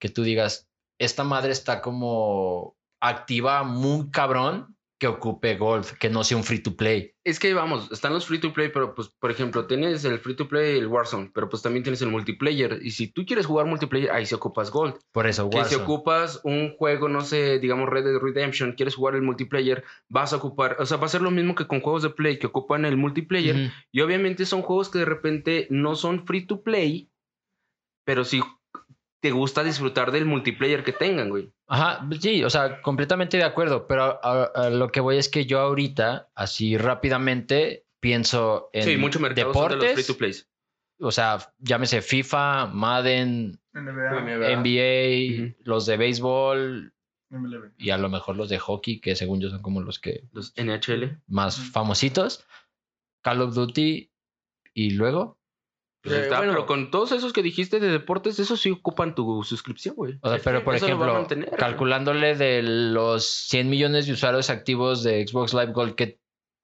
[0.00, 6.22] que tú digas, esta madre está como activa muy cabrón que ocupe Gold, que no
[6.22, 7.12] sea un free to play.
[7.24, 10.36] Es que vamos, están los free to play, pero pues, por ejemplo, tienes el free
[10.36, 12.78] to play, el Warzone, pero pues también tienes el multiplayer.
[12.80, 14.94] Y si tú quieres jugar multiplayer, ahí se ocupas Gold.
[15.12, 15.82] Por eso, Que si Warzone.
[15.82, 20.36] ocupas un juego, no sé, digamos Red Dead Redemption, quieres jugar el multiplayer, vas a
[20.36, 22.84] ocupar, o sea, va a ser lo mismo que con juegos de play que ocupan
[22.84, 23.72] el multiplayer.
[23.90, 27.10] Y obviamente son juegos que de repente no son free to play,
[28.04, 28.40] pero sí
[29.24, 31.50] te gusta disfrutar del multiplayer que tengan, güey.
[31.66, 35.46] Ajá, sí, o sea, completamente de acuerdo, pero a, a lo que voy es que
[35.46, 40.46] yo ahorita, así rápidamente, pienso en sí, mucho mercado de los free to plays.
[41.00, 46.92] o sea, llámese FIFA, Madden, NBA, NBA, los de béisbol
[47.78, 50.52] y a lo mejor los de hockey, que según yo son como los que Los
[50.58, 51.18] NHL.
[51.28, 52.44] más famositos,
[53.22, 54.10] Call of Duty
[54.74, 55.38] y luego,
[56.04, 56.52] Pues Eh, está, bueno.
[56.52, 60.18] pero con todos esos que dijiste de deportes, esos sí ocupan tu suscripción, güey.
[60.20, 65.02] o sea, pero por eso ejemplo, mantener, calculándole de los 100 millones de usuarios activos
[65.02, 66.20] de Xbox Live Gold que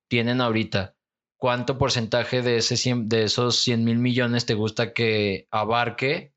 [0.08, 0.94] tienen ahorita,
[1.38, 6.34] ¿cuánto porcentaje de, ese 100 de esos 100 mil millones te gusta que abarque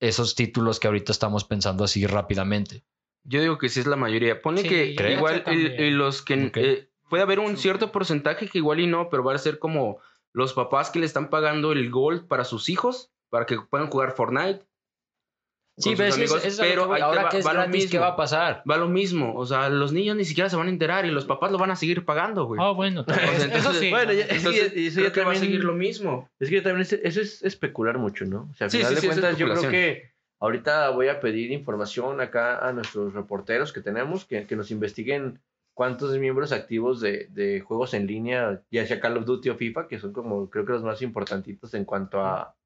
[0.00, 2.82] esos títulos que ahorita estamos pensando así rápidamente?
[3.24, 4.40] Yo digo que sí es la mayoría.
[4.40, 8.80] Pone Sí, que igual el- los que eh, puede haber un cierto porcentaje que igual
[8.80, 9.98] y no, pero va a ser como
[10.32, 14.12] los papás que le están pagando el gold para sus hijos para que puedan jugar
[14.12, 14.64] Fortnite.
[15.80, 17.52] Sí, con pero sus es, amigos, es que pero te ahora va- que es va
[17.52, 18.00] lo gratis, ¿qué mismo.
[18.00, 18.62] va a pasar?
[18.68, 21.24] Va lo mismo, o sea, los niños ni siquiera se van a enterar y los
[21.24, 22.60] papás lo van a seguir pagando, güey.
[22.60, 23.04] Ah, bueno,
[23.52, 23.90] Eso sí.
[23.90, 25.74] Bueno, ya- entonces, es que- y eso creo ya que va a también- seguir lo
[25.74, 26.28] mismo.
[26.40, 28.48] Es que también es- eso es especular mucho, ¿no?
[28.50, 30.10] O sea, al Sí, final sí, de sí, es cuentas, yo creo que
[30.40, 35.40] ahorita voy a pedir información acá a nuestros reporteros que tenemos, que, que nos investiguen
[35.78, 39.86] cuántos miembros activos de, de juegos en línea, ya sea Call of Duty o FIFA,
[39.86, 42.56] que son como creo que los más importantitos en cuanto a,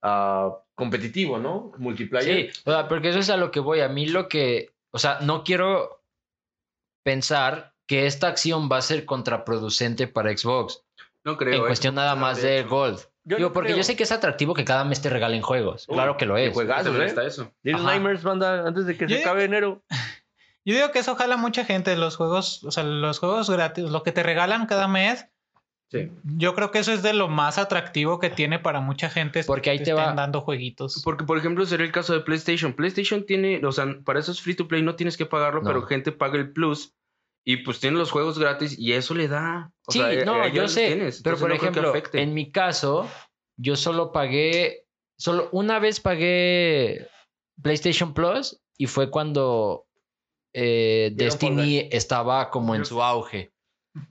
[0.00, 1.72] a competitivo, ¿no?
[1.76, 2.50] Multiplayer.
[2.50, 3.80] Sí, o sea, porque eso es a lo que voy.
[3.80, 6.02] A mí lo que, o sea, no quiero
[7.04, 10.86] pensar que esta acción va a ser contraproducente para Xbox
[11.24, 11.52] No creo.
[11.52, 11.66] en eh.
[11.66, 12.62] cuestión nada más de.
[12.62, 13.00] Gold.
[13.24, 13.76] Yo Digo, no porque creo.
[13.76, 15.84] yo sé que es atractivo que cada mes te regalen juegos.
[15.86, 16.54] Claro que lo es.
[16.54, 16.92] juegazos, Te ¿eh?
[16.94, 17.52] molesta eso.
[17.62, 19.82] Nightmares, banda, antes de que Yo se acabe enero.
[20.64, 23.84] Yo digo que eso jala a mucha gente, los juegos, o sea, los juegos gratis,
[23.90, 25.26] lo que te regalan cada mes.
[25.90, 26.10] Sí.
[26.36, 29.42] Yo creo que eso es de lo más atractivo que tiene para mucha gente.
[29.44, 31.00] Porque ahí te va- dando jueguitos.
[31.02, 32.74] Porque, por ejemplo, sería el caso de PlayStation.
[32.74, 35.66] PlayStation tiene, o sea, para esos free to play no tienes que pagarlo, No.
[35.68, 36.92] pero gente paga el plus
[37.46, 39.72] y pues tiene los juegos gratis y eso le da.
[39.86, 40.88] o Sí, sea, eh, no, ahí yo sé.
[40.88, 41.22] tienes.
[41.22, 43.08] Pero por no ejemplo, en mi caso,
[43.56, 44.84] yo solo pagué,
[45.18, 47.08] solo una vez pagué
[47.62, 49.86] PlayStation Plus y fue cuando
[50.52, 53.52] eh, Destiny estaba como en su auge.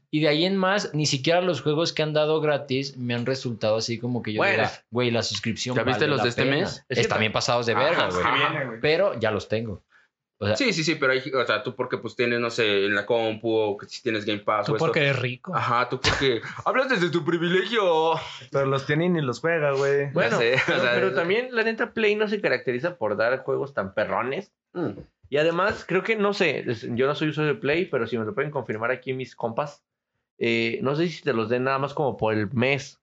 [0.09, 3.25] Y de ahí en más, ni siquiera los juegos que han dado gratis me han
[3.25, 5.75] resultado así como que yo Bueno, diga, güey, la suscripción.
[5.75, 6.55] ¿Ya viste vale los de este pena".
[6.57, 6.85] mes?
[6.89, 8.79] Es que Están bien pasados de verga, güey.
[8.81, 9.83] Pero ya los tengo.
[10.39, 12.85] O sea, Sí, sí, sí, pero hay, o sea, tú porque pues tienes, no sé,
[12.85, 14.85] en la compu o que si tienes Game Pass Tú o esto.
[14.85, 15.55] porque eres rico.
[15.55, 18.11] Ajá, tú porque hablas desde tu privilegio.
[18.51, 20.11] Pero los tiene y ni los juega, güey.
[20.11, 23.17] Bueno, sé, o pero, sea, pero es- también la neta Play no se caracteriza por
[23.17, 24.51] dar juegos tan perrones.
[24.73, 24.91] Mm.
[25.29, 26.63] Y además, creo que, no sé,
[26.93, 29.83] yo no soy usuario de Play, pero si me lo pueden confirmar aquí mis compas,
[30.37, 33.01] eh, no sé si te los den nada más como por el mes.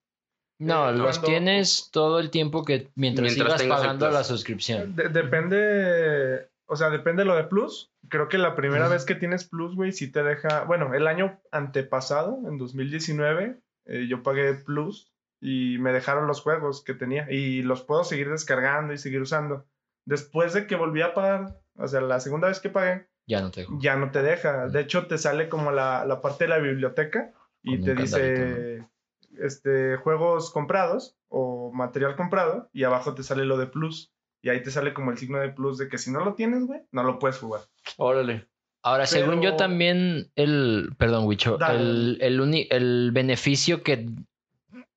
[0.60, 4.94] No, Eh, los cuando- tienes todo el tiempo que mientras, Mientras sigas pagando la suscripción.
[4.94, 7.92] De- depende, o sea, depende lo de Plus.
[8.08, 11.40] Creo que la primera vez que tienes Plus, güey, sí te deja, bueno, el año
[11.50, 17.62] antepasado, en 2019, eh, yo pagué Plus y me dejaron los juegos que tenía y
[17.62, 19.66] los puedo seguir descargando y seguir usando.
[20.06, 23.50] Después de que volví a pagar, o sea, la segunda vez que pagué, Ya no
[23.50, 23.78] te dejo.
[23.80, 24.68] ya no te deja.
[24.68, 28.86] De hecho, te sale como la, la parte de la biblioteca y Con te dice
[29.38, 34.13] este, juegos comprados o material comprado y abajo te sale lo de plus.
[34.44, 36.66] Y ahí te sale como el signo de plus de que si no lo tienes,
[36.66, 37.62] güey, no lo puedes jugar.
[37.96, 38.46] Órale.
[38.82, 44.06] Ahora, según yo también, el, perdón, Wicho, el, el, uni- el beneficio que,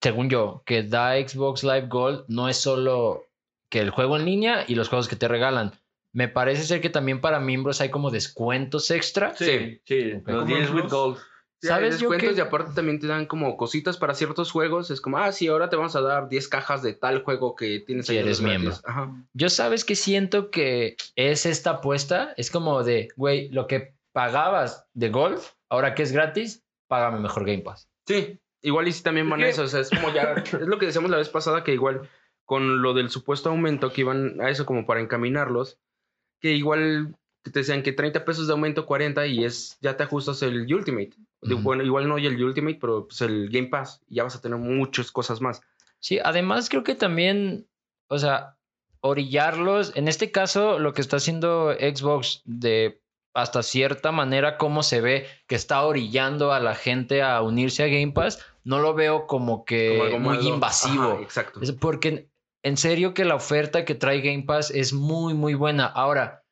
[0.02, 3.24] según yo, que da Xbox Live Gold no es solo
[3.70, 5.72] que el juego en línea y los juegos que te regalan.
[6.12, 9.34] Me parece ser que también para miembros hay como descuentos extra.
[9.36, 10.22] Sí, sí.
[10.26, 11.18] Los deals with gold.
[11.62, 12.38] Sí, hay ¿Sabes yo descuentos qué?
[12.38, 14.92] y aparte también te dan como cositas para ciertos juegos.
[14.92, 17.80] Es como, ah, sí, ahora te vamos a dar 10 cajas de tal juego que
[17.80, 18.74] tienes Si ahí eres miembro.
[18.86, 19.12] Ajá.
[19.34, 24.86] Yo sabes que siento que es esta apuesta, es como de, güey, lo que pagabas
[24.94, 27.90] de golf, ahora que es gratis, págame mejor Game Pass.
[28.06, 29.64] Sí, igual y sí también van a que- eso.
[29.64, 32.08] O sea, es como ya, es lo que decíamos la vez pasada, que igual
[32.46, 35.80] con lo del supuesto aumento que iban a eso como para encaminarlos,
[36.40, 40.04] que igual que te decían que 30 pesos de aumento, 40 y es, ya te
[40.04, 41.12] ajustas el Ultimate.
[41.42, 44.58] Bueno, igual no y el Ultimate, pero pues el Game Pass, ya vas a tener
[44.58, 45.62] muchas cosas más.
[46.00, 47.68] Sí, además creo que también,
[48.08, 48.58] o sea,
[49.02, 53.02] orillarlos, en este caso lo que está haciendo Xbox de
[53.34, 57.88] hasta cierta manera cómo se ve que está orillando a la gente a unirse a
[57.88, 60.50] Game Pass, no lo veo como que Como muy malo.
[60.50, 61.04] invasivo.
[61.04, 61.62] Ajá, exacto.
[61.62, 62.30] Es porque
[62.64, 65.86] en serio que la oferta que trae Game Pass es muy, muy buena.
[65.86, 66.44] Ahora,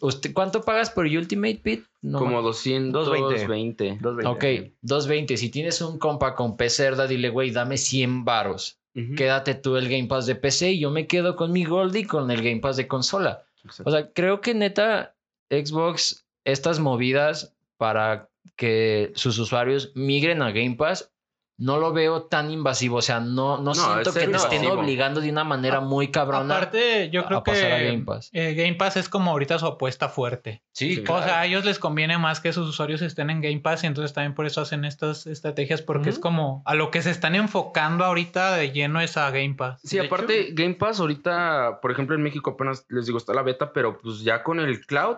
[0.00, 1.84] ¿usted cuánto pagas por Ultimate Pit?
[2.02, 3.98] No como me- 220.
[4.00, 4.26] 220.
[4.26, 5.36] Ok, 220.
[5.36, 8.78] Si tienes un compa con P-Cerda, dile, güey, dame 100 varos.
[9.14, 12.30] Quédate tú el Game Pass de PC y yo me quedo con mi Goldie con
[12.30, 13.42] el Game Pass de consola.
[13.62, 13.90] Exacto.
[13.90, 15.14] O sea, creo que neta,
[15.50, 21.10] Xbox, estas movidas para que sus usuarios migren a Game Pass,
[21.58, 22.96] no lo veo tan invasivo.
[22.98, 26.56] O sea, no, no, No, siento que te estén obligando de una manera muy cabrona.
[26.56, 28.30] Aparte, yo creo a pasar a que Game Pass.
[28.32, 30.62] eh, Game Pass es como ahorita su apuesta fuerte.
[30.72, 31.04] sí, Sí.
[31.08, 33.86] O sea, a ellos les conviene más que sus usuarios estén en Game Pass y
[33.86, 37.34] entonces también por eso hacen estas estrategias porque es como a lo que se están
[37.34, 39.80] enfocando ahorita de lleno es a Game Pass.
[39.82, 43.42] Sí, De aparte, Game Pass ahorita, por ejemplo, en México apenas les digo, está la
[43.42, 45.16] beta, pero pues ya con el cloud,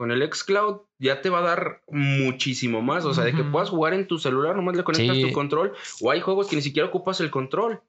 [0.00, 3.04] con el xCloud, ya te va a dar muchísimo más.
[3.04, 5.24] O sea, de que puedas jugar en tu celular, nomás le conectas Sí.
[5.24, 7.82] tu control, o hay juegos que ni siquiera ocupas el control.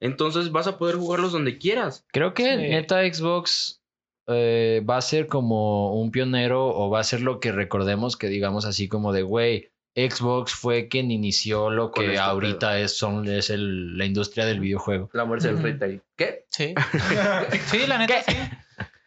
[0.00, 2.06] Entonces vas a poder jugarlos donde quieras.
[2.12, 2.56] Creo que Sí.
[2.70, 3.82] neta Xbox
[4.28, 8.28] eh, va a ser como un pionero o va a ser lo que recordemos que
[8.28, 13.26] digamos así como de, güey, Xbox fue quien inició lo que este ahorita es, son,
[13.26, 15.10] es el- la industria del videojuego.
[15.14, 16.00] La muerte del retail.
[16.16, 16.44] ¿Qué?
[16.50, 16.74] Sí.
[17.66, 18.36] sí, la neta sí.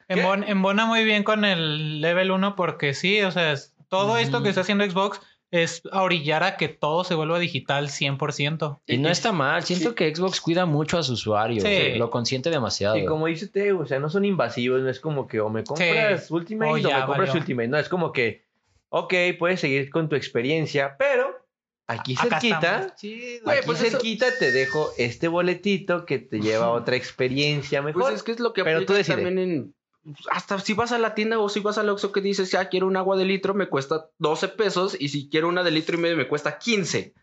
[0.10, 4.44] Embon- embona muy bien con el level 1 porque sí, o sea, es- todo esto
[4.44, 8.82] que está haciendo Xbox es a orillar a que todo se vuelva digital 100%.
[8.86, 9.96] Y no está mal, siento Sí.
[9.96, 11.96] que Xbox cuida mucho a su usuario, Sí.
[11.98, 12.98] lo consiente demasiado.
[12.98, 15.64] Y como dice Teo, o sea, no son invasivos, no es como que o me
[15.64, 17.42] compras Ultimate O o, ya me compras valió.
[17.42, 17.68] Ultimate.
[17.68, 18.46] No, es como que,
[18.90, 21.36] ok, puedes seguir con tu experiencia, pero
[21.88, 22.94] aquí Acá cerquita,
[23.44, 27.82] Güey, aquí pues eso- cerquita te dejo este boletito que te lleva a otra experiencia
[27.82, 28.04] mejor.
[28.04, 29.74] Pues es que es lo que Pero tú también en...
[30.32, 32.88] Hasta si vas a la tienda o si vas al Oxxo que dices, ya quiero
[32.88, 36.00] un agua de litro, me cuesta 12 pesos y si quiero una de litro y
[36.00, 37.14] medio me cuesta 15.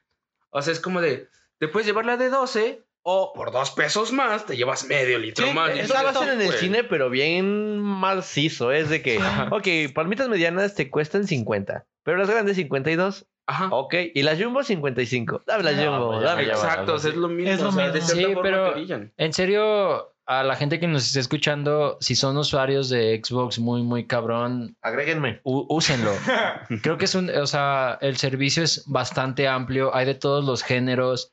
[0.51, 4.13] O sea, es como de, te puedes llevar la de 12 o por dos pesos
[4.13, 5.71] más te llevas medio litro Sí, más.
[5.71, 6.59] es Eso lo hacen en el Güey.
[6.59, 8.73] cine, pero bien macizo.
[8.73, 9.19] Es de que,
[9.53, 13.27] ok, palmitas medianas te cuestan 50, pero las grandes 52.
[13.49, 13.69] Ajá.
[13.71, 15.43] Ok, y las jumbo 55.
[15.47, 16.43] Dame las No, jumbo, pues ya dame.
[16.49, 17.53] Exacto, o sea, es lo mismo.
[17.53, 18.09] Es lo o sea, mismo.
[18.09, 18.75] Sí, pero-.
[19.17, 23.83] En serio, a la gente que nos esté escuchando, si son usuarios de Xbox muy,
[23.83, 25.41] muy cabrón, Agréguenme.
[25.45, 26.11] úsenlo.
[26.83, 30.63] Creo que es un, o sea, el servicio es bastante amplio, hay de todos los
[30.65, 31.33] géneros,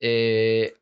[0.00, 0.74] eh,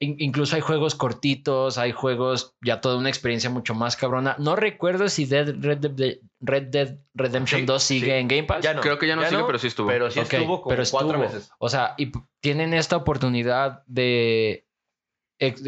[0.00, 4.36] in- incluso hay juegos cortitos, hay juegos ya toda una experiencia mucho más cabrona.
[4.38, 8.12] No recuerdo si Dead- Red, Dead, Red Dead Redemption Sí, 2 sigue sí.
[8.12, 8.62] en Game Pass.
[8.62, 8.80] Ya no.
[8.82, 9.88] Creo que ya no sigue, pero sí estuvo.
[9.88, 11.22] Pero sí estuvo como pero cuatro estuvo.
[11.22, 11.50] veces.
[11.58, 14.64] O sea, y tienen esta oportunidad de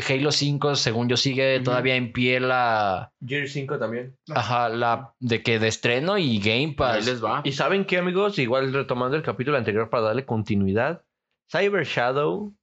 [0.08, 4.14] Halo 5, según yo, sigue todavía en pie la, Gear 5 también.
[4.34, 7.06] ajá, la de que de estreno y Game Ahí Pass.
[7.06, 7.40] les va.
[7.44, 11.02] Y saben qué, amigos, igual retomando el capítulo anterior para darle continuidad,
[11.50, 12.54] Cyber Shadow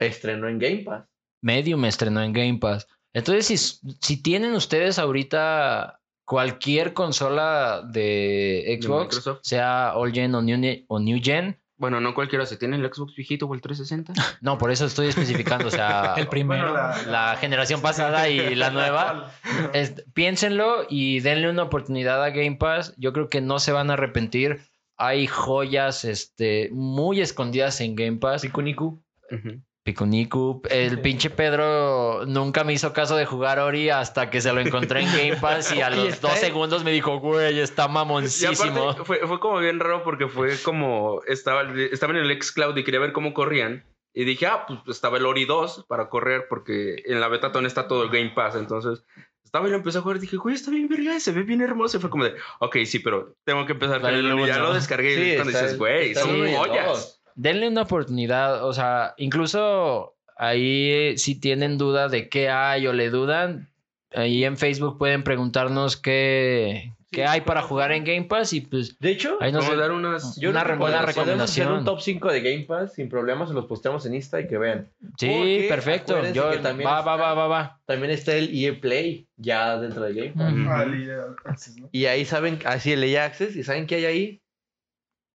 [0.00, 1.04] estrenó en Game Pass.
[1.42, 2.88] Medium estrenó en Game Pass.
[3.12, 3.56] Entonces, si,
[4.00, 11.20] si tienen ustedes ahorita cualquier consola de Xbox, sea All Gen o New, o New
[11.22, 11.58] Gen.
[11.78, 14.12] Bueno, no cualquiera se tiene el Xbox viejito o el 360.
[14.42, 16.72] No, por eso estoy especificando, o sea, El primero.
[16.72, 19.32] Bueno, la generación pasada y la nueva.
[19.72, 22.94] Es- piénsenlo y denle una oportunidad a Game Pass.
[22.98, 24.60] Yo creo que no se van a arrepentir.
[24.96, 28.42] Hay joyas este, muy escondidas en Game Pass.
[28.42, 29.00] Pikuniku.
[29.30, 29.62] Ujú.
[29.88, 30.60] Picunicu.
[30.68, 35.00] El pinche Pedro nunca me hizo caso de jugar Ori hasta que se lo encontré
[35.00, 38.90] en Game Pass y a los dos segundos me dijo, güey, está mamoncísimo.
[38.90, 42.84] aparte fue, fue como bien raro porque fue como estaba, estaba en el xCloud y
[42.84, 43.86] quería ver cómo corrían.
[44.12, 47.68] Y dije, ah, pues estaba el Ori 2 para correr porque en la beta todavía
[47.68, 48.56] está todo el Game Pass.
[48.56, 49.04] Entonces
[49.42, 51.62] estaba y lo empecé a jugar y dije, güey, está bien verga, se ve bien
[51.62, 51.96] hermoso.
[51.96, 54.46] Y fue como de, ok, sí, pero tengo que empezar con el.
[54.46, 57.17] Ya lo descargué Sí, y cuando dices, güey, son joyas.
[57.40, 58.64] Denle una oportunidad.
[58.66, 63.68] O sea, incluso ahí si tienen duda de qué hay o le dudan,
[64.12, 68.98] ahí en Facebook pueden preguntarnos qué, qué hay para jugar en Game Pass y pues
[68.98, 70.36] De hecho, ahí nos Vamos a dar unas...
[70.40, 71.72] yo una buena podemos- podemos hacer recomendación.
[71.78, 74.58] un top 5 de Game Pass sin problemas, se los posteamos en Insta y que
[74.58, 74.88] vean.
[75.16, 76.32] Sí, Porque perfecto.
[76.32, 77.80] Yo, que también va, va, está- va, va, va.
[77.86, 80.54] También está el EA Play ya dentro de Game Pass.
[80.68, 81.88] Ah, el EA Access, ¿no?
[81.92, 84.42] Y ahí saben, así el EA Access, ¿y saben qué hay ahí?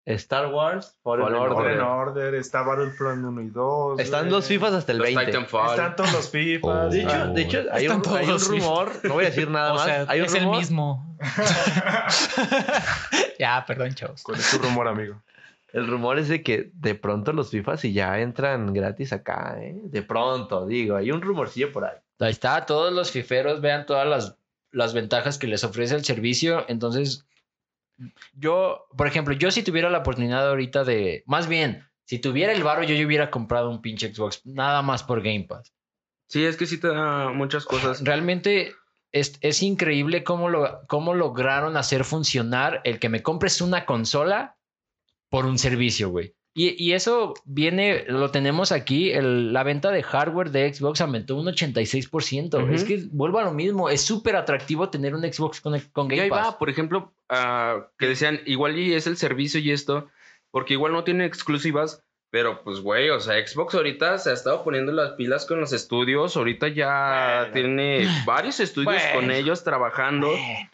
[0.05, 1.57] Star Wars Fallen, Fallen Order.
[1.57, 4.01] Fallen Order, está Battlefront 1 y 2.
[4.01, 5.27] Están dos FIFAs hasta el Los 20.
[5.27, 5.71] Titanfall.
[5.71, 6.93] Están todos los FIFAs.
[6.93, 9.85] De hecho, de hecho hay, un, hay rumor, no voy a decir nada o más.
[9.85, 11.17] sea, hay un es el mismo.
[13.39, 14.23] ya, perdón, chavos.
[14.25, 15.23] ¿Cuál es tu rumor, amigo?
[15.73, 19.81] El rumor es de que de pronto los FIFAs y ya entran gratis acá, ¿eh?
[19.85, 21.97] De pronto, digo, hay un rumorcillo por ahí.
[22.19, 24.37] Ahí está, todos los fiferos vean todas las,
[24.71, 26.65] las ventajas que les ofrece el servicio.
[26.69, 27.25] Entonces,
[28.35, 32.63] yo, por ejemplo, yo si tuviera la oportunidad ahorita de, más bien, si tuviera el
[32.63, 35.73] varo, yo ya hubiera comprado un pinche Xbox, nada más por Game Pass.
[36.27, 38.03] Sí, es que sí te da muchas cosas.
[38.05, 38.75] Realmente
[39.13, 44.57] es, es increíble cómo, lo, cómo lograron hacer funcionar el que me compres una consola
[45.29, 46.35] por un servicio, güey.
[46.55, 51.37] Y, y eso viene, lo tenemos aquí, el- la venta de hardware de Xbox aumentó
[51.37, 52.63] un 86%.
[52.63, 52.75] Ujú.
[52.75, 56.17] Es que vuelvo a lo mismo, es súper atractivo tener un Xbox con, con Y
[56.17, 56.47] Game ahí Pass.
[56.49, 60.09] va, por ejemplo, ah, que decían, igual y es el servicio y esto,
[60.51, 64.63] porque igual no tiene exclusivas, pero pues, güey, o sea, Xbox ahorita se ha estado
[64.63, 67.53] poniendo las pilas con los estudios, ahorita ya Bueno.
[67.55, 69.21] tiene varios estudios Bueno.
[69.21, 70.71] con ellos trabajando, Bueno,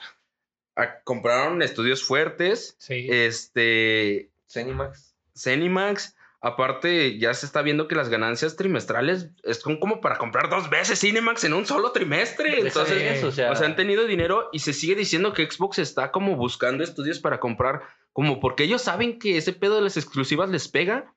[0.81, 3.07] Ah, compraron estudios fuertes, Sí.
[3.11, 5.08] este, Zenimax.
[5.39, 9.30] Cenimax, aparte ya se está viendo que las ganancias trimestrales
[9.61, 13.24] son como para comprar dos veces Cinemax en un solo trimestre, entonces...
[13.24, 16.36] O sea, O sea, han tenido dinero y se sigue diciendo que Xbox está como
[16.36, 17.82] buscando estudios para comprar,
[18.12, 21.14] como porque ellos saben que ese pedo de las exclusivas les pega.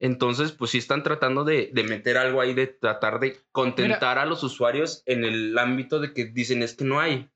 [0.00, 4.26] Entonces, pues sí están tratando de, de meter algo ahí, de tratar de contentar a
[4.26, 7.30] los usuarios en el ámbito de que dicen es que no hay.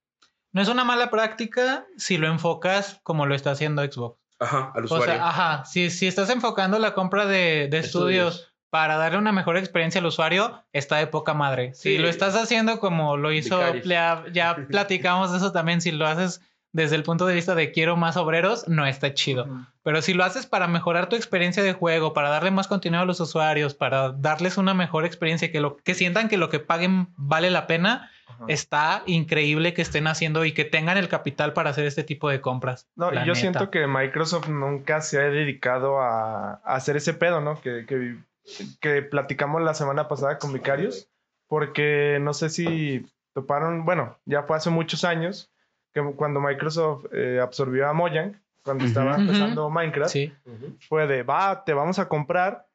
[0.51, 4.26] No es una mala práctica si lo enfocas como lo está haciendo Xbox.
[4.39, 5.07] Ajá, al O usuario.
[5.07, 8.53] sea, ajá, si, si estás enfocando la compra de, de estudios, Estudios.
[8.71, 11.73] para darle una mejor experiencia al usuario, está de poca madre.
[11.75, 11.99] Si Sí.
[11.99, 16.43] lo estás haciendo como lo hizo, ya, ya platicamos de eso también, si lo haces
[16.73, 19.47] desde el punto de vista de quiero más obreros, no está chido.
[19.83, 23.07] Pero si lo haces para mejorar tu experiencia de juego, para darle más contenido a
[23.07, 27.09] los usuarios, para darles una mejor experiencia, que, lo, que sientan que lo que paguen
[27.17, 28.45] vale la pena, Ajá.
[28.49, 32.41] está increíble que estén haciendo y que tengan el capital para hacer este tipo de
[32.41, 32.87] compras.
[32.97, 33.35] No, yo neta.
[33.35, 37.61] siento que Microsoft nunca se ha dedicado a, a hacer ese pedo, ¿no?
[37.61, 38.17] Que, que,
[38.81, 41.09] que platicamos la semana pasada con Vicarios,
[41.47, 45.51] porque no sé si toparon, bueno, ya fue hace muchos años,
[45.95, 50.33] que cuando Microsoft eh, absorbió a Mojang, cuando estaba empezando Minecraft, Sí.
[50.89, 52.67] fue de, va, te vamos a comprar,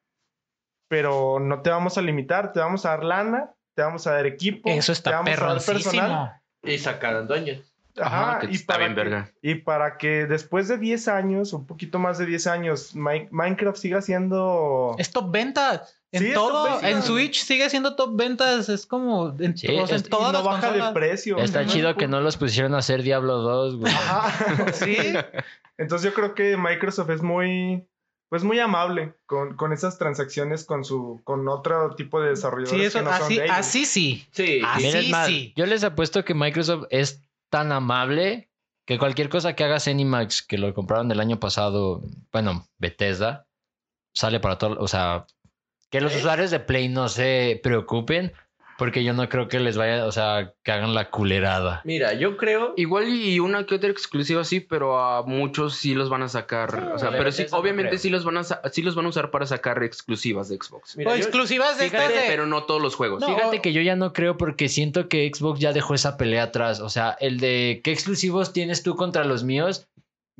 [0.88, 4.26] pero no te vamos a limitar, te vamos a dar lana, te vamos a dar
[4.26, 6.32] equipo, Eso te está vamos a dar perroncísimo.
[6.64, 7.60] Y sacaron dueños.
[8.00, 9.32] Ajá, que y está para bien que- verga.
[9.42, 13.78] y para que después de 10 años, un poquito más de 10 años, Mi- Minecraft
[13.78, 14.96] siga siendo...
[14.98, 15.98] Es top ventas.
[16.14, 18.70] En Sí, es todo, en Switch sigue siendo top ventas.
[18.70, 20.88] Es como en, Sí, o sea, en es- y todas no las baja consolas.
[20.88, 21.38] de precio.
[21.40, 21.70] Está Ujú.
[21.70, 23.94] chido que no los pusieron a hacer Diablo 2, güey.
[23.94, 24.28] Ajá,
[24.74, 24.98] sí.
[25.78, 27.86] Entonces yo creo que Microsoft es muy...
[28.32, 32.86] Pues muy amable con, con esas transacciones con su con otro tipo de desarrolladores Sí,
[32.86, 33.58] eso, que no son así, de ellos.
[33.58, 34.28] así sí.
[34.32, 34.62] Sí.
[34.78, 35.54] Miren, sí.
[35.58, 38.50] Yo les apuesto que Microsoft es tan amable
[38.88, 43.50] que cualquier cosa que haga Zenimax, que lo compraron el año pasado, bueno, Bethesda,
[44.16, 45.26] sale para todo, o sea,
[45.90, 48.32] que los usuarios de Play no se preocupen,
[48.82, 51.82] Porque yo no creo que les vaya, o sea, que hagan la culerada.
[51.84, 52.74] Mira, yo creo.
[52.78, 56.72] Igual y una que otra exclusiva sí, pero a muchos sí los van a sacar.
[56.72, 59.10] Sí, o sea, pero sí, no obviamente sí los van a sí los van a
[59.10, 60.98] usar para sacar exclusivas de Xbox.
[60.98, 63.22] Mira, o yo- exclusivas de Fíjate, de- pero no todos los juegos.
[63.22, 66.42] No, Fíjate que yo ya no creo porque siento que Xbox ya dejó esa pelea
[66.46, 66.80] atrás.
[66.80, 69.88] O sea, el de qué exclusivos tienes tú contra los míos.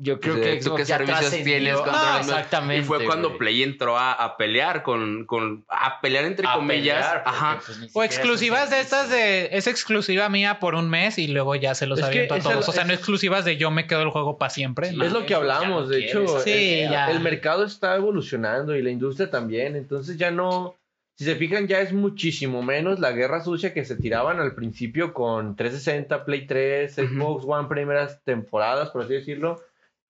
[0.04, 2.26] Yo creo De que tú Xbox qué ya servicios tienes contra míos.
[2.26, 2.82] exactamente.
[2.82, 3.38] Y fue cuando.
[3.38, 5.64] Play entró a, a pelear con, con.
[5.68, 7.06] a pelear entre A comillas.
[7.06, 7.60] pelear, ajá.
[7.64, 11.76] pues, O exclusivas de estas de es exclusiva mía por un mes y luego ya
[11.76, 12.68] se los Es que aviento a todos.
[12.68, 14.88] O sea, no exclusivas de yo me quedo el juego para siempre.
[14.90, 15.04] Sí, no.
[15.04, 16.50] Es lo que hablamos, no de hecho, Sí,
[16.80, 17.08] el, ya.
[17.10, 20.74] el mercado está evolucionando y la industria también, entonces ya no,
[21.16, 25.14] si se fijan ya es muchísimo menos la guerra sucia que se tiraban al principio
[25.14, 27.06] con 360, Play 3, Ujú.
[27.06, 29.60] Xbox One primeras temporadas, por así decirlo,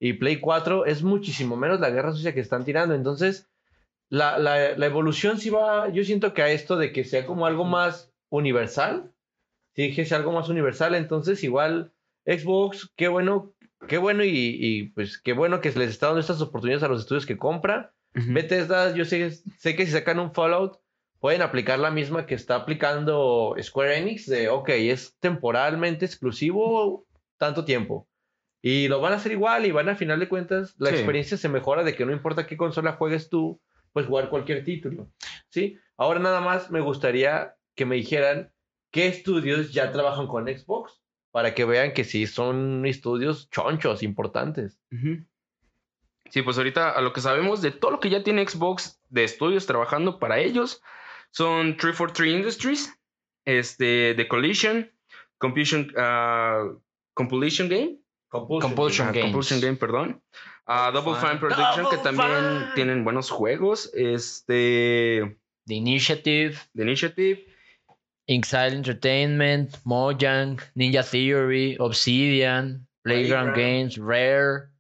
[0.05, 3.49] y Play 4, es muchísimo menos la guerra sucia que están tirando, entonces
[4.09, 7.47] la, la, la evolución sí va, yo siento que a esto de que sea como
[7.47, 9.13] algo más universal,
[9.75, 11.93] que sea algo más universal, entonces igual
[12.27, 13.53] Xbox, qué bueno,
[13.87, 16.89] qué bueno y, y, pues qué bueno que se les está dando estas oportunidades a
[16.89, 17.93] los estudios que compra.
[18.17, 18.33] Ujú.
[18.33, 20.81] Bethesda, yo sé, sé que si sacan un Fallout,
[21.21, 27.07] pueden aplicar la misma que está aplicando Square Enix, de, ok, es temporalmente exclusivo
[27.39, 28.09] tanto tiempo.
[28.65, 30.95] Y lo van a hacer igual y van a final de cuentas, la Sí.
[30.97, 33.61] experiencia se mejora de que no importa qué consola juegues tú,
[33.93, 35.11] pues jugar cualquier título.
[35.49, 35.79] ¿Sí?
[35.97, 38.53] Ahora nada más me gustaría que me dijeran
[38.93, 41.03] qué estudios ya trabajan con Xbox
[41.33, 44.79] para que vean que sí son estudios chonchos, importantes.
[46.31, 49.25] Sí, pues ahorita a lo que sabemos de todo lo que ya tiene Xbox de
[49.25, 50.83] estudios trabajando para ellos
[51.31, 52.99] son 343 Industries,
[53.45, 54.91] este, The Collision,
[55.39, 56.65] Compulsion, ah,
[57.15, 57.99] Compulsion Game,
[58.33, 59.25] Compulsion Ah, Games.
[59.27, 60.21] Compulsion Game, perdón.
[60.67, 62.75] Ah, Double Fine Production, que también Fine.
[62.75, 63.91] tienen buenos juegos.
[63.95, 67.45] Este, The Initiative, The Initiative.
[68.27, 73.57] Inxile Entertainment, Mojang, Ninja Theory, Obsidian, Playground Playground.
[73.57, 74.71] Games, Rare,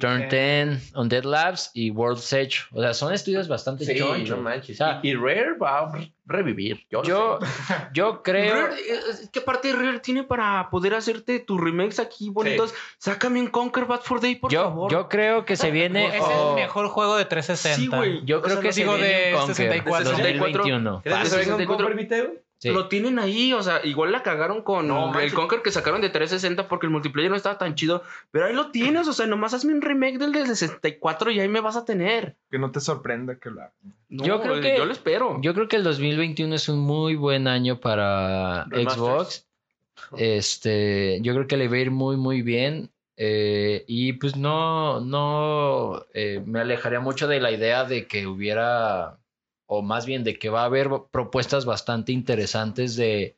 [0.00, 2.64] Turn 10, Undead Labs y World's Edge.
[2.72, 4.36] O sea, son estudios bastante Sí, chonchos.
[4.36, 4.74] no manches.
[4.80, 5.92] O sea, y, y Rare va a
[6.26, 6.84] revivir.
[6.90, 7.46] Yo, yo, sé.
[7.94, 8.66] yo creo.
[8.66, 8.74] Rare,
[9.10, 12.74] es que aparte Rare tiene para poder hacerte tus remakes aquí bonitos.
[12.98, 14.90] Sácame un Conquer Bad for Day, por Yo, favor.
[14.90, 16.16] yo creo que se viene.
[16.16, 17.76] Es o- el mejor juego de 360.
[17.80, 18.24] Sí, güey.
[18.24, 20.10] Yo O creo sea, que no se digo viene de un Conquer 64.
[20.10, 21.00] 2021.
[21.04, 21.86] ¿Crees que se venga un 64.
[21.86, 22.45] Conquer Viteo?
[22.66, 22.72] Sí.
[22.72, 25.32] Lo tienen ahí, o sea, igual la cagaron con No, el.
[25.32, 28.02] Conquer que sacaron de 360 porque el multiplayer no estaba tan chido.
[28.30, 31.48] Pero ahí lo tienes, o sea, nomás hazme un remake del de 64 y ahí
[31.48, 32.36] me vas a tener.
[32.50, 33.50] Que no te sorprenda que.
[33.50, 35.38] No, Yo creo eh, que- Yo lo espero.
[35.42, 38.96] Yo creo que el 2021 es un muy buen año para Remasters.
[38.96, 39.46] Xbox.
[40.16, 42.90] Este, yo creo que le va a ir muy, muy bien.
[43.18, 49.16] Eh, y pues no, no eh, me alejaría mucho de la idea de que hubiera,
[49.66, 53.36] o más bien de que va a haber propuestas bastante interesantes de,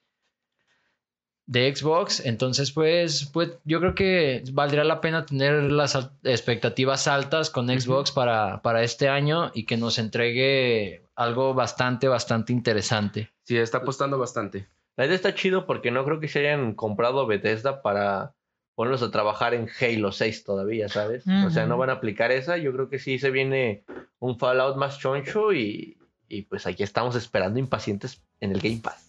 [1.47, 2.25] de Xbox.
[2.25, 8.13] Entonces, pues, pues yo creo que valdría la pena tener las expectativas altas con Xbox
[8.13, 13.31] para, para este año y que nos entregue algo bastante, bastante interesante.
[13.45, 14.69] Sí, está apostando bastante.
[14.97, 18.35] La idea está chido porque no creo que se hayan comprado Bethesda para
[18.75, 21.25] ponerlos a trabajar en Halo 6 todavía, ¿sabes?
[21.47, 22.59] O sea, no van a aplicar esa.
[22.59, 23.85] Yo creo que sí se viene
[24.21, 25.97] un Fallout más choncho y,
[26.29, 29.09] y pues aquí estamos esperando impacientes en el Game Pass.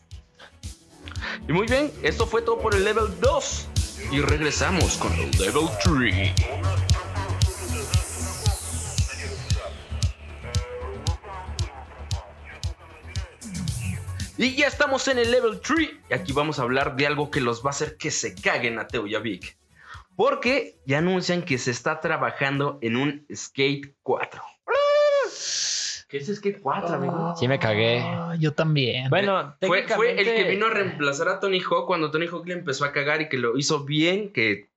[1.48, 3.68] Y muy bien, esto fue todo por el level 2.
[4.12, 6.34] Y regresamos con el level 3.
[14.38, 15.90] Y ya estamos en el level 3.
[16.10, 18.80] Y aquí vamos a hablar de algo que los va a hacer que se caguen
[18.80, 19.58] a Teo y a Vic.
[20.16, 24.42] Porque ya anuncian que se está trabajando en un Skate 4.
[26.10, 27.36] ¿Qué es Skate 4, amigo?
[27.40, 28.00] Sí me cagué.
[28.04, 29.10] Ah, yo también.
[29.10, 32.56] Bueno, Fue, fue el que vino a reemplazar a Tony Hawk cuando Tony Hawk le
[32.56, 34.70] empezó a cagar y que lo hizo bien, que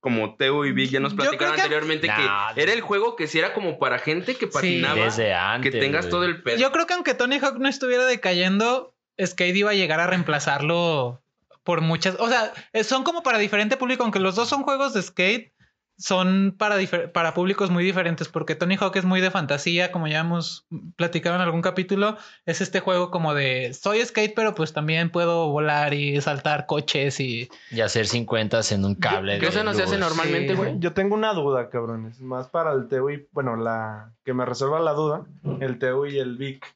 [0.00, 3.26] como Teo y Vic ya nos platicaron que- anteriormente, Nah, que era el juego que
[3.28, 5.72] si era como para gente que patinaba, Desde que antes.
[5.78, 6.10] tengas güey.
[6.10, 6.56] todo el pedo.
[6.58, 8.92] Yo creo que aunque Tony Hawk no estuviera decayendo,
[9.24, 11.22] Skate iba a llegar a reemplazarlo
[11.62, 12.16] por muchas.
[12.18, 15.52] O sea, eh, son como para diferente público, aunque los dos son juegos de skate,
[16.00, 16.76] son para,
[17.12, 21.36] para públicos muy diferentes, porque Tony Hawk es muy de fantasía, como ya hemos platicado
[21.36, 22.16] en algún capítulo.
[22.46, 27.20] Es este juego como de soy skate, pero pues también puedo volar y saltar coches
[27.20, 27.50] y.
[27.70, 29.34] Y hacer 50 en un cable.
[29.38, 30.54] Que de eso no se hace normalmente, Sí.
[30.56, 30.78] güey.
[30.78, 32.20] Yo tengo una duda, cabrones.
[32.20, 35.24] Más para el Teo y, bueno, la que me resuelva la duda,
[35.60, 36.66] el Teo y el Vic.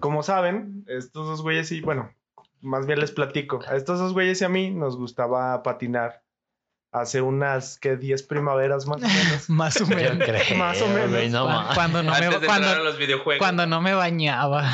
[0.00, 2.10] Como saben, estos dos güeyes y, bueno,
[2.60, 3.60] más bien les platico.
[3.68, 6.22] A estos dos güeyes y a mí nos gustaba patinar
[6.92, 9.48] hace unas, que 10 primaveras más o menos.
[9.50, 10.26] Más o Yo menos.
[10.26, 11.30] creo, Más o menos.
[11.30, 13.38] no cuando, no Antes me, de cuando, los videojuegos.
[13.38, 14.68] cuando no me bañaba.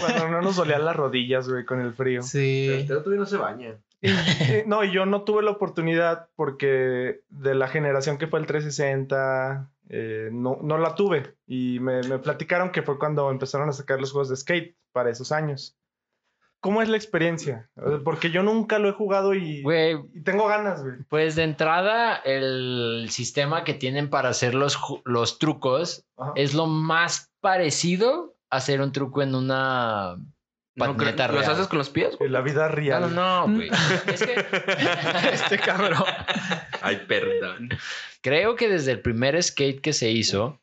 [0.00, 2.22] Cuando no nos dolían las rodillas, güey, con el frío.
[2.22, 2.84] Sí.
[2.86, 3.74] Pero todavía no se baña.
[4.00, 8.40] Y- y- no, y yo no tuve la oportunidad porque de la generación que fue
[8.40, 11.34] el 360, eh, no, no la tuve.
[11.46, 15.10] Y me, me platicaron que fue cuando empezaron a sacar los juegos de skate para
[15.10, 15.76] esos años.
[16.60, 17.70] ¿Cómo es la experiencia?
[18.04, 20.96] Porque yo nunca lo he jugado y, Güey, y tengo ganas, güey.
[21.08, 26.32] pues de entrada, el sistema que tienen para hacer los, los trucos Ajá.
[26.36, 30.16] es lo más parecido a hacer un truco en una
[30.74, 31.52] No, patineta ¿Los real.
[31.52, 32.16] haces con los pies?
[32.18, 32.26] güey?
[32.26, 33.14] En la vida No, real.
[33.14, 33.70] no, no, güey.
[34.06, 34.34] es que
[35.32, 36.04] Este cabrón.
[36.82, 37.70] Ay, perdón.
[38.20, 40.60] creo que desde el primer skate que se hizo,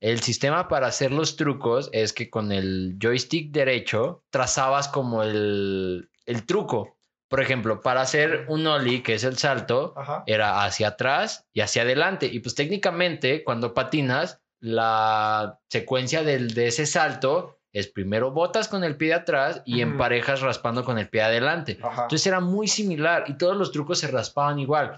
[0.00, 6.10] el sistema para hacer los trucos es que con el joystick derecho trazabas como el,
[6.26, 6.96] el truco.
[7.28, 10.24] Por ejemplo, para hacer un ollie, que es el salto, Ajá.
[10.26, 12.26] era hacia atrás y hacia adelante.
[12.26, 18.82] Y pues técnicamente, cuando patinas, la secuencia del, de ese salto es primero botas con
[18.82, 19.92] el pie de atrás y Ujú.
[19.92, 21.78] emparejas raspando con el pie de adelante.
[21.82, 22.02] Ajá.
[22.02, 24.96] Entonces era muy similar y todos los trucos se raspaban igual.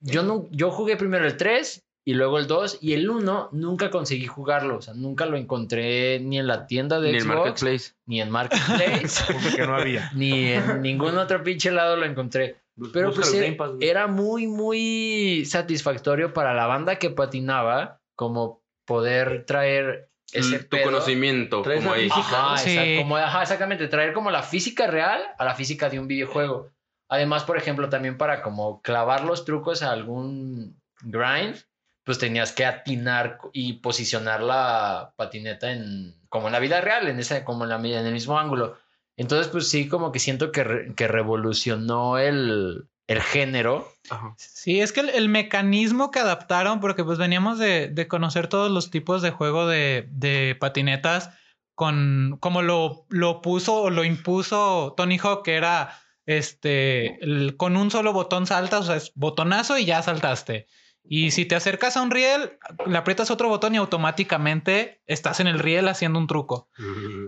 [0.00, 3.90] Yo, no, yo jugué primero el 3 y luego el 2 y el 1 nunca
[3.90, 4.76] conseguí jugarlo.
[4.76, 7.92] O sea, nunca lo encontré ni en la tienda de Ni Xbox, Marketplace.
[8.06, 10.10] ni en Marketplace, Porque no había.
[10.14, 12.56] ni en ningún otro pinche lado lo encontré.
[12.92, 19.44] Pero Busca pues el era, muy, muy satisfactorio para la banda que patinaba, como poder
[19.46, 20.84] traer ese tu pedo.
[20.86, 21.62] conocimiento.
[21.62, 22.10] Como la ahí.
[22.10, 22.26] física.
[22.46, 22.70] Ajá, Sí.
[22.76, 26.70] exact- como- ajá, exactamente, traer como la física real a la física de un videojuego.
[27.08, 31.56] Además, por ejemplo, también para como clavar los trucos a algún grind,
[32.04, 37.18] pues tenías que atinar y posicionar la patineta en como en la vida real, en
[37.18, 38.76] esa como en, la, en el mismo ángulo.
[39.16, 43.88] Entonces, pues sí, como que siento que, re- que revolucionó el, el género.
[44.10, 44.34] Ajá.
[44.36, 48.70] Sí, es que el, el mecanismo que adaptaron, porque pues veníamos de, de conocer todos
[48.72, 51.30] los tipos de juego de, de patinetas,
[51.76, 57.76] con como lo, lo puso o lo impuso Tony Hawk, que era este el- con
[57.76, 60.66] un solo botón saltas, o sea, es botonazo y ya saltaste.
[61.06, 65.46] Y si te acercas a un riel, le aprietas otro botón y automáticamente estás en
[65.46, 66.68] el riel haciendo un truco.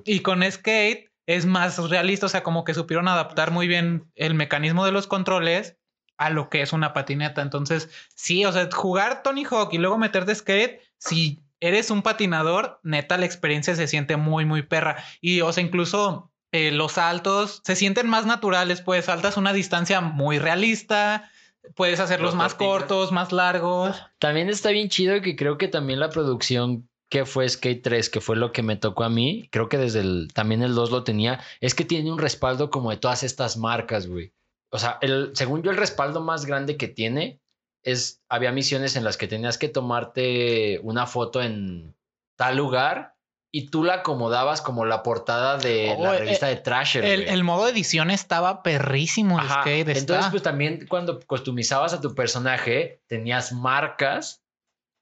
[0.04, 4.34] Y con Skate es más realista, o sea, como que supieron adaptar muy bien el
[4.34, 5.76] mecanismo de los controles
[6.16, 7.42] a lo que es una patineta.
[7.42, 12.80] Entonces, sí, o sea, jugar Tony Hawk y luego meterte skate, si eres un patinador,
[12.82, 14.96] neta, la experiencia se siente muy, muy perra.
[15.20, 20.00] Y, o sea, incluso eh, los saltos se sienten más naturales, pues saltas una distancia
[20.00, 21.30] muy realista,
[21.74, 23.96] puedes hacerlos Los más cortos, más largos.
[24.18, 28.20] También está bien chido que creo que también la producción que fue Skate 3, que
[28.20, 31.04] fue lo que me tocó a mí, creo que desde el, también el 2 lo
[31.04, 34.32] tenía, es que tiene un respaldo como de todas estas marcas, güey.
[34.70, 37.40] O sea, el, según yo, el respaldo más grande que tiene
[37.82, 41.94] es, había misiones en las que tenías que tomarte una foto en
[42.34, 43.15] tal lugar
[43.57, 47.02] y tú la acomodabas como la portada de Oh, la eh, revista de Trasher.
[47.07, 47.34] El, güey.
[47.34, 49.40] el modo edición estaba perrísimo.
[49.40, 49.62] Está.
[49.66, 54.44] Entonces, pues también cuando customizabas a tu personaje, tenías marcas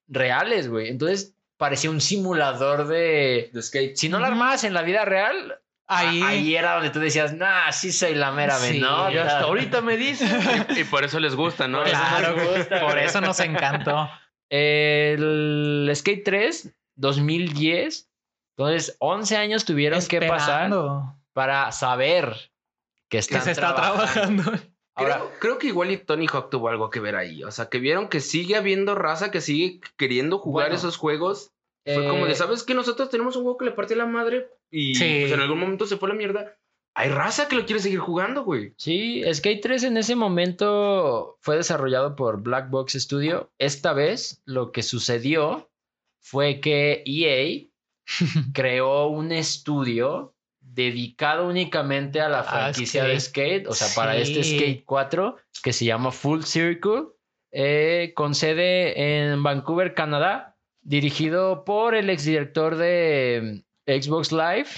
[0.07, 0.88] reales, güey.
[0.88, 3.96] Entonces parecía un simulador de, De skate.
[3.96, 4.34] Si no lo Ujú.
[4.34, 8.30] armabas en la vida real, ahí, ahí era donde tú decías, nah, sí soy la
[8.30, 8.78] mera Sí.
[8.78, 8.84] Y
[9.18, 10.28] hasta ahorita me dice.
[10.76, 11.78] Y, y por eso les gusta, ¿no?
[11.78, 14.09] Por eso Claro, nos gusta, por eso nos encantó.
[14.48, 18.11] El Skate 3, 2010.
[18.57, 20.70] Entonces, 11 años tuvieron que pasar
[21.32, 22.50] para saber
[23.09, 24.42] que se está trabajando.
[24.96, 27.42] Ahora, creo, creo que igual y Tony Hawk tuvo algo que ver ahí.
[27.42, 31.50] O sea, que vieron que sigue habiendo raza que sigue queriendo jugar Bueno, esos juegos.
[31.84, 34.48] Fue como de, eh, ¿sabes que Nosotros tenemos un juego que le partió la madre
[34.70, 35.18] y Sí.
[35.22, 36.57] pues en algún momento se fue a la mierda.
[36.96, 38.72] Hay raza que lo quiere seguir jugando, güey.
[38.78, 43.52] Sí, Skate 3 en ese momento fue desarrollado por Black Box Studio.
[43.59, 45.68] Esta vez lo que sucedió
[46.20, 47.68] fue que EA
[48.52, 54.42] creó un estudio dedicado únicamente a la Ah, franquicia de Skate, o sea, para este.
[54.42, 57.05] Skate 4 que se llama Full Circle,
[57.52, 64.68] eh, con sede en Vancouver, Canadá, dirigido por el exdirector de mm, Xbox Live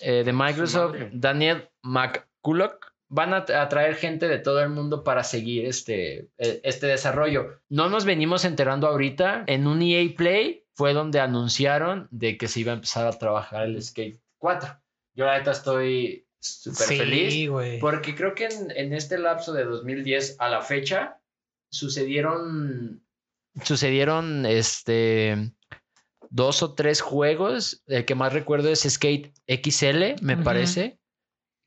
[0.00, 0.96] eh, de Microsoft.
[1.12, 2.86] Daniel McCulloch.
[3.10, 7.58] Van a, a traer gente de todo el mundo para seguir este, eh, este desarrollo.
[7.70, 9.44] No nos venimos enterando ahorita.
[9.46, 13.66] En un EA Play fue donde anunciaron de que se iba a empezar a trabajar
[13.66, 14.80] el Skate 4.
[15.14, 17.32] Yo la neta estoy súper feliz.
[17.32, 17.80] Sí, güey.
[17.80, 21.18] Porque creo que en, en este lapso de 2010 a la fecha
[21.68, 23.02] sucedieron
[23.64, 25.50] sucedieron este
[26.30, 27.82] dos o tres juegos.
[27.88, 31.00] El que más recuerdo es Skate XL, me parece.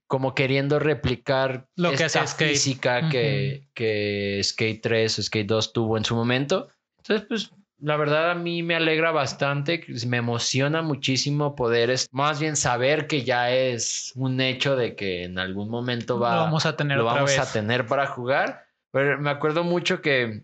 [0.07, 2.51] como queriendo replicar Lo que esta hace Skate.
[2.51, 6.69] física que, que Skate 3 o Skate 2 tuvo en su momento.
[6.99, 12.39] Entonces, pues la verdad a mí me alegra bastante, me emociona muchísimo poder, es- más
[12.39, 16.65] bien saber que ya es un hecho de que en algún momento va, Lo vamos
[16.65, 17.39] a tener lo vamos vez.
[17.39, 18.65] a tener para jugar.
[18.91, 20.43] Pero me acuerdo mucho que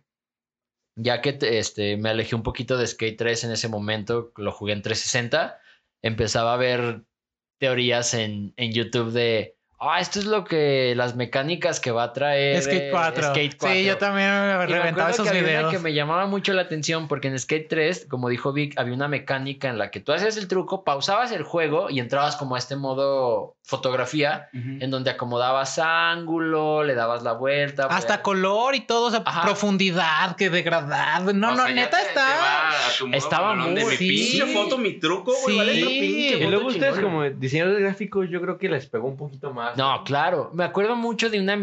[0.96, 4.52] ya que te- este, me alejé un poquito de Skate 3 en ese momento, lo
[4.52, 5.60] jugué en 360,
[6.02, 7.04] empezaba a ver
[7.60, 12.14] teorías en, en YouTube de, ah, esto es lo que las mecánicas que va a
[12.14, 13.24] traer Skate eh, 4.
[13.30, 13.76] Skate 4.
[13.76, 15.72] Sí, yo también me Y reventaba esos que había una videos.
[15.74, 19.08] que me llamaba mucho la atención porque en Skate 3, como dijo Vic, había una
[19.08, 22.60] mecánica en la que tú hacías el truco, pausabas el juego y entrabas como a
[22.60, 27.84] este modo fotografía en donde acomodabas ángulo, le dabas la vuelta.
[27.88, 29.42] Hasta podías- color y todo, o sea, Ajá.
[29.44, 31.34] profundidad, que degradado.
[31.34, 32.22] No, O no, sea, neta te- te está.
[32.28, 34.08] va a tu modo Estaba cabrón de muy- mi sí.
[34.08, 35.58] pinche foto, mi truco, güey.
[35.58, 35.82] vale Sí.
[35.82, 39.52] otro pinche Y luego ustedes como diseñadores gráficos, yo creo que les pegó un poquito
[39.54, 39.67] más.
[39.76, 40.52] No, claro.
[40.54, 41.58] Me acuerdo mucho de una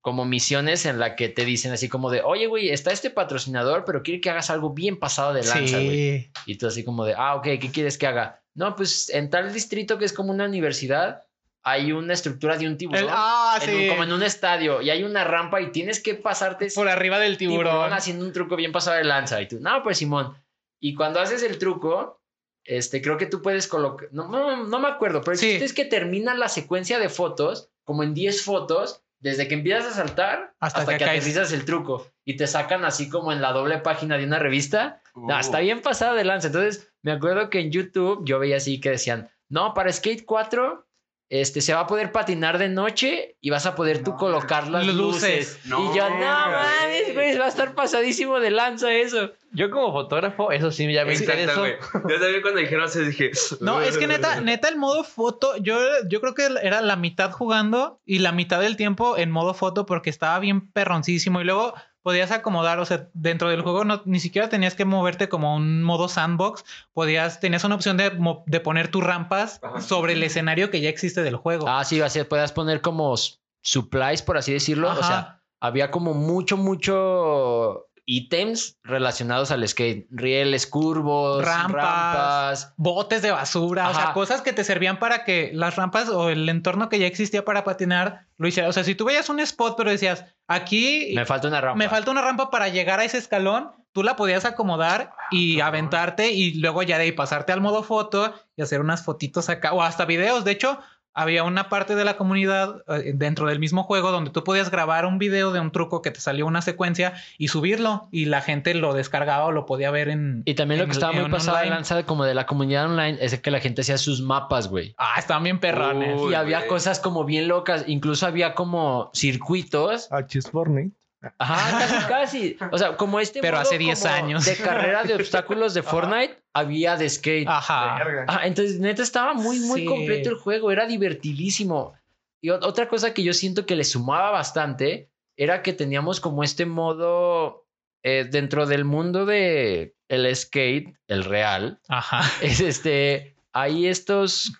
[0.00, 3.84] como misiones en la que te dicen así como de, oye, güey, está este patrocinador,
[3.84, 6.20] pero quiere que hagas algo bien pasado de lanza, güey.
[6.22, 6.30] Sí.
[6.46, 8.40] Y tú así como de, ah, ok, ¿qué quieres que haga?
[8.54, 11.22] No, pues en tal distrito que es como una universidad,
[11.62, 13.02] hay una estructura de un tiburón.
[13.04, 13.88] El- ah, en un- sí.
[13.88, 17.36] como en un estadio, y hay una rampa y tienes que pasarte Por arriba del
[17.36, 17.72] tiburón.
[17.74, 17.92] tiburón.
[17.92, 19.40] haciendo un truco bien pasado de lanza.
[19.42, 20.34] Y tú, no, pues Simón.
[20.80, 22.19] Y cuando haces el truco,
[22.64, 25.50] este, creo que tú puedes colocar, no, no, no me acuerdo, pero el Sí.
[25.52, 29.94] es que termina la secuencia de fotos, como en 10 fotos, desde que empiezas a
[29.96, 32.06] saltar Hasta hasta, que que, aterrizas el truco.
[32.24, 35.02] Y te sacan así como en la doble página de una revista.
[35.14, 35.40] No, Uh.
[35.40, 36.46] está bien pasado de lanza.
[36.46, 40.86] Entonces, me acuerdo que en YouTube yo veía así que decían, no, para Skate 4,
[41.30, 44.84] este, se va a poder patinar de noche y vas a poder tú colocar las
[44.84, 44.98] Luces.
[44.98, 45.60] luces.
[45.64, 47.38] No, y yo, no mames, güey.
[47.38, 49.30] va a estar pasadísimo de lanza eso.
[49.52, 51.76] Yo como fotógrafo, eso sí ya me güey.
[51.94, 53.30] Yo también cuando dijeron eso dije...
[53.60, 55.78] No, es que neta, neta, el modo foto, yo,
[56.08, 59.86] yo creo que era la mitad jugando y la mitad del tiempo en modo foto
[59.86, 64.20] porque estaba bien perroncísimo y luego podías acomodar, o sea, dentro del juego no, ni
[64.20, 68.12] siquiera tenías que moverte como un modo sandbox, podías, tenías una opción de,
[68.46, 69.80] de poner tus rampas Ajá.
[69.80, 71.68] sobre el escenario que ya existe del juego.
[71.68, 73.14] Ah, sí, así podías poner como
[73.62, 74.90] supplies, por así decirlo.
[74.90, 80.06] O sea, había como mucho, mucho ítems relacionados al skate.
[80.10, 81.72] Rieles curvos, Rampas.
[81.72, 82.74] rampas.
[82.76, 86.48] botes de basura, o sea, cosas que te servían para que las rampas o el
[86.48, 88.68] entorno que ya existía para patinar lo hiciera.
[88.68, 91.78] O sea, si tú veías un spot, pero decías, aquí Me falta una rampa.
[91.78, 95.68] me falta una rampa para llegar a ese escalón, tú la podías acomodar y cabrón.
[95.68, 99.72] aventarte y luego ya de ahí pasarte al modo foto y hacer unas fotitos acá
[99.72, 100.44] o hasta videos.
[100.44, 100.80] De hecho,
[101.14, 105.06] había una parte de la comunidad eh, dentro del mismo juego donde tú podías grabar
[105.06, 108.74] un video de un truco que te salió una secuencia y subirlo y la gente
[108.74, 110.42] lo descargaba o lo podía ver en...
[110.44, 112.86] Y también lo que en- estaba muy en pasado de lanza como de la comunidad
[112.86, 114.94] online es que la gente hacía sus mapas, güey.
[114.98, 116.20] Ah, estaban bien perrones.
[116.20, 116.68] Uy, y había güey.
[116.68, 117.84] cosas como bien locas.
[117.86, 120.08] Incluso había como circuitos.
[120.10, 120.94] Ah, Fortnite.
[121.38, 122.56] Ajá, casi, casi.
[122.72, 123.40] O sea, como este.
[123.40, 124.44] Pero modo hace 10 como años.
[124.44, 127.46] De carrera de obstáculos de Fortnite, había de skate.
[127.48, 127.98] Ajá.
[128.26, 129.86] Ah, entonces, neta, estaba muy, muy Sí.
[129.86, 130.70] completo el juego.
[130.70, 131.94] Era divertidísimo.
[132.42, 136.42] Y ot- otra cosa que yo siento que le sumaba bastante era que teníamos como
[136.42, 137.66] este modo
[138.02, 141.80] eh, dentro del mundo de el skate, el real.
[141.88, 142.22] Ajá.
[142.42, 144.52] Es este, hay estos,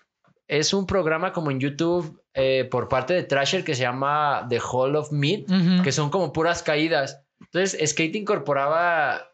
[0.47, 4.59] es un programa como en YouTube eh, por parte de Trasher que se llama The
[4.59, 5.45] Hall of Meat,
[5.83, 7.23] que son como puras caídas.
[7.39, 9.29] Entonces, Skate incorporaba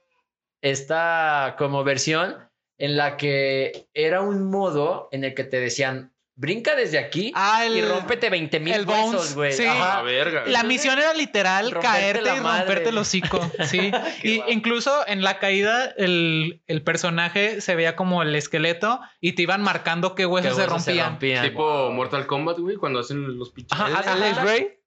[0.61, 2.37] esta como versión
[2.79, 7.65] en la que era un modo en el que te decían, brinca desde aquí Ah,
[7.65, 9.51] el- y rómpete 20 mil el pesos, güey.
[9.53, 9.65] sí.
[9.65, 9.97] Ajá.
[9.99, 10.43] A verga.
[10.45, 12.59] La misión era literal Romperte caerte y madre.
[12.65, 13.39] romperte el hocico.
[13.67, 13.91] Sí.
[14.23, 19.41] y incluso en la caída, el, el personaje se veía como el esqueleto y te
[19.41, 21.17] iban marcando qué Que huesos, se, rompían.
[21.19, 23.77] Tipo Mortal Kombat, güey, cuando hacen los pinches.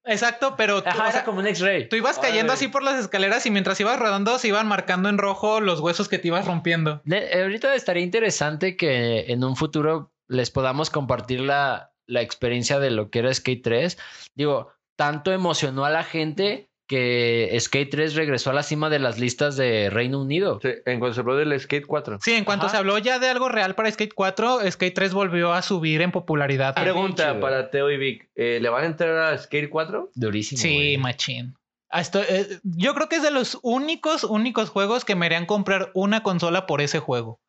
[0.06, 1.88] Exacto, pero tú, Ajá, o era sea, como un X-Ray.
[1.88, 2.56] tú ibas cayendo Ay.
[2.56, 6.08] así por las escaleras y mientras ibas rodando se iban marcando en rojo los huesos
[6.08, 7.02] que te ibas rompiendo.
[7.04, 12.90] Ne- Ahorita estaría interesante que en un futuro les podamos compartir la, la experiencia de
[12.90, 13.98] lo que era Skate 3.
[14.34, 19.18] Digo, tanto emocionó a la gente que Skate 3 regresó a la cima de las
[19.20, 20.58] listas de Reino Unido.
[20.60, 22.18] Sí, en cuanto se habló del Skate 4.
[22.20, 22.72] Sí, en cuanto Ajá.
[22.72, 26.10] se habló ya de algo real para Skate 4, Skate 3 volvió a subir en
[26.10, 26.74] popularidad.
[26.74, 28.28] Pregunta para Teo y Vic.
[28.34, 30.10] eh, ¿Le van a entrar a Skate 4?
[30.14, 30.60] Durísimo.
[30.60, 30.98] Sí, güey.
[30.98, 31.54] machín.
[31.90, 35.46] Ah, esto- eh, yo creo que es de los únicos, únicos juegos que me harían
[35.46, 37.40] comprar una consola por ese juego.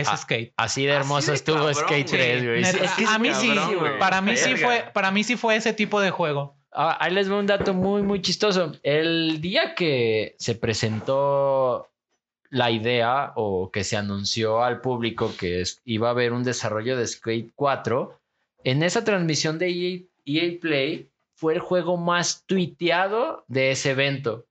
[0.00, 0.52] Es Ah, Skate.
[0.56, 2.20] Así de hermoso de estuvo cabrón, Skate güey.
[2.22, 2.62] 3, güey.
[2.62, 3.52] Neta, Es que es a mí sí,
[3.98, 6.56] para mí sí fue, para mí sí fue ese tipo de juego.
[6.72, 8.72] Ah, ahí les va un dato muy, muy chistoso.
[8.82, 11.88] El día que se presentó
[12.50, 16.96] la idea o que se anunció al público que es- iba a haber un desarrollo
[16.96, 18.18] de Skate 4,
[18.64, 24.44] en esa transmisión de EA, EA Play fue el juego más tuiteado de ese evento.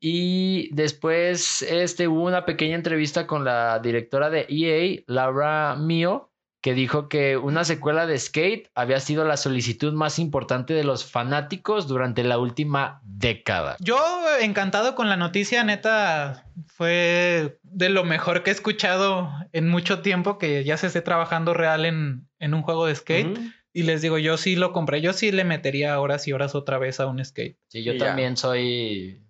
[0.00, 6.30] Y después este, hubo una pequeña entrevista con la directora de EA, Laura Mio,
[6.60, 11.04] que dijo que una secuela de Skate había sido la solicitud más importante de los
[11.04, 13.76] fanáticos durante la última década.
[13.80, 13.98] Yo
[14.40, 20.38] encantado con la noticia, neta, fue de lo mejor que he escuchado en mucho tiempo
[20.38, 23.38] que ya se esté trabajando real en, en un juego de skate.
[23.72, 26.78] Y les digo, yo sí lo compré, yo sí le metería horas y horas otra
[26.78, 27.56] vez a un skate.
[27.68, 28.06] Sí, yo Y ya.
[28.06, 29.22] también soy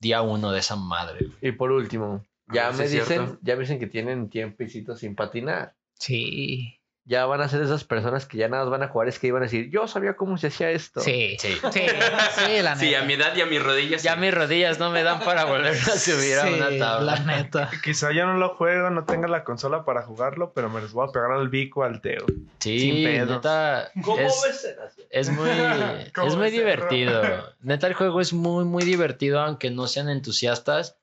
[0.00, 1.26] día uno de esa madre.
[1.26, 1.38] güey.
[1.40, 3.38] Y por último, ya si me dicen, cierto.
[3.42, 5.74] ya me dicen que tienen tiempecito sin patinar.
[5.94, 6.77] Sí.
[7.08, 9.28] Ya van a ser esas personas que ya nada más van a jugar, es que
[9.28, 11.00] iban a decir, yo sabía cómo se hacía esto.
[11.00, 11.38] Sí.
[11.40, 11.54] Sí.
[11.72, 11.80] Sí,
[12.32, 12.76] sí, la neta.
[12.76, 14.02] Sí, a mi edad y a mis rodillas.
[14.02, 14.20] Ya sí.
[14.20, 17.16] mis rodillas no me dan para volver a subir a una tabla.
[17.16, 17.70] La neta.
[17.82, 21.08] Quizá yo no lo juego, no tenga la consola para jugarlo, pero me les voy
[21.08, 22.26] a pegar al bico al Teo.
[22.58, 23.30] Sí, Sin pedos.
[23.30, 23.90] neta.
[24.02, 24.76] ¿Cómo es, ves?
[25.08, 25.48] Es muy,
[26.14, 27.22] ¿Cómo es muy divertido.
[27.60, 30.98] Neta, el juego es muy, muy divertido, aunque no sean entusiastas,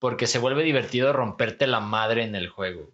[0.00, 2.90] porque se vuelve divertido romperte la madre en el juego.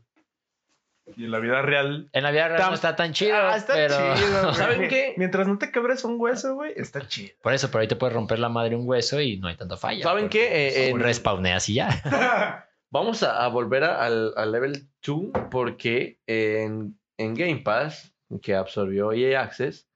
[1.17, 2.09] Y en la vida real.
[2.13, 3.95] En la vida real Tam- no está tan chido, Ah, está pero...
[4.17, 4.55] chido, güey.
[4.55, 5.15] ¿Saben qué?
[5.19, 7.31] Mientras no te quebres un hueso, güey, está chido.
[7.43, 9.77] Por eso, por ahí te puedes romper la madre un hueso y no hay tanta
[9.77, 10.03] falla.
[10.03, 10.69] ¿Saben qué?
[10.69, 12.65] Eh, pues, en- respawneas y ya.
[12.91, 15.19] Vamos a, a volver a- al, al level 2
[15.51, 19.89] porque en, en Game Pass, que absorbió EA Access,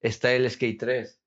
[0.00, 1.19] está el Skate 3.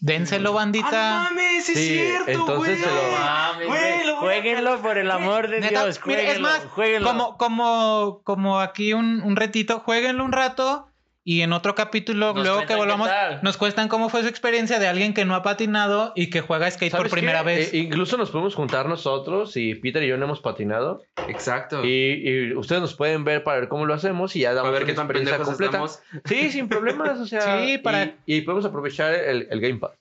[0.00, 1.24] Dénselo, bandita.
[1.30, 2.76] mames, es Sí, cierto, entonces güey.
[2.78, 4.06] se lo- mames, Güey, güey.
[4.06, 6.00] lo voy a Jueguenlo por el amor de Neta, Dios.
[6.04, 7.08] mira, es jueguenlo, más, jueguenlo.
[7.08, 10.88] Como, como, como aquí un, un retito, jueguenlo un rato
[11.24, 13.08] y en otro capítulo, Nos luego que volvamos,
[13.42, 16.70] nos cuentan cómo fue su experiencia de alguien que no ha patinado y que juega
[16.70, 17.44] skate por ¿Sabes primera qué?
[17.44, 17.74] vez.
[17.74, 21.02] Eh, incluso nos podemos juntar nosotros y Peter y yo no hemos patinado.
[21.28, 21.84] Exacto.
[21.84, 21.88] Y,
[22.28, 24.82] y ustedes nos pueden ver para ver cómo lo hacemos y ya a damos ver
[24.82, 25.70] una qué tan pendejos completa.
[25.84, 26.00] estamos.
[26.24, 27.64] Sí, sin problemas, o sea.
[27.64, 29.92] Sí, para- y, y podemos aprovechar el, el Game Pass.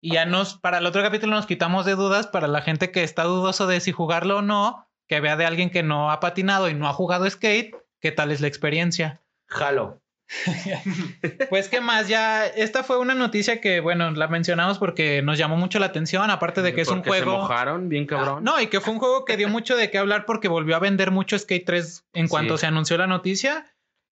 [0.00, 3.02] Y ya nos, para el otro capítulo nos quitamos de dudas para la gente que
[3.02, 6.68] está dudoso de si jugarlo o no, que vea de alguien que no ha patinado
[6.68, 9.20] y no ha jugado skate, qué tal es la experiencia.
[9.46, 10.00] Jalo.
[11.50, 15.56] Pues qué más, ya esta fue una noticia que, bueno, la mencionamos porque nos llamó
[15.56, 17.42] mucho la atención, aparte de que es un Porque Se juego...
[17.42, 18.38] mojaron bien cabrón.
[18.38, 20.76] Ah, No, y que fue un juego que dio mucho de qué hablar porque volvió
[20.76, 22.62] a vender mucho Skate 3 en cuanto Sí.
[22.62, 23.66] se anunció la noticia.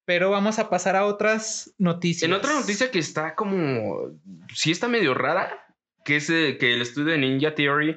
[0.05, 2.25] Pero vamos a pasar a otras noticias.
[2.29, 4.11] En otra noticia que está como.
[4.53, 5.65] Sí, está medio rara.
[6.05, 7.97] Que es eh, que el estudio de Ninja Theory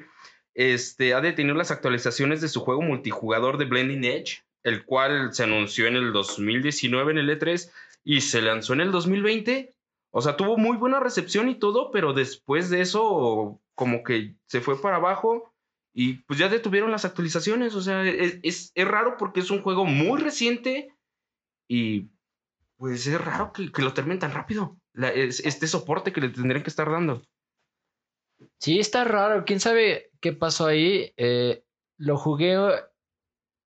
[0.53, 5.43] este, ha detenido las actualizaciones de su juego multijugador de Blending Edge, el cual se
[5.45, 7.71] anunció en el 2019 en el E3
[8.05, 9.75] y se lanzó en el 2020.
[10.11, 14.61] O sea, tuvo muy buena recepción y todo, pero después de eso, como que se
[14.61, 15.53] fue para abajo
[15.93, 17.75] y pues ya detuvieron las actualizaciones.
[17.75, 20.95] O sea, es, es- raro porque es un juego muy reciente
[21.67, 22.11] y
[22.77, 24.77] pues es raro que, lo terminen tan rápido.
[24.93, 27.23] Este soporte que le tendrían que estar dando.
[28.59, 29.43] Sí, está raro.
[29.45, 31.13] ¿Quién sabe qué pasó ahí?
[31.17, 31.63] Eh,
[31.97, 32.57] lo jugué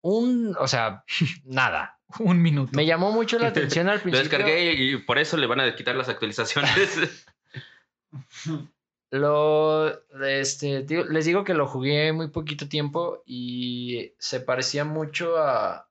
[0.03, 0.57] un...
[0.59, 1.05] O sea,
[1.45, 1.98] nada.
[2.21, 2.73] Un minuto.
[2.75, 4.29] Me llamó mucho la atención al Lo principio.
[4.29, 6.73] descargué y, y por eso le van a quitar las actualizaciones.
[9.11, 9.89] Lo,
[10.23, 15.89] este, digo- les digo que lo jugué muy poquito tiempo y se parecía mucho a...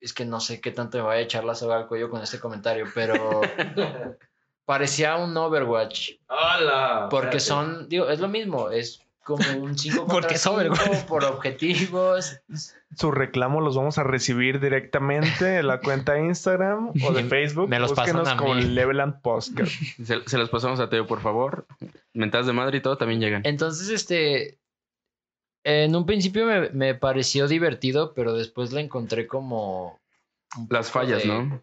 [0.00, 2.22] Es que no sé qué tanto me voy a echar la soga al cuello con
[2.22, 3.40] este comentario, pero
[4.66, 6.12] parecía un Overwatch.
[6.28, 7.08] ¡Hala!
[7.10, 11.04] Porque son, digo, es lo mismo, es como un 5 Porque Overwatch.
[11.06, 12.40] por objetivos.
[12.96, 17.68] Su reclamo los vamos a recibir directamente en la cuenta de Instagram o de Facebook.
[17.68, 18.62] Me los pasan Búsquenos a como mí.
[18.62, 19.72] Leveland Podcast.
[20.04, 21.66] Se, se los pasamos a Teo, por favor.
[22.12, 23.42] Mentadas de madre y todo también llegan.
[23.44, 24.58] Entonces, este,
[25.64, 29.98] en un principio me, me pareció divertido, pero después le encontré como...
[30.70, 31.62] Las fallas, de- ¿no?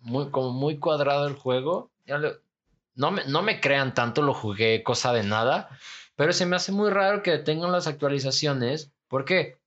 [0.00, 1.90] Muy, como muy cuadrado el juego.
[2.96, 5.68] No, me, no me crean tanto, lo jugué cosa de nada,
[6.20, 8.92] pero se me hace muy raro que tengan las actualizaciones.
[9.08, 9.58] ¿Por qué?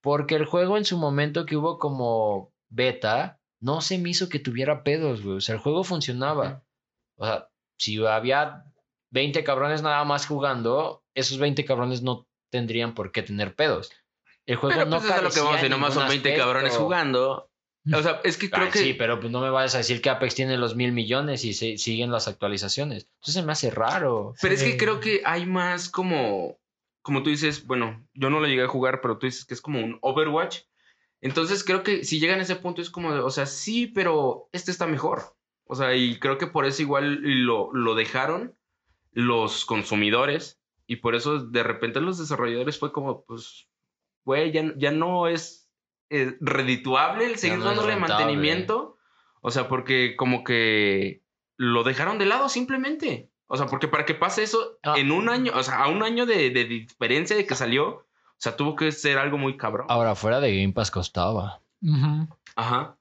[0.00, 4.38] Porque el juego en su momento que hubo como beta, no se me hizo que
[4.38, 5.36] tuviera pedos, güey.
[5.36, 6.64] O sea, el juego funcionaba.
[7.16, 8.64] O sea, si había
[9.10, 13.92] 20 cabrones nada más jugando, esos 20 cabrones no tendrían por qué tener pedos.
[14.46, 16.70] El juego Pero no pues es lo que vamos, si nomás son ningún 20 cabrones
[16.70, 16.84] aspecto.
[16.84, 17.47] jugando.
[17.94, 18.78] O sea, es que creo Ay, que.
[18.80, 21.54] Sí, pero pues no me vayas a decir que Apex tiene los mil millones y
[21.54, 23.04] se- siguen las actualizaciones.
[23.14, 24.34] Entonces se me hace raro.
[24.42, 26.58] Pero es que creo que hay más como,
[27.02, 29.60] como tú dices, bueno, yo no lo llegué a jugar, pero tú dices que es
[29.60, 30.60] como un Overwatch.
[31.20, 34.48] Entonces creo que si llegan a ese punto es como de, o sea, sí, pero
[34.52, 35.34] este está mejor.
[35.64, 38.56] O sea, y creo que por eso igual lo, lo dejaron
[39.12, 43.68] los consumidores y por eso de repente los desarrolladores fue como, pues,
[44.24, 45.67] güey, ya, ya no es
[46.10, 48.14] eh, redituable el seguir no dándole rentable.
[48.14, 48.96] mantenimiento.
[49.40, 51.22] O sea, porque como que
[51.56, 53.30] lo dejaron de lado simplemente.
[53.46, 54.94] O sea, porque para que pase eso Ah.
[54.98, 58.04] en un año, o sea, a un año de, de diferencia de que salió, o
[58.36, 59.86] sea, tuvo que ser algo muy cabrón.
[59.88, 61.60] Ahora, fuera de Game Pass costaba.
[62.56, 62.96] Ajá.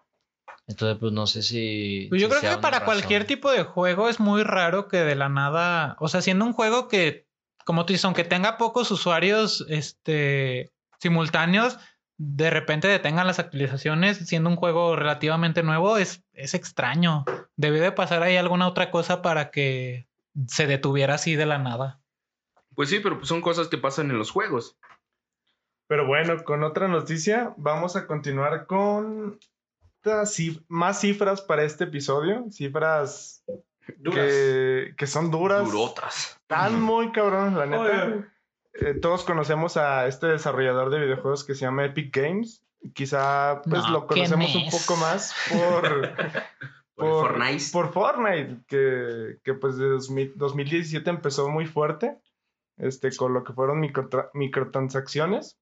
[0.67, 2.07] Entonces, pues no sé si.
[2.09, 2.85] Pues yo si creo que para razón.
[2.93, 6.53] cualquier tipo de juego es muy raro que de la nada, o sea, siendo un
[6.53, 7.25] juego que,
[7.65, 11.77] como tú dices, aunque tenga pocos usuarios este, simultáneos,
[12.17, 17.25] de repente detengan las actualizaciones, siendo un juego relativamente nuevo, es, es extraño.
[17.55, 20.07] Debe de pasar ahí alguna otra cosa para que
[20.47, 21.99] se detuviera así de la nada.
[22.75, 24.77] Pues sí, pero pues son cosas que pasan en los juegos.
[25.87, 29.39] Pero bueno, con otra noticia, vamos a continuar con
[30.67, 32.45] más cifras para este episodio.
[32.51, 33.43] Cifras
[34.03, 35.65] que, que son duras.
[35.65, 36.37] Durotas.
[36.41, 38.05] Están muy cabrones, la neta.
[38.05, 38.36] Oye.
[38.79, 42.63] Eh, todos conocemos a este desarrollador de videojuegos que se llama Epic Games.
[42.93, 46.11] Quizá pues No, lo conocemos ¿quién un poco más por,
[46.95, 47.63] Por Fortnite.
[47.71, 52.17] por Fortnite, que, que pues de 2000 2017 empezó muy fuerte,
[52.77, 55.59] este, con lo que fueron microtra- microtransacciones.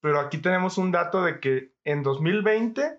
[0.00, 2.98] Pero aquí tenemos un dato de que en 2020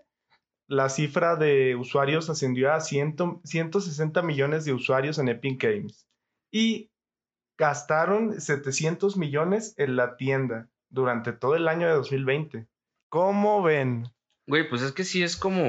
[0.68, 6.08] la cifra de usuarios ascendió a 100 160 millones de usuarios en Epic Games.
[6.52, 6.92] Y
[7.58, 12.68] gastaron 700 millones en la tienda durante todo el año de 2020.
[13.10, 14.08] ¿Cómo ven?
[14.48, 15.64] Güey, pues es que sí es como.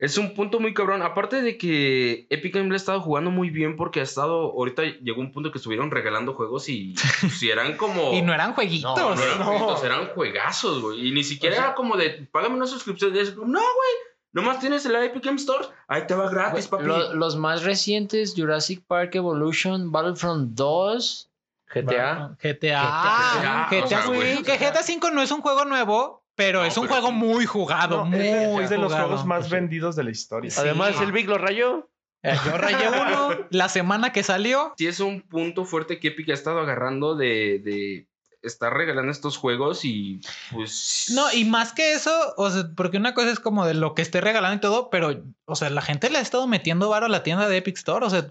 [0.00, 1.02] Es un punto muy cabrón.
[1.02, 4.50] Aparte de que Epic Games le ha estado jugando muy bien porque ha estado.
[4.52, 6.94] Ahorita llegó un punto que estuvieron regalando juegos y.
[7.20, 8.12] pues, sí eran como.
[8.12, 8.96] Y no eran jueguitos.
[8.98, 9.44] No, no eran No.
[9.46, 11.08] jueguitos, eran juegazos, güey.
[11.08, 12.28] Y ni siquiera O sea- era como de.
[12.32, 13.14] Págame una suscripción.
[13.14, 14.13] Y es como, no, güey.
[14.34, 15.64] Nomás tienes el Epic Game Store.
[15.88, 16.84] Ahí te va gratis, papi.
[16.84, 21.30] Lo- los más recientes, Jurassic Park Evolution, Battlefront 2.
[21.72, 22.36] GTA.
[22.42, 23.66] GTA.
[23.68, 24.42] GTA, GTA, güey.
[24.42, 27.14] que GTA 5 no es un juego nuevo, pero No, es un pero juego sí.
[27.14, 27.96] muy jugado.
[27.98, 30.50] No, muy es de- es de los juegos más vendidos de la historia.
[30.50, 30.60] Sí.
[30.60, 31.88] Además, el Big lo rayó.
[32.22, 34.72] Yo rayé uno la semana que salió.
[34.78, 37.60] Sí, es un punto fuerte que Epic ha estado agarrando de.
[37.62, 38.08] de
[38.44, 40.20] estar regalando estos juegos y.
[40.52, 41.12] Pues.
[41.14, 44.02] No, y más que eso, o sea, porque una cosa es como de lo que
[44.02, 47.08] esté regalando y todo, pero, o sea, la gente le ha estado metiendo varo a
[47.08, 48.26] la tienda de Epic Store, o sea,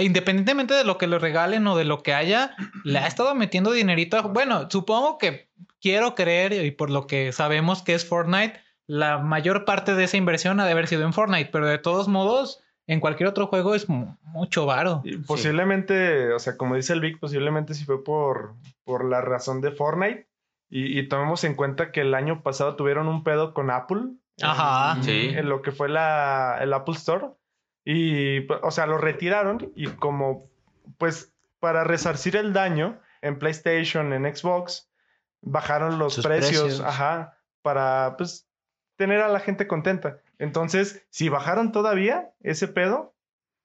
[0.00, 2.54] independientemente de lo que le regalen o de lo que haya,
[2.84, 4.16] le ha estado metiendo dinerito.
[4.18, 5.48] a- Bueno, supongo que
[5.80, 10.16] quiero creer, y por lo que sabemos que es Fortnite, la mayor parte de esa
[10.16, 13.74] inversión ha de haber sido en Fortnite, pero de todos modos, en cualquier otro juego
[13.74, 15.02] es mu- mucho varo.
[15.04, 18.54] Y posiblemente, o sea, como dice el Vic, posiblemente sí fue por,
[18.88, 20.26] por la razón de Fortnite.
[20.70, 24.00] Y, y tomemos en cuenta que el año pasado tuvieron un pedo con Apple.
[24.42, 24.96] Ajá.
[24.96, 25.28] en- Sí.
[25.36, 27.26] En lo que fue la, el Apple Store.
[27.84, 30.48] Y, pues, o sea, lo retiraron y como,
[30.96, 34.90] pues, para resarcir el daño en PlayStation, en Xbox,
[35.42, 36.80] bajaron los precios, precios.
[36.80, 38.48] ajá, para, pues,
[38.96, 40.18] tener a la gente contenta.
[40.38, 43.14] Entonces, si bajaron todavía ese pedo,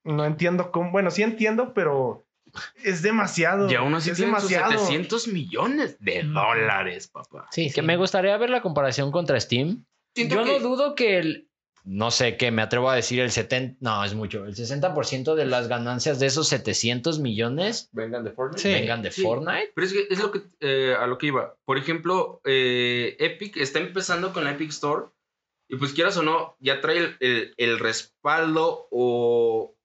[0.03, 2.22] no entiendo cómo, bueno, sí entiendo, pero
[2.83, 3.69] es demasiado.
[3.71, 4.79] Y aún así es tienen sus demasiado.
[4.85, 6.33] 700 millones de Mm.
[6.33, 7.47] dólares, papá.
[7.51, 9.85] Sí, Que me gustaría ver la comparación contra Steam.
[10.15, 11.49] Siento Yo que- no dudo que el.
[11.85, 13.75] No sé, que me atrevo a decir el 70.
[13.81, 14.45] No, es mucho.
[14.45, 18.61] El 60% de las ganancias de esos 700 millones Vengan de Fortnite.
[18.61, 18.69] Sí.
[18.73, 19.21] vengan de sí.
[19.21, 19.73] Fortnite.
[19.75, 21.55] Pero es que es lo que eh, a lo que iba.
[21.65, 25.07] Por ejemplo, eh, Epic está empezando con la Epic Store.
[25.67, 29.75] Y pues quieras o no, ya trae el, el- el respaldo o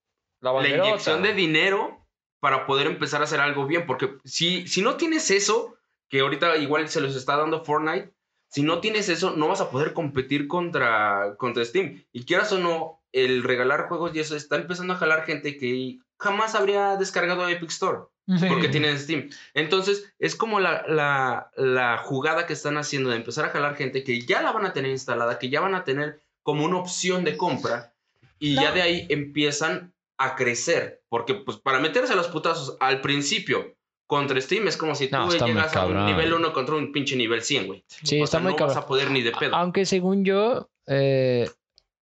[0.40, 1.97] La, la inyección de dinero
[2.40, 3.86] para poder empezar a hacer algo bien.
[3.86, 5.76] Porque si, si no tienes eso,
[6.08, 8.12] que ahorita igual se los está dando Fortnite,
[8.50, 12.04] si no tienes eso, no vas a poder competir contra, contra Steam.
[12.12, 15.98] Y quieras o no, el regalar juegos y eso está empezando a jalar gente que
[16.18, 18.00] jamás habría descargado Epic Store
[18.48, 19.30] porque tienen Steam.
[19.54, 24.04] Entonces, es como la, la, la jugada que están haciendo de empezar a jalar gente
[24.04, 27.24] que ya la van a tener instalada, que ya van a tener como una opción
[27.24, 27.94] de compra
[28.38, 28.62] y No.
[28.62, 31.02] ya de ahí empiezan a crecer.
[31.08, 33.74] Porque, pues, para meterse a los putazos al principio
[34.06, 37.42] contra Steam es como si tú llegas a un nivel 1 contra un pinche nivel
[37.42, 37.84] 100, güey.
[37.88, 38.76] Sí, O está sea, muy no cabrón.
[38.76, 39.54] vas a poder ni de pedo.
[39.54, 41.48] Aunque según yo, eh,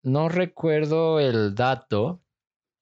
[0.02, 2.20] no recuerdo el dato,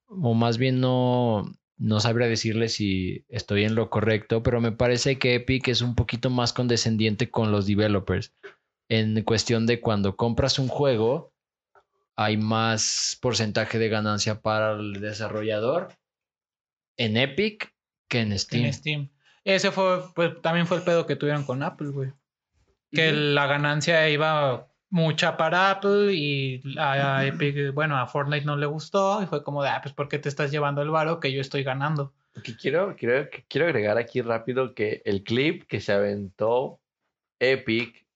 [0.09, 1.44] o más bien no,
[1.77, 5.94] no sabría decirle si estoy en lo correcto, pero me parece que Epic es un
[5.94, 8.32] poquito más condescendiente con los developers.
[8.89, 11.32] En cuestión de cuando compras un juego,
[12.21, 15.95] hay más porcentaje de ganancia para el desarrollador
[16.99, 17.75] en Epic
[18.09, 18.67] que en Steam.
[18.67, 19.11] En Steam.
[19.43, 22.13] Ese fue, pues también fue el pedo que tuvieron con Apple, güey.
[22.93, 28.57] Que la ganancia iba mucha para Apple y a, a Epic, bueno, a Fortnite no
[28.57, 31.21] le gustó y fue como de, ah, pues ¿por qué te estás llevando el varo
[31.21, 32.13] que yo estoy ganando?
[32.45, 36.81] Que quiero, quiero, que quiero agregar aquí rápido que el clip que se aventó
[37.39, 38.07] Epic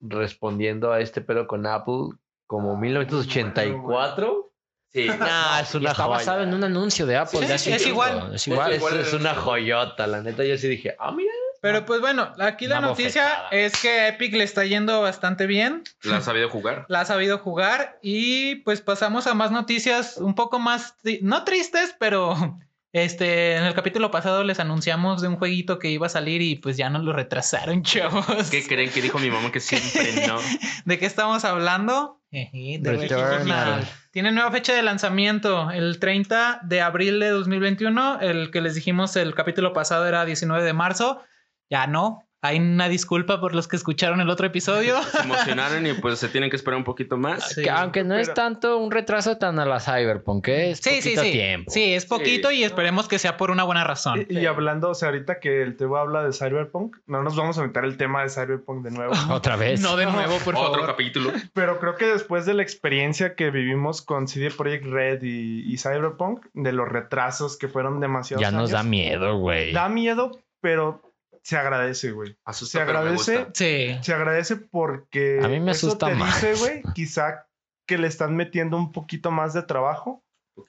[0.00, 2.16] respondiendo a este pedo con Apple
[2.52, 4.50] como 1984
[4.92, 5.06] Sí.
[5.08, 5.14] No,
[5.62, 6.16] es una Está joya.
[6.18, 7.40] basado en un anuncio de Apple.
[7.40, 8.34] Sí, de hace es igual.
[8.34, 8.72] Es igual.
[8.72, 10.44] Es, es una joyota, la neta.
[10.44, 11.32] Yo sí dije, ah, mira.
[11.62, 13.48] Pero pues bueno, aquí la Una noticia bofetada.
[13.52, 15.82] es que Epic le está yendo bastante bien.
[16.02, 16.84] ¿La has sabido jugar?
[16.88, 17.98] La ha sabido jugar.
[18.02, 22.58] Y pues pasamos a más noticias un poco más, no tristes, pero
[22.92, 26.56] este, en el capítulo pasado les anunciamos de un jueguito que iba a salir y
[26.56, 28.50] pues ya nos lo retrasaron, chavos.
[28.50, 30.38] ¿Qué creen que dijo mi mamá que siempre no?
[30.84, 32.20] ¿De qué estamos hablando?
[32.30, 33.86] Jeje, de.
[34.10, 38.20] Tiene nueva fecha de lanzamiento, el 30 de abril de 2021.
[38.20, 41.22] El que les dijimos el capítulo pasado era 19 de marzo.
[41.70, 42.28] Ya no.
[42.44, 45.00] Hay una disculpa por los que escucharon el otro episodio.
[45.12, 47.50] Se emocionaron y pues se tienen que esperar un poquito más.
[47.50, 47.62] Sí.
[47.62, 50.70] Que aunque no es tanto un retraso tan a la Cyberpunk, ¿eh?
[50.72, 51.30] es Sí, sí, poquito sí.
[51.30, 51.70] tiempo.
[51.70, 52.56] Sí, es poquito Sí.
[52.56, 54.26] y esperemos que sea por una buena razón.
[54.28, 57.58] Y, y hablando, o sea, ahorita que el Tebo habla de Cyberpunk, no nos vamos
[57.58, 59.12] a meter el tema de Cyberpunk de nuevo.
[59.30, 59.80] Otra vez.
[59.80, 60.86] No de nuevo, por Otro favor.
[60.86, 61.30] capítulo.
[61.54, 65.78] Pero creo que después de la experiencia que vivimos con CD Projekt Red y, y
[65.78, 69.72] Cyberpunk, de los retrasos que fueron demasiados ya nos da miedo, güey.
[69.72, 71.11] Da miedo, pero
[71.42, 72.36] se agradece, güey.
[72.44, 73.46] Asusta, Se agradece.
[73.54, 73.98] Sí.
[74.02, 76.40] Se agradece porque A mí me eso asusta te más.
[76.42, 77.46] dice, güey, quizá
[77.86, 80.24] que le están metiendo un poquito más de trabajo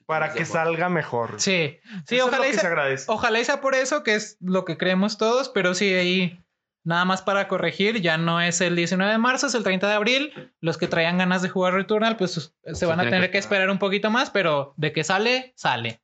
[0.06, 1.40] para que salga mejor.
[1.40, 1.80] Sí.
[2.08, 3.06] Sí, Eso es ojalá y que sea- se agradece.
[3.08, 6.40] Ojalá y sea por eso, que es lo que creemos todos, pero sí, ahí
[6.86, 9.94] nada más para corregir, ya no es el 19 de marzo, es el 30 de
[9.94, 10.52] abril.
[10.60, 13.70] Los que traían ganas de jugar Returnal, pues se van a tener que que esperar
[13.70, 16.02] un poquito más, pero de que sale, sale.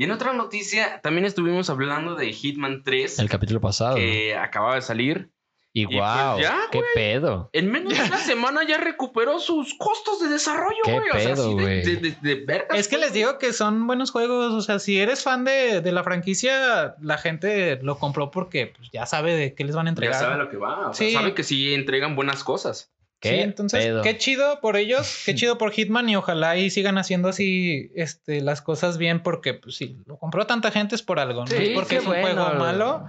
[0.00, 3.96] Y en otra noticia, también estuvimos hablando de Hitman 3, El capítulo pasado.
[3.96, 5.30] que acababa de salir.
[5.74, 7.50] Y pues wow, ya, qué pedo.
[7.52, 11.10] En menos de una semana ya recuperó sus costos de desarrollo, ¿Qué güey.
[11.10, 11.82] O sea, pedo, así de, güey?
[11.82, 15.22] de, de- vergas, Es que les digo que son buenos juegos, o sea, si eres
[15.22, 19.64] fan de, de la franquicia, la gente lo compró porque pues, ya sabe de qué
[19.64, 20.14] les van a Ya entregar.
[20.18, 20.88] sabe lo que va.
[20.88, 21.12] O sea, Sí.
[21.12, 22.90] sabe que sí entregan buenas cosas.
[23.20, 24.02] ¿Qué sí, entonces, pedo?
[24.02, 28.40] qué chido por ellos, qué chido por Hitman y ojalá y sigan haciendo así este,
[28.40, 31.56] las cosas bien porque, pues sí, lo compró tanta gente es por algo, no Sí,
[31.56, 32.22] es porque es un bueno.
[32.46, 33.04] juego malo.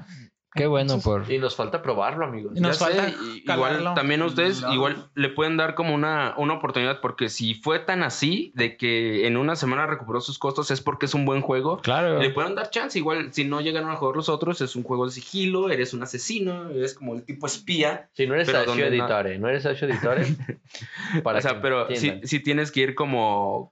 [0.53, 1.32] Qué bueno Entonces, por...
[1.32, 2.52] Y nos falta probarlo, amigos.
[2.57, 3.14] Y nos Ya falta
[3.45, 4.73] igual también ustedes No.
[4.73, 9.28] igual le pueden dar como una, una oportunidad porque si fue tan así de que
[9.28, 11.78] en una semana recuperó sus costos es porque es un buen juego.
[11.78, 12.19] Claro.
[12.19, 15.06] Le pueden dar chance, igual si no llegan a jugar los otros, es un juego
[15.06, 18.10] de sigilo, eres un asesino, eres como el tipo espía.
[18.14, 20.26] Si no eres no- Editore, no eres Sergio Editore.
[21.23, 22.28] para o sea, pero sí, entiendan.
[22.28, 23.72] sí tienes que ir como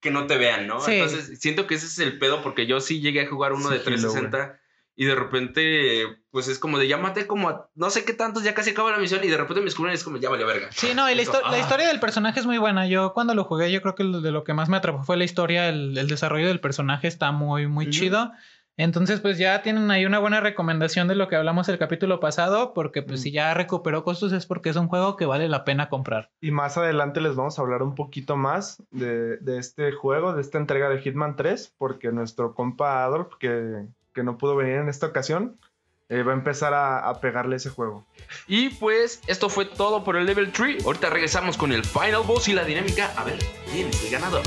[0.00, 0.80] que no te vean, ¿no?
[0.80, 0.92] Sí.
[0.94, 3.80] Entonces siento que ese es el pedo porque yo sí llegué a jugar uno de
[3.80, 4.59] Sigilo, 360
[5.00, 8.44] y de repente pues es como de ya maté como a no sé qué tantos,
[8.44, 10.44] ya casi acaba la misión y de repente me descubren y es como ya vale
[10.44, 10.68] verga.
[10.72, 11.58] Sí, no, y la, ah.
[11.58, 12.86] historia del personaje es muy buena.
[12.86, 15.24] Yo cuando lo jugué, yo creo que de lo que más me atrapó fue la
[15.24, 18.30] historia, el, el desarrollo del personaje está muy, muy chido.
[18.76, 22.74] Entonces, pues ya tienen ahí una buena recomendación de lo que hablamos el capítulo pasado,
[22.74, 23.22] porque pues Mm.
[23.22, 26.30] si ya recuperó costos es porque es un juego que vale la pena comprar.
[26.42, 30.42] Y más adelante les vamos a hablar un poquito más de, de este juego, de
[30.42, 34.88] esta entrega de Hitman 3, porque nuestro compa Adolf, que, que no pudo venir en
[34.88, 35.58] esta ocasión,
[36.08, 38.06] eh, va a empezar a, pegarle ese juego.
[38.48, 40.84] Y pues esto fue todo por el level 3.
[40.84, 43.12] Ahorita regresamos con el final boss y la dinámica.
[43.16, 43.38] A ver,
[43.70, 44.42] ¿quién es el ganador?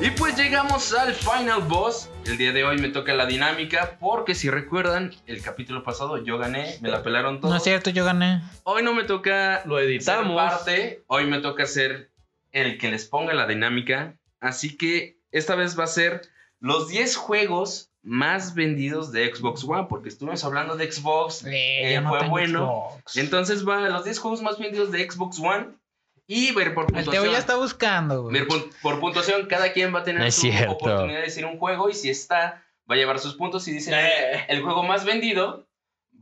[0.00, 2.08] Y pues llegamos al final boss.
[2.24, 6.38] El día de hoy me toca la dinámica porque si recuerdan, el capítulo pasado yo
[6.38, 7.50] gané, me la pelaron todos.
[7.50, 8.40] No es cierto, yo gané.
[8.62, 10.36] Hoy no me toca Lo ser editamos.
[10.36, 12.10] parte, hoy me toca ser
[12.52, 14.14] el que les ponga la dinámica.
[14.40, 16.22] Así que esta vez va a ser
[16.60, 21.44] los 10 juegos más vendidos de Xbox One, porque estuvimos hablando de Xbox.
[21.44, 22.88] Eh, Eh, yo no fue tengo bueno.
[23.00, 23.16] Xbox.
[23.16, 25.70] Entonces va los 10 juegos más vendidos de Xbox One
[26.28, 27.32] y ver por El Teo puntuación.
[27.32, 28.22] ya está buscando.
[28.22, 28.34] güey.
[28.34, 30.72] Ver por, por puntuación, cada quien va a tener No su cierto.
[30.74, 33.64] oportunidad de decir un juego y si está, va a llevar sus puntos.
[33.64, 34.44] Si dice Eh.
[34.48, 35.66] el juego más vendido,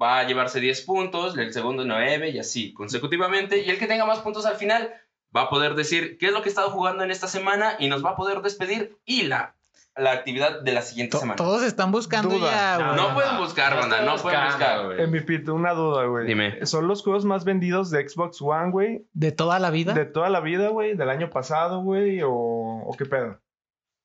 [0.00, 3.58] va a llevarse 10 puntos, el segundo 9 y así consecutivamente.
[3.58, 4.94] Y el que tenga más puntos al final
[5.36, 7.88] va a poder decir qué es lo que he estado jugando en esta semana y
[7.88, 9.55] nos va a poder despedir y la,
[9.96, 11.36] la actividad de la siguiente To- semana.
[11.36, 12.50] Todos están buscando Duda.
[12.50, 12.96] ya, güey.
[12.96, 14.84] No pueden buscar, No banda, no pueden buscar.
[14.86, 15.06] güey.
[15.06, 16.26] MVP, una duda, güey.
[16.26, 16.66] Dime.
[16.66, 19.06] ¿Son los juegos más vendidos de Xbox One, güey?
[19.12, 19.94] ¿De toda la vida?
[19.94, 20.94] ¿De toda la vida, güey?
[20.96, 22.20] ¿Del año pasado, güey?
[22.22, 23.40] ¿O, o qué pedo?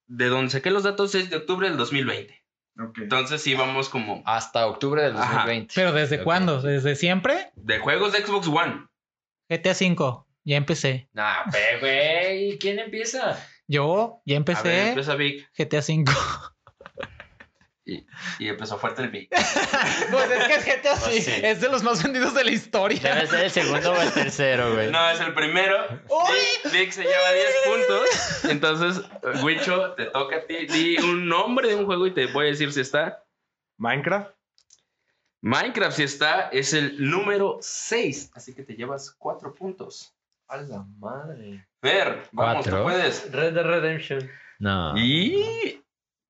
[0.07, 2.41] De donde saqué los datos es de octubre del 2020.
[2.79, 2.97] Ok.
[2.99, 5.33] Entonces sí vamos como Hasta octubre del Ajá.
[5.45, 5.73] 2020.
[5.75, 6.61] ¿Pero desde cuándo?
[6.61, 7.51] ¿Desde siempre?
[7.55, 8.87] de juegos de Xbox One.
[9.49, 10.23] GTA V.
[10.45, 11.09] Ya empecé.
[11.13, 12.57] Nah, pe, güey.
[12.59, 13.37] ¿Quién empieza?
[13.71, 15.49] Yo ya A ver, empecé empieza Vic.
[15.57, 16.03] GTA V.
[17.85, 18.05] Y,
[18.39, 19.29] y empezó fuerte el Vic.
[20.11, 21.31] Pues es que es GTA Pues sí.
[21.41, 22.99] es de los más vendidos de la historia.
[23.01, 24.91] Debe ser el segundo o el tercero, güey.
[24.91, 25.87] No, es el primero.
[25.89, 28.45] Vic, Vic se lleva 10 puntos.
[28.51, 29.05] Entonces,
[29.41, 30.65] Wicho, te toca a ti.
[30.67, 33.23] Di un nombre de un juego y te voy a decir si está.
[33.77, 34.31] Minecraft.
[35.39, 38.31] Minecraft, si está, es el número 6.
[38.35, 40.13] Así que te llevas 4 puntos.
[40.51, 41.65] A la madre.
[41.81, 42.83] Ver, vamos, tú ¿Cuatro?
[42.83, 43.31] puedes.
[43.31, 44.29] Red Dead Redemption.
[44.59, 44.97] No.
[44.97, 45.81] Y.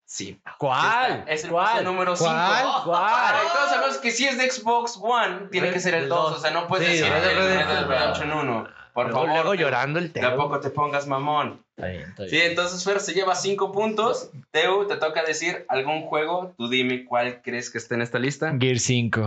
[0.06, 0.40] Sí.
[0.58, 1.24] ¿Cuál?
[1.28, 1.84] Es el ¿Cuál?
[1.86, 2.30] número 5.
[2.32, 2.66] ¿Cuál?
[2.86, 3.36] ¿Cuál?
[3.54, 6.30] Todos sabemos que si es de Xbox One, tiene Red que ser el Dead 2.
[6.30, 6.38] dos.
[6.38, 7.58] O sea, no puedes Sí, decir Red Dead el Red Dead
[7.88, 7.90] Redemption.
[8.30, 8.68] Redemption 1.
[8.94, 9.34] Por Luego, favor.
[9.46, 10.28] luego llorando el tema.
[10.28, 11.64] Tampoco te pongas mamón.
[11.78, 14.30] Está bien, está Sí, entonces Fer se lleva 5 puntos.
[14.52, 16.54] Teu, te toca decir algún juego.
[16.58, 18.54] Tú dime cuál crees que esté en esta lista.
[18.60, 19.22] Gear 5.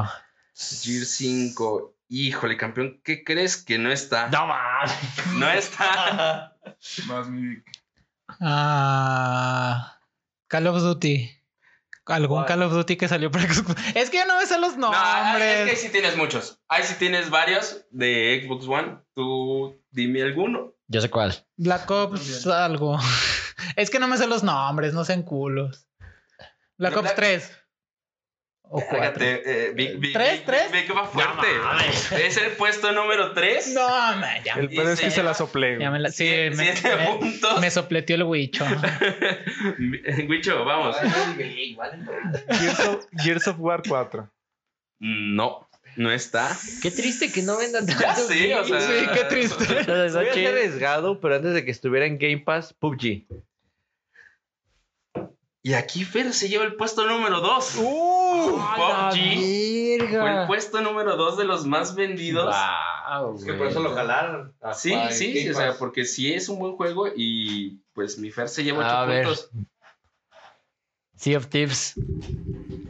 [0.55, 1.94] Gear 5.
[2.09, 4.29] Híjole, campeón, ¿qué crees que no está?
[4.29, 4.93] No mames.
[5.35, 6.57] No está.
[7.07, 7.57] Más mi
[8.41, 9.99] Ah,
[10.49, 11.31] Call of Duty.
[12.07, 12.47] Algún ¿Cuál?
[12.47, 13.75] Call of Duty que salió para Xbox.
[13.95, 15.81] Es que yo no me sé los No, es que ahí nombres.
[15.81, 16.61] sí tienes muchos.
[16.69, 18.99] Ahí sí tienes varios de Xbox One.
[19.15, 20.75] Tú dime alguno.
[20.89, 21.47] Yo sé cuál.
[21.57, 22.99] Black Ops, algo.
[23.77, 25.89] Es que no me sé los nombres, no sean culos.
[26.77, 27.53] Black ¿De Ops Black- 3.
[28.67, 28.97] O 4.
[28.99, 30.33] Fíjate, eh, Vic- Vic- ¿Tres?
[30.41, 30.73] Vic- ¿Tres?
[30.73, 31.47] Vic va fuerte.
[31.63, 32.13] mames.
[32.13, 33.73] es el puesto número 3.
[33.75, 35.77] No, man, ya, El pedo es que se la soplé.
[35.79, 36.11] me la.
[36.11, 36.25] Sí,
[36.57, 37.61] me, Siete me- puntos.
[37.61, 38.65] me sopleteó el huicho.
[40.29, 40.97] Wicho, vamos.
[41.37, 44.29] Gears of, Gears of War 4.
[45.01, 46.57] No, no está.
[46.83, 48.03] Qué triste que no vendan tanto.
[48.03, 48.81] Ya sí, o sea.
[48.81, 49.65] Sí, qué triste.
[49.85, 53.27] Voy a arriesgado, pero antes de que estuviera en Game Pass, PUBG.
[55.67, 57.77] Y aquí Fer se lleva el puesto número 2.
[57.77, 60.11] Uh, ¡A la PUBG!
[60.11, 62.55] Fue el puesto número 2 de los más vendidos.
[63.09, 64.53] Wow, Es que por eso lo jalaron.
[64.75, 68.51] Sí, Para sí, o sea, porque sí es un buen juego y pues mi Fer
[68.51, 69.25] se lleva 8 A ver.
[69.25, 69.51] puntos.
[71.17, 71.95] Sea of Thieves.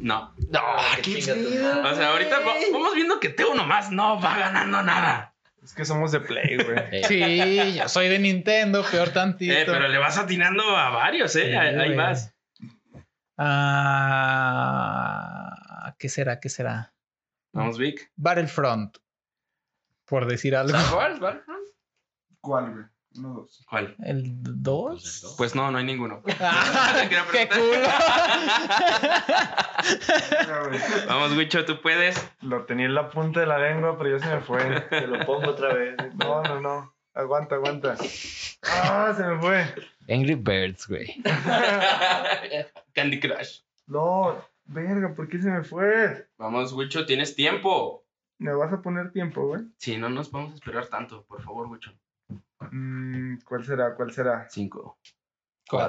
[0.00, 0.34] No.
[0.50, 0.60] No,
[0.96, 1.90] qué chinga tu madre.
[1.90, 5.32] O sea, ahorita va- vamos viendo que Teo nomás no va ganando nada.
[5.62, 7.02] Es que somos de Play, güey.
[7.08, 9.52] Sí, yo soy de Nintendo, peor tantito.
[9.54, 11.50] Eh, pero le vas atinando a varios, ¿eh?
[11.50, 11.96] Sí, ahí ahí
[14.66, 16.40] Ah, ¿Qué será?
[16.40, 16.94] ¿Qué será?
[17.52, 18.10] Vamos, Vic.
[18.16, 18.96] Battlefront.
[20.04, 20.76] Por decir algo.
[20.92, 21.18] ¿Cuál?
[21.20, 21.44] ¿Cuál?
[22.40, 22.84] ¿Cuál, güey?
[23.16, 23.64] Uno, dos.
[23.70, 23.94] ¿Cuál?
[24.02, 25.36] ¿El 2?
[25.38, 26.20] Pues no, no hay ninguno.
[27.32, 27.88] ¡Qué culo!
[31.06, 32.16] Vamos, Wicho, tú puedes.
[32.40, 34.80] Lo tenía en la punta de la lengua, pero ya se me fue.
[34.90, 35.94] Te lo pongo otra vez.
[36.16, 36.93] No, no, no.
[37.14, 37.96] Aguanta, aguanta.
[38.64, 39.64] Ah, se me fue.
[40.08, 41.22] Angry Birds, güey.
[42.92, 43.60] Candy Crush.
[43.86, 46.26] No, verga, ¿por qué se me fue?
[46.38, 48.04] Vamos, Wicho, tienes tiempo.
[48.38, 49.62] ¿Me vas a poner tiempo, güey?
[49.78, 51.92] Sí, no nos vamos a esperar tanto, por favor, Wicho.
[52.72, 53.94] Mm, ¿Cuál será?
[53.94, 54.48] ¿Cuál será?
[54.50, 54.98] Cinco,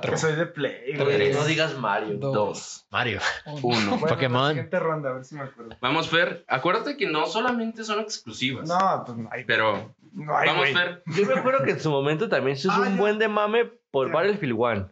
[0.02, 1.34] Que soy de Play, güey.
[1.34, 2.18] no digas Mario.
[2.18, 2.34] Dos.
[2.34, 3.20] dos, Mario.
[3.64, 3.98] uno.
[4.00, 4.50] Bueno, Pokémon.
[4.50, 5.76] Siguiente ronda, a ver si me acuerdo.
[5.82, 6.46] Vamos, Fer.
[6.48, 8.68] Acuérdate que no solamente son exclusivas.
[8.68, 9.44] No, pues no hay.
[9.46, 10.70] Pero, No hay, vamos.
[10.70, 11.04] Fer.
[11.08, 13.00] Yo me acuerdo que en su momento también se hizo Ah, un ya.
[13.02, 14.12] buen de mame por.
[14.12, 14.92] Battlefield 1.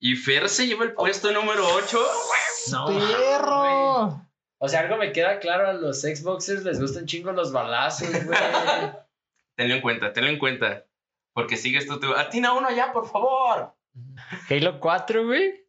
[0.00, 1.98] Y Fer se lleva el puesto número 8.
[2.72, 2.86] No.
[2.88, 4.26] ¡Perro!
[4.58, 8.38] O sea, algo me queda claro, a los Xboxers les gustan chingo los balazos, güey.
[9.56, 10.86] Tenlo en cuenta, tenlo en cuenta.
[11.34, 12.12] Porque sigues tú, tú.
[12.14, 13.74] Atina uno ya, por favor.
[14.50, 15.66] Halo 4, güey.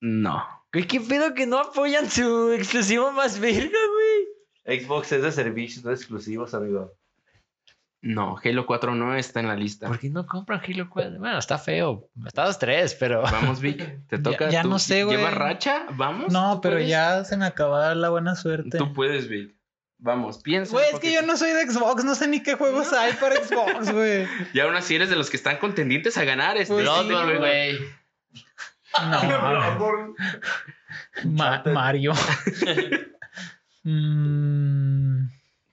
[0.00, 0.46] No.
[0.72, 3.78] Güey, qué pedo que no apoyan su exclusivo más verga,
[4.66, 4.80] güey.
[4.80, 6.92] Xbox es de servicios, no exclusivos, amigo.
[8.02, 9.86] No, Halo 4 no está en la lista.
[9.86, 11.18] ¿Por qué no compran Halo 4?
[11.18, 12.08] Bueno, está feo.
[12.26, 13.22] Está dos tres, pero.
[13.22, 14.00] Vamos, Vic.
[14.08, 14.48] Te toca.
[14.48, 14.70] ya tú.
[14.70, 15.18] no sé, güey.
[15.18, 15.84] ¿Lleva racha?
[15.92, 16.32] Vamos.
[16.32, 16.88] No, ¿tú pero puedes?
[16.88, 18.78] ya se me acaba la buena suerte.
[18.78, 19.54] Tú puedes, Vic.
[19.98, 20.72] Vamos, piensa.
[20.72, 23.36] Güey, es que yo no soy de Xbox, no sé ni qué juegos hay para
[23.36, 24.26] Xbox, güey.
[24.54, 26.72] Y aún así eres de los que están contendientes a ganar este.
[26.72, 27.38] Pues sí, juego.
[27.38, 27.78] güey.
[29.02, 30.14] No,
[31.24, 32.12] Ma- Mario.
[33.84, 35.26] Mm,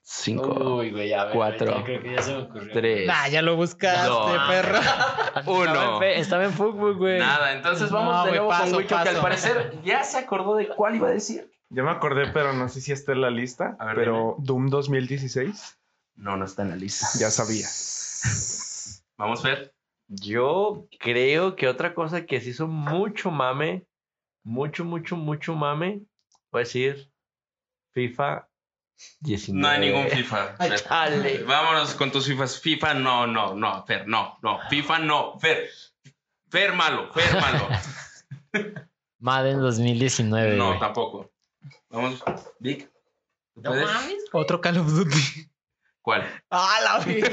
[0.09, 1.33] Cinco, Uy, güey, a ver.
[1.33, 2.71] Cuatro, ya creo que ya se me ocurrió.
[2.71, 4.09] tres, nah, ya lo buscaste,
[4.47, 4.79] perro.
[5.47, 5.63] uno.
[5.65, 7.19] Estaba en, fe- estaba en fútbol, güey.
[7.19, 10.55] Nada, entonces vamos No, de nuevo paso, con Wicho, que al parecer ya se acordó
[10.55, 11.51] de cuál iba a decir.
[11.69, 13.75] Ya me acordé, pero no sé si está en la lista.
[13.79, 15.77] A ver, pero Doom 2016.
[16.15, 17.05] No, no está en la lista.
[17.19, 17.67] Ya sabía.
[19.17, 19.73] Vamos, Fer.
[20.07, 23.85] Yo creo que otra cosa que se hizo mucho mame,
[24.45, 26.03] mucho, mucho, mucho mame,
[26.49, 27.11] voy a decir
[27.93, 28.46] FIFA
[29.21, 29.61] 19.
[29.61, 30.55] No hay ningún FIFA.
[30.59, 30.83] Ay, Fer.
[30.83, 31.43] chale.
[31.43, 32.59] Vámonos con tus FIFAs.
[32.59, 34.59] FIFA, no, no, no, Fer, no, no.
[34.69, 35.69] FIFA, no, Fer.
[36.49, 37.67] Fer malo, Fer malo.
[39.19, 40.55] Madden 2019.
[40.55, 41.31] No, tampoco.
[41.89, 42.23] Vamos,
[42.59, 42.89] Vic.
[43.55, 44.23] ¿tú No mames.
[44.31, 45.49] Otro Call of Duty.
[46.01, 46.23] ¿Cuál?
[46.49, 47.21] Ah, la vi.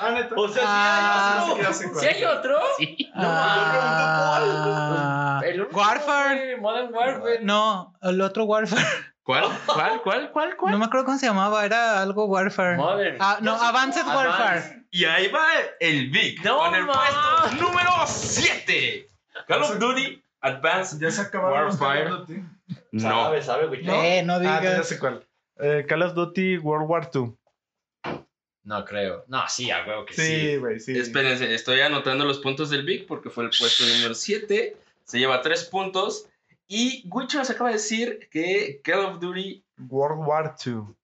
[0.00, 0.28] Ah.
[0.36, 1.74] O sea, sí Ah, hay otro.
[2.00, 2.58] ¿Sí hay otro?
[2.78, 3.12] Sí.
[3.14, 4.40] Ah,
[5.44, 6.56] El Warfare.
[6.56, 7.40] Modern Warfare.
[7.42, 8.84] No, el otro Warfare.
[9.24, 9.44] ¿Cuál?
[9.66, 10.02] ¿Cuál?
[10.02, 10.30] ¿Cuál?
[10.32, 10.56] ¿Cuál?
[10.56, 10.72] ¿Cuál?
[10.72, 12.76] No me acuerdo cómo se llamaba, era algo Warfare.
[12.76, 13.16] Modern.
[13.20, 14.84] Ah, no, Advanced Warfare.
[14.90, 15.46] Y ahí va
[15.80, 19.08] el Vic No con el puesto número 7.
[19.48, 22.10] Call of Duty Advanced Ya se acabaron los Warfare.
[22.92, 23.00] No.
[23.00, 23.80] Sabe, sabe, güey.
[23.88, 24.88] Eh, no Ah, ya digas.
[24.88, 25.26] sé cuál.
[25.58, 27.32] Eh, Call of Duty World War II.
[28.62, 29.24] No creo.
[29.28, 30.22] No, sí, a huevo que sí.
[30.22, 30.96] Sí, güey, sí.
[30.98, 34.76] Espérense, estoy anotando los puntos del Vic porque fue el puesto número 7.
[35.04, 36.26] Se lleva 3 puntos.
[36.66, 40.94] Y Wicho nos acaba de decir que Call of Duty, World War II.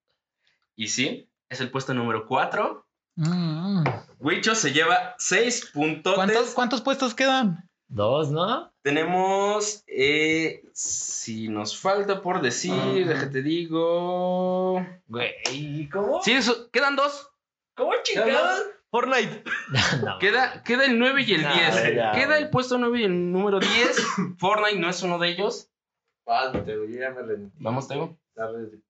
[0.76, 2.86] y sí, es el puesto número 4.
[3.16, 3.84] Mm, mm.
[4.20, 6.14] Wicho se lleva 6 puntos.
[6.14, 7.68] ¿Cuántos, ¿Cuántos puestos quedan?
[7.88, 8.72] Dos, ¿no?
[8.82, 12.92] Tenemos, eh, si nos falta por decir, Ah.
[13.08, 14.86] déjate digo...
[15.08, 16.22] Güey, ¿cómo?
[16.22, 17.28] Sí, eso, quedan dos.
[17.76, 18.62] ¿Cómo chingados?
[18.90, 19.44] Fortnite.
[20.04, 21.94] No, Queda, queda el 9 y el No, 10.
[21.94, 22.42] ya, queda güey.
[22.42, 24.06] el puesto 9 y el número 10.
[24.38, 25.68] Fortnite no es uno de ellos.
[26.24, 26.98] Falta, güey.
[26.98, 27.50] Ya me rendí.
[27.58, 28.18] Vamos, Teo.
[28.34, 28.80] De.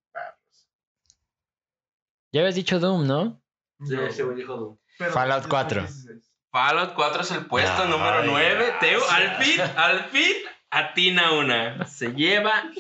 [2.33, 3.43] Ya habías dicho Doom, ¿no?
[3.87, 4.77] Sí, ese güey dijo Doom.
[4.99, 5.81] Pero Fallout después 4.
[5.83, 6.33] 16.
[6.51, 8.73] Fallout 4 es el puesto Ay, número 9.
[8.81, 10.33] Teo, al fin, al fin,
[10.71, 11.87] atina una.
[11.87, 12.71] Se lleva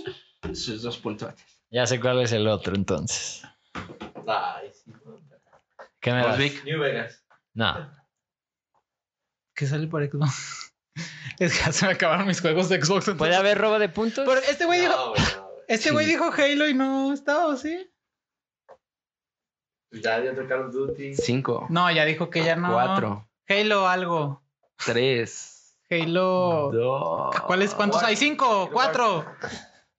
[0.52, 1.34] sus dos puntos.
[1.70, 3.42] Ya sé cuál es el otro, entonces.
[4.26, 4.92] Ay, sí.
[6.00, 6.38] ¿Qué me das?
[6.38, 6.64] Vic.
[6.64, 7.24] New Vegas.
[7.54, 7.74] No.
[9.54, 10.72] Que sale por Xbox.
[11.38, 13.08] Es que ya se me acabaron mis juegos de Xbox.
[13.08, 14.26] entonces- ¿Puede haber robo de puntos?
[14.26, 15.64] Pero este güey dijo, No, güey, no, güey.
[15.68, 17.90] este güey dijo Halo y no estaba, ¿o sí?
[19.90, 21.14] Pues Ya, ya otro Call of Duty.
[21.14, 22.72] 5, No, ya dijo que ya no.
[22.72, 24.42] 4, Halo algo.
[24.84, 26.70] 3, Halo.
[26.72, 27.40] 2.
[27.46, 27.74] ¿Cuáles?
[27.74, 28.16] ¿Cuántos hay?
[28.16, 28.70] ¿Cinco?
[28.72, 29.26] ¿Cuatro?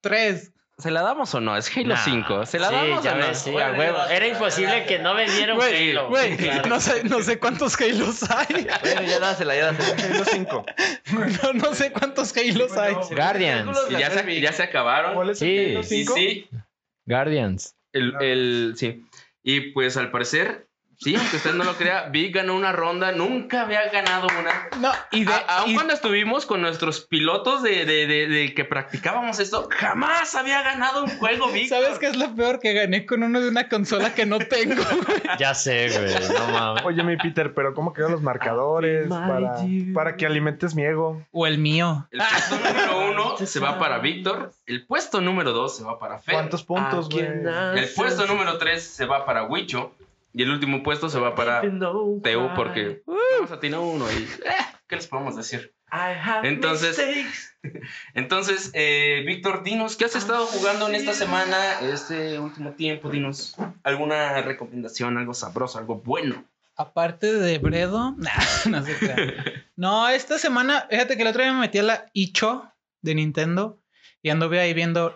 [0.00, 0.51] ¿Tres?
[0.82, 1.56] ¿Se la damos o no?
[1.56, 2.04] Es Halo Nah.
[2.04, 2.46] 5.
[2.46, 3.34] ¿Se la Sí, damos ya o no?
[3.34, 3.98] sí, Bueno, huevo.
[4.10, 6.08] Era imposible que no vendieran Güey, Halo.
[6.08, 6.68] güey, Claro.
[6.68, 8.66] no sé, no sé cuántos Halos hay.
[8.82, 10.14] Bueno, ya dásela, ya dásela.
[10.14, 10.66] Halo 5.
[11.42, 12.94] No, no sé cuántos Halos hay.
[13.14, 13.78] Guardians.
[13.90, 15.14] Y ya se, ya se acabaron.
[15.14, 15.56] ¿Cuál es Sí.
[15.56, 16.14] el Halo Y 5?
[16.14, 16.48] sí,
[17.06, 17.74] Guardians.
[17.92, 19.04] el, el, sí.
[19.42, 20.68] Y pues al parecer,
[21.02, 23.12] sí, aunque usted no lo crea, Vic ganó una ronda.
[23.12, 24.68] Nunca había ganado una.
[24.78, 25.32] No, y de.
[25.32, 29.68] A- aun y- cuando estuvimos con nuestros pilotos de, de, de, de que practicábamos esto,
[29.70, 31.68] jamás había ganado un juego, Vic.
[31.68, 32.60] ¿Sabes qué es lo peor?
[32.60, 34.82] Que gané con uno de una consola que no tengo.
[35.38, 36.14] Ya sé, güey.
[36.38, 36.84] No mames.
[36.84, 39.56] Oye, mi Peter, pero ¿cómo quedan los marcadores para,
[39.94, 41.24] para que alimentes mi ego?
[41.32, 42.06] O el mío.
[42.10, 44.52] El puesto número uno se va para Víctor.
[44.66, 46.34] El puesto número dos se va para Fer.
[46.34, 47.24] ¿Cuántos puntos, güey?
[47.24, 49.94] El puesto número tres se va para Huicho.
[50.32, 51.62] Y el último puesto se va para
[52.22, 54.56] Teu porque vamos a tirar uno y eh,
[54.88, 55.74] ¿qué les podemos decir?
[56.48, 56.96] Entonces-
[58.14, 63.10] Entonces, eh, Víctor, dinos, ¿qué has estado jugando en esta semana, este último tiempo?
[63.10, 66.44] Dinos alguna recomendación, algo sabroso, algo bueno.
[66.76, 68.16] Aparte de Bredo,
[68.70, 69.34] no sé qué.
[69.76, 72.72] No, esta semana, fíjate que el otro día me metí a la Icho
[73.02, 73.80] de Nintendo
[74.22, 75.14] y anduve ahí viendo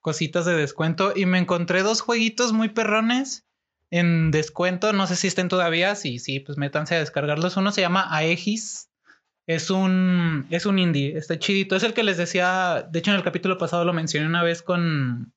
[0.00, 3.46] cositas de descuento y me encontré dos jueguitos muy perrones
[3.94, 4.92] en descuento.
[4.92, 5.94] No sé si estén todavía.
[5.94, 7.56] Sí, sí, pues métanse a descargarlos.
[7.56, 8.90] Uno se llama Aegis.
[9.46, 11.76] Es un, es un indie, está chidito.
[11.76, 14.62] Es el que les decía, de hecho en el capítulo pasado lo mencioné una vez
[14.62, 15.32] con,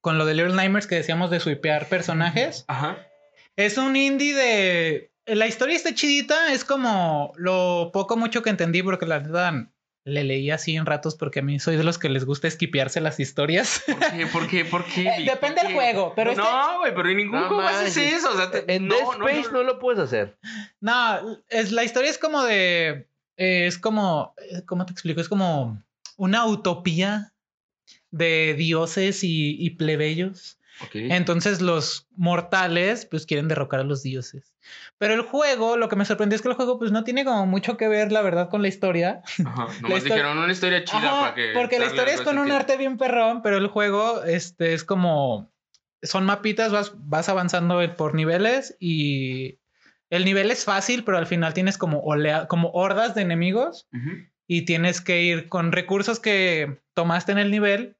[0.00, 2.64] con lo de Little Nightmares que decíamos de swipear personajes.
[2.68, 2.96] Ajá.
[3.56, 5.12] Es un indie de.
[5.26, 6.54] La historia está chidita.
[6.54, 9.52] Es como lo poco mucho que entendí, porque la verdad
[10.08, 13.00] le leí así en ratos, porque a mí soy de los que les gusta esquipearse
[13.00, 13.82] las historias.
[13.86, 14.26] ¿Por qué?
[14.26, 14.64] ¿Por qué?
[14.64, 15.02] ¿Por qué?
[15.08, 17.96] Eh, depende ¿Por del juego, pero este- No, güey, pero en ningún No juego haces
[17.96, 18.14] manches.
[18.14, 18.32] eso.
[18.32, 19.58] O sea, te- En no, Dead Space no.
[19.58, 20.36] no, lo puedes hacer.
[20.80, 23.06] no, es, la historia es como de.
[23.36, 24.34] eh, es como.
[24.66, 25.20] ¿Cómo te explico?
[25.20, 25.82] Es como
[26.16, 27.32] una utopía
[28.10, 30.57] de dioses y, y plebeyos.
[30.82, 30.90] Ok.
[30.94, 34.54] Entonces los mortales pues quieren derrocar a los dioses.
[34.98, 37.46] Pero el juego, lo que me sorprendió es que el juego pues no tiene como
[37.46, 39.22] mucho que ver la verdad con la historia.
[39.44, 39.66] Ajá.
[39.82, 41.52] Nomás historia- dijeron una historia chida Ajá, para que.
[41.54, 45.50] porque la historia es con un arte bien perrón, pero el juego este es como
[46.02, 49.58] son mapitas, vas, vas avanzando por niveles y
[50.10, 54.10] el nivel es fácil, pero al final tienes como olea, como hordas de enemigos Ujú.
[54.46, 57.96] y tienes que ir con recursos que tomaste en el nivel.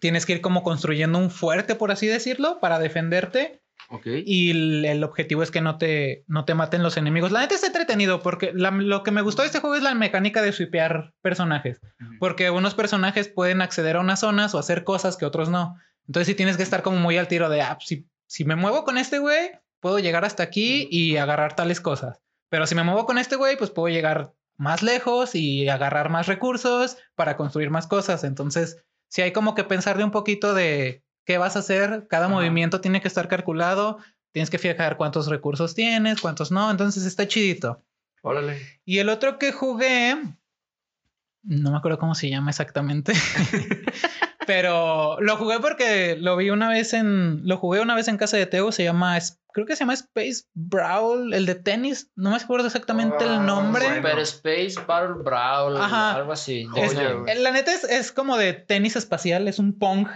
[0.00, 3.60] Tienes que ir como construyendo un fuerte, por así decirlo, para defenderte.
[3.90, 4.06] Ok.
[4.26, 7.32] Y el, el objetivo es que no te, no te maten los enemigos.
[7.32, 9.94] La neta está entretenido porque la- lo que me gustó de este juego es la
[9.94, 11.80] mecánica de swipear personajes.
[12.18, 15.76] Porque unos personajes pueden acceder a unas zonas o hacer cosas que otros no.
[16.06, 18.84] Entonces sí tienes que estar como muy al tiro de, ah, si, si me muevo
[18.84, 22.20] con este güey, puedo llegar hasta aquí y agarrar tales cosas.
[22.50, 26.26] Pero si me muevo con este güey, pues puedo llegar más lejos y agarrar más
[26.26, 28.24] recursos para construir más cosas.
[28.24, 32.06] Entonces, sí hay como que pensar de un poquito de qué vas a hacer.
[32.08, 32.34] Cada Ajá.
[32.34, 33.98] movimiento tiene que estar calculado.
[34.32, 37.82] tienes que fijar cuántos recursos tienes, cuántos no, entonces está chidito.
[38.22, 38.80] Órale.
[38.84, 40.16] Y el otro que jugué,
[41.42, 43.12] no me acuerdo cómo se llama exactamente.
[44.46, 47.46] Pero lo jugué porque lo vi una vez en.
[47.46, 48.72] Lo jugué una vez en casa de Teo.
[48.72, 49.18] Se llama.
[49.52, 52.10] Creo que se llama Space Brawl, el de tenis.
[52.14, 53.84] No me acuerdo exactamente Ah, el nombre.
[53.84, 53.96] bueno.
[53.96, 56.14] Super Space Battle Brawl, Ajá.
[56.16, 56.68] algo así.
[56.76, 57.38] Es- Oye, güey.
[57.42, 59.48] la neta es, es como de tenis espacial.
[59.48, 60.06] Es un Pong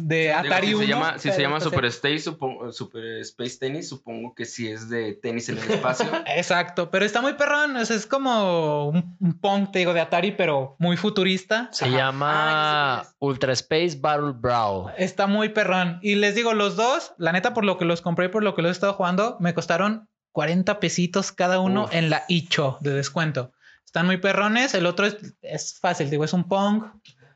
[0.00, 0.82] de Digo, Atari si 1.
[0.84, 1.70] se llama, si se pero llama espacial.
[1.74, 6.06] Super, Space, supongo- Super Space Tennis, supongo que sí es de tenis en el espacio.
[6.26, 7.76] Exacto, pero está muy perrón.
[7.86, 11.68] sea, es como un, un Pong, te digo, de Atari, pero muy futurista.
[11.72, 11.96] Se Ajá.
[11.96, 14.92] llama Ah, Ultra Space Battle Brawl.
[14.98, 15.98] Está muy perrón.
[16.02, 18.54] Y les digo, los dos, la neta, por lo que los compré y por lo
[18.54, 21.94] que los he estado jugando, me costaron 40 pesitos cada uno Uf.
[21.94, 23.52] en la Icho de descuento.
[23.84, 24.74] Están muy perrones.
[24.74, 26.84] El otro es, es fácil, digo, es un Pong.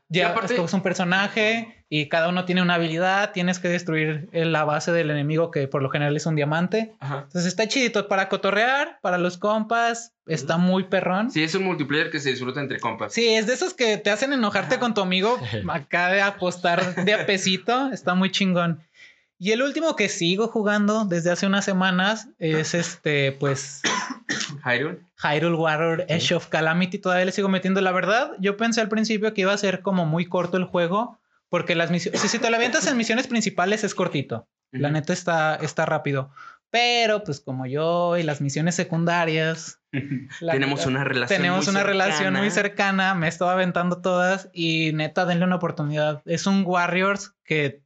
[0.07, 3.31] Ya aparte- escoges un personaje y cada uno tiene una habilidad.
[3.33, 6.93] Tienes que destruir la base del enemigo, que por lo general es un diamante.
[6.99, 7.21] Ajá.
[7.23, 10.13] Entonces está chidito para cotorrear, para los compas.
[10.27, 11.31] Está muy perrón.
[11.31, 13.13] Sí, es un multiplayer que se disfruta entre compas.
[13.13, 15.37] Sí, es de esos que te hacen enojarte con tu amigo
[15.69, 17.89] acá de apostar de a pesito.
[17.91, 18.81] Está muy chingón.
[19.37, 23.81] Y el último que sigo jugando desde hace unas semanas es este, pues,
[24.65, 24.99] Hyrule.
[25.21, 26.99] Hyrule Warrior Edge of Calamity.
[26.99, 27.81] Todavía le sigo metiendo.
[27.81, 31.19] La verdad, yo pensé al principio que iba a ser como muy corto el juego.
[31.49, 34.47] Porque las misiones, si, si te lo avientas en misiones principales es cortito.
[34.71, 34.93] La Ujú.
[34.93, 36.31] neta está, está rápido.
[36.71, 39.79] Pero pues como yo y las misiones secundarias.
[40.41, 41.37] la Tenemos una relación.
[41.37, 43.03] tenemos muy una relación muy cercana.
[43.11, 46.21] cercana, me estaba aventando todas y neta, denle una oportunidad.
[46.25, 47.84] Es un Warriors que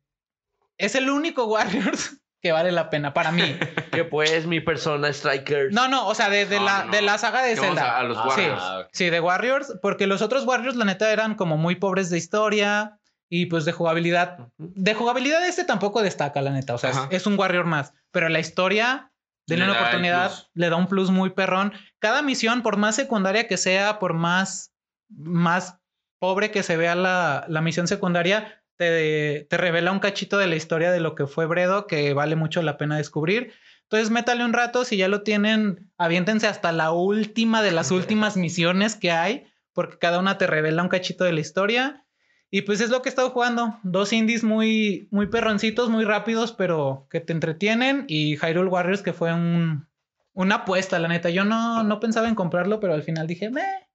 [0.80, 3.44] es el único Warriors que vale la pena para mí.
[3.92, 5.74] Que pues mi persona Striker.
[5.74, 7.98] No, no, o sea, de, de No, la, no, de la saga de Zelda.
[7.98, 8.64] a, a los Ah, Warriors.
[8.64, 8.88] ok.
[8.94, 12.98] Sí, de Warriors, porque los otros Warriors, la neta, eran como muy pobres de historia
[13.30, 14.48] y pues de jugabilidad.
[14.58, 16.76] De jugabilidad, este tampoco destaca, la neta.
[16.76, 19.12] O sea, es, es un Warrior más, pero la historia,
[19.48, 20.50] denle Le una oportunidad, plus.
[20.54, 21.74] le da un plus muy perrón.
[22.00, 24.72] Cada misión, por más secundaria que sea, por más,
[25.10, 25.78] más
[26.20, 30.56] pobre que se vea la, la misión secundaria, te, te revela un cachito de la
[30.56, 33.52] historia de lo que fue Bredo, que vale mucho la pena descubrir.
[33.84, 38.38] Entonces, métale un rato, si ya lo tienen, aviéntense hasta la última de las últimas
[38.38, 42.06] misiones que hay, porque cada una te revela un cachito de la historia.
[42.52, 43.78] Y pues es lo que he estado jugando.
[43.84, 48.06] Dos indies muy, muy perroncitos, muy rápidos, pero que te entretienen.
[48.08, 49.88] Y Hyrule Warriors, que fue un,
[50.34, 51.30] una apuesta, la neta.
[51.30, 53.90] Yo no, no pensaba en comprarlo, pero al final dije, meh,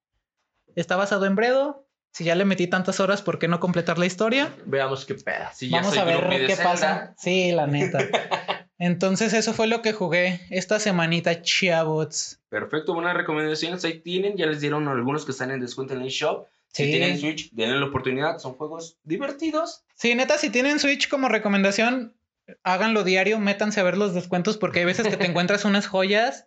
[0.77, 1.89] está basado en Bredo.
[2.15, 4.55] Si ya le metí tantas horas, ¿por qué no completar la historia?
[4.67, 5.47] Veamos qué pedo.
[5.53, 6.63] Sí, ya Vamos a ver qué Zelda.
[6.63, 7.15] pasa.
[7.19, 7.99] Sí, la neta.
[8.79, 12.39] Entonces, eso fue lo que jugué esta semanita, chavos.
[12.51, 13.85] Perfecto, buenas recomendaciones.
[13.85, 16.47] Ahí tienen, ya les dieron algunos que están en descuento en el shop.
[16.69, 18.39] Si tienen Switch, denle la oportunidad.
[18.39, 19.83] Son juegos divertidos.
[19.97, 22.17] Sí, neta, si tienen Switch como recomendación,
[22.63, 26.47] háganlo diario, métanse a ver los descuentos porque hay veces que te encuentras unas joyas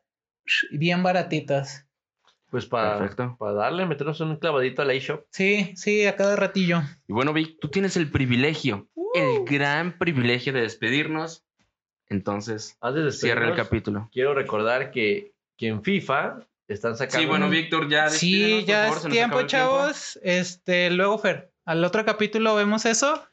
[0.71, 1.86] bien baratitas.
[2.49, 3.35] Pues para, Perfecto.
[3.37, 5.25] para darle, meternos un clavadito al eShop.
[5.31, 6.81] Sí, sí, a cada ratillo.
[7.07, 11.43] Y bueno, Vic, tú tienes el privilegio, el gran privilegio de despedirnos.
[12.09, 14.09] Entonces, Antes de cierra el despedirnos, capítulo.
[14.13, 17.19] Quiero recordar que, que en FIFA están sacando.
[17.19, 19.47] Sí, bueno, Víctor, ya Sí, ya favor, es tiempo, el tiempo.
[19.47, 20.19] chavos.
[20.23, 23.25] Este, luego, Fer, al otro capítulo vemos eso.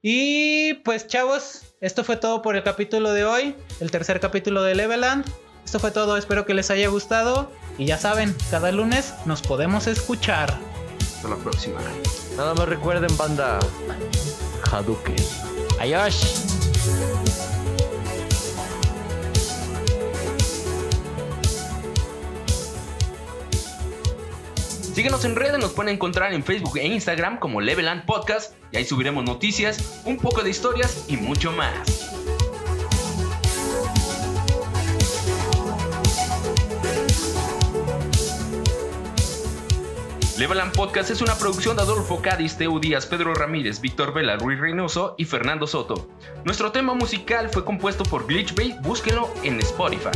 [0.00, 4.74] Y pues, chavos, esto fue todo por el capítulo de hoy, el tercer capítulo de
[4.74, 5.26] Leveland.
[5.66, 7.50] Esto fue todo, espero que les haya gustado.
[7.76, 10.56] Y ya saben, cada lunes nos podemos escuchar.
[11.00, 11.80] Hasta la próxima.
[12.36, 13.58] Nada más recuerden, banda.
[14.70, 15.16] Hadouken.
[15.80, 16.44] Adiós.
[24.94, 28.84] Síguenos en redes, nos pueden encontrar en Facebook e Instagram como Leveland Podcast y ahí
[28.84, 32.05] subiremos noticias, un poco de historias y mucho más.
[40.38, 44.60] Leveland Podcast es una producción de Adolfo Cádiz, Teu Díaz, Pedro Ramírez, Víctor Vela, Ruiz
[44.60, 46.10] Reynoso y Fernando Soto.
[46.44, 50.10] Nuestro tema musical fue compuesto por Glitch Bay, búsquelo en Spotify.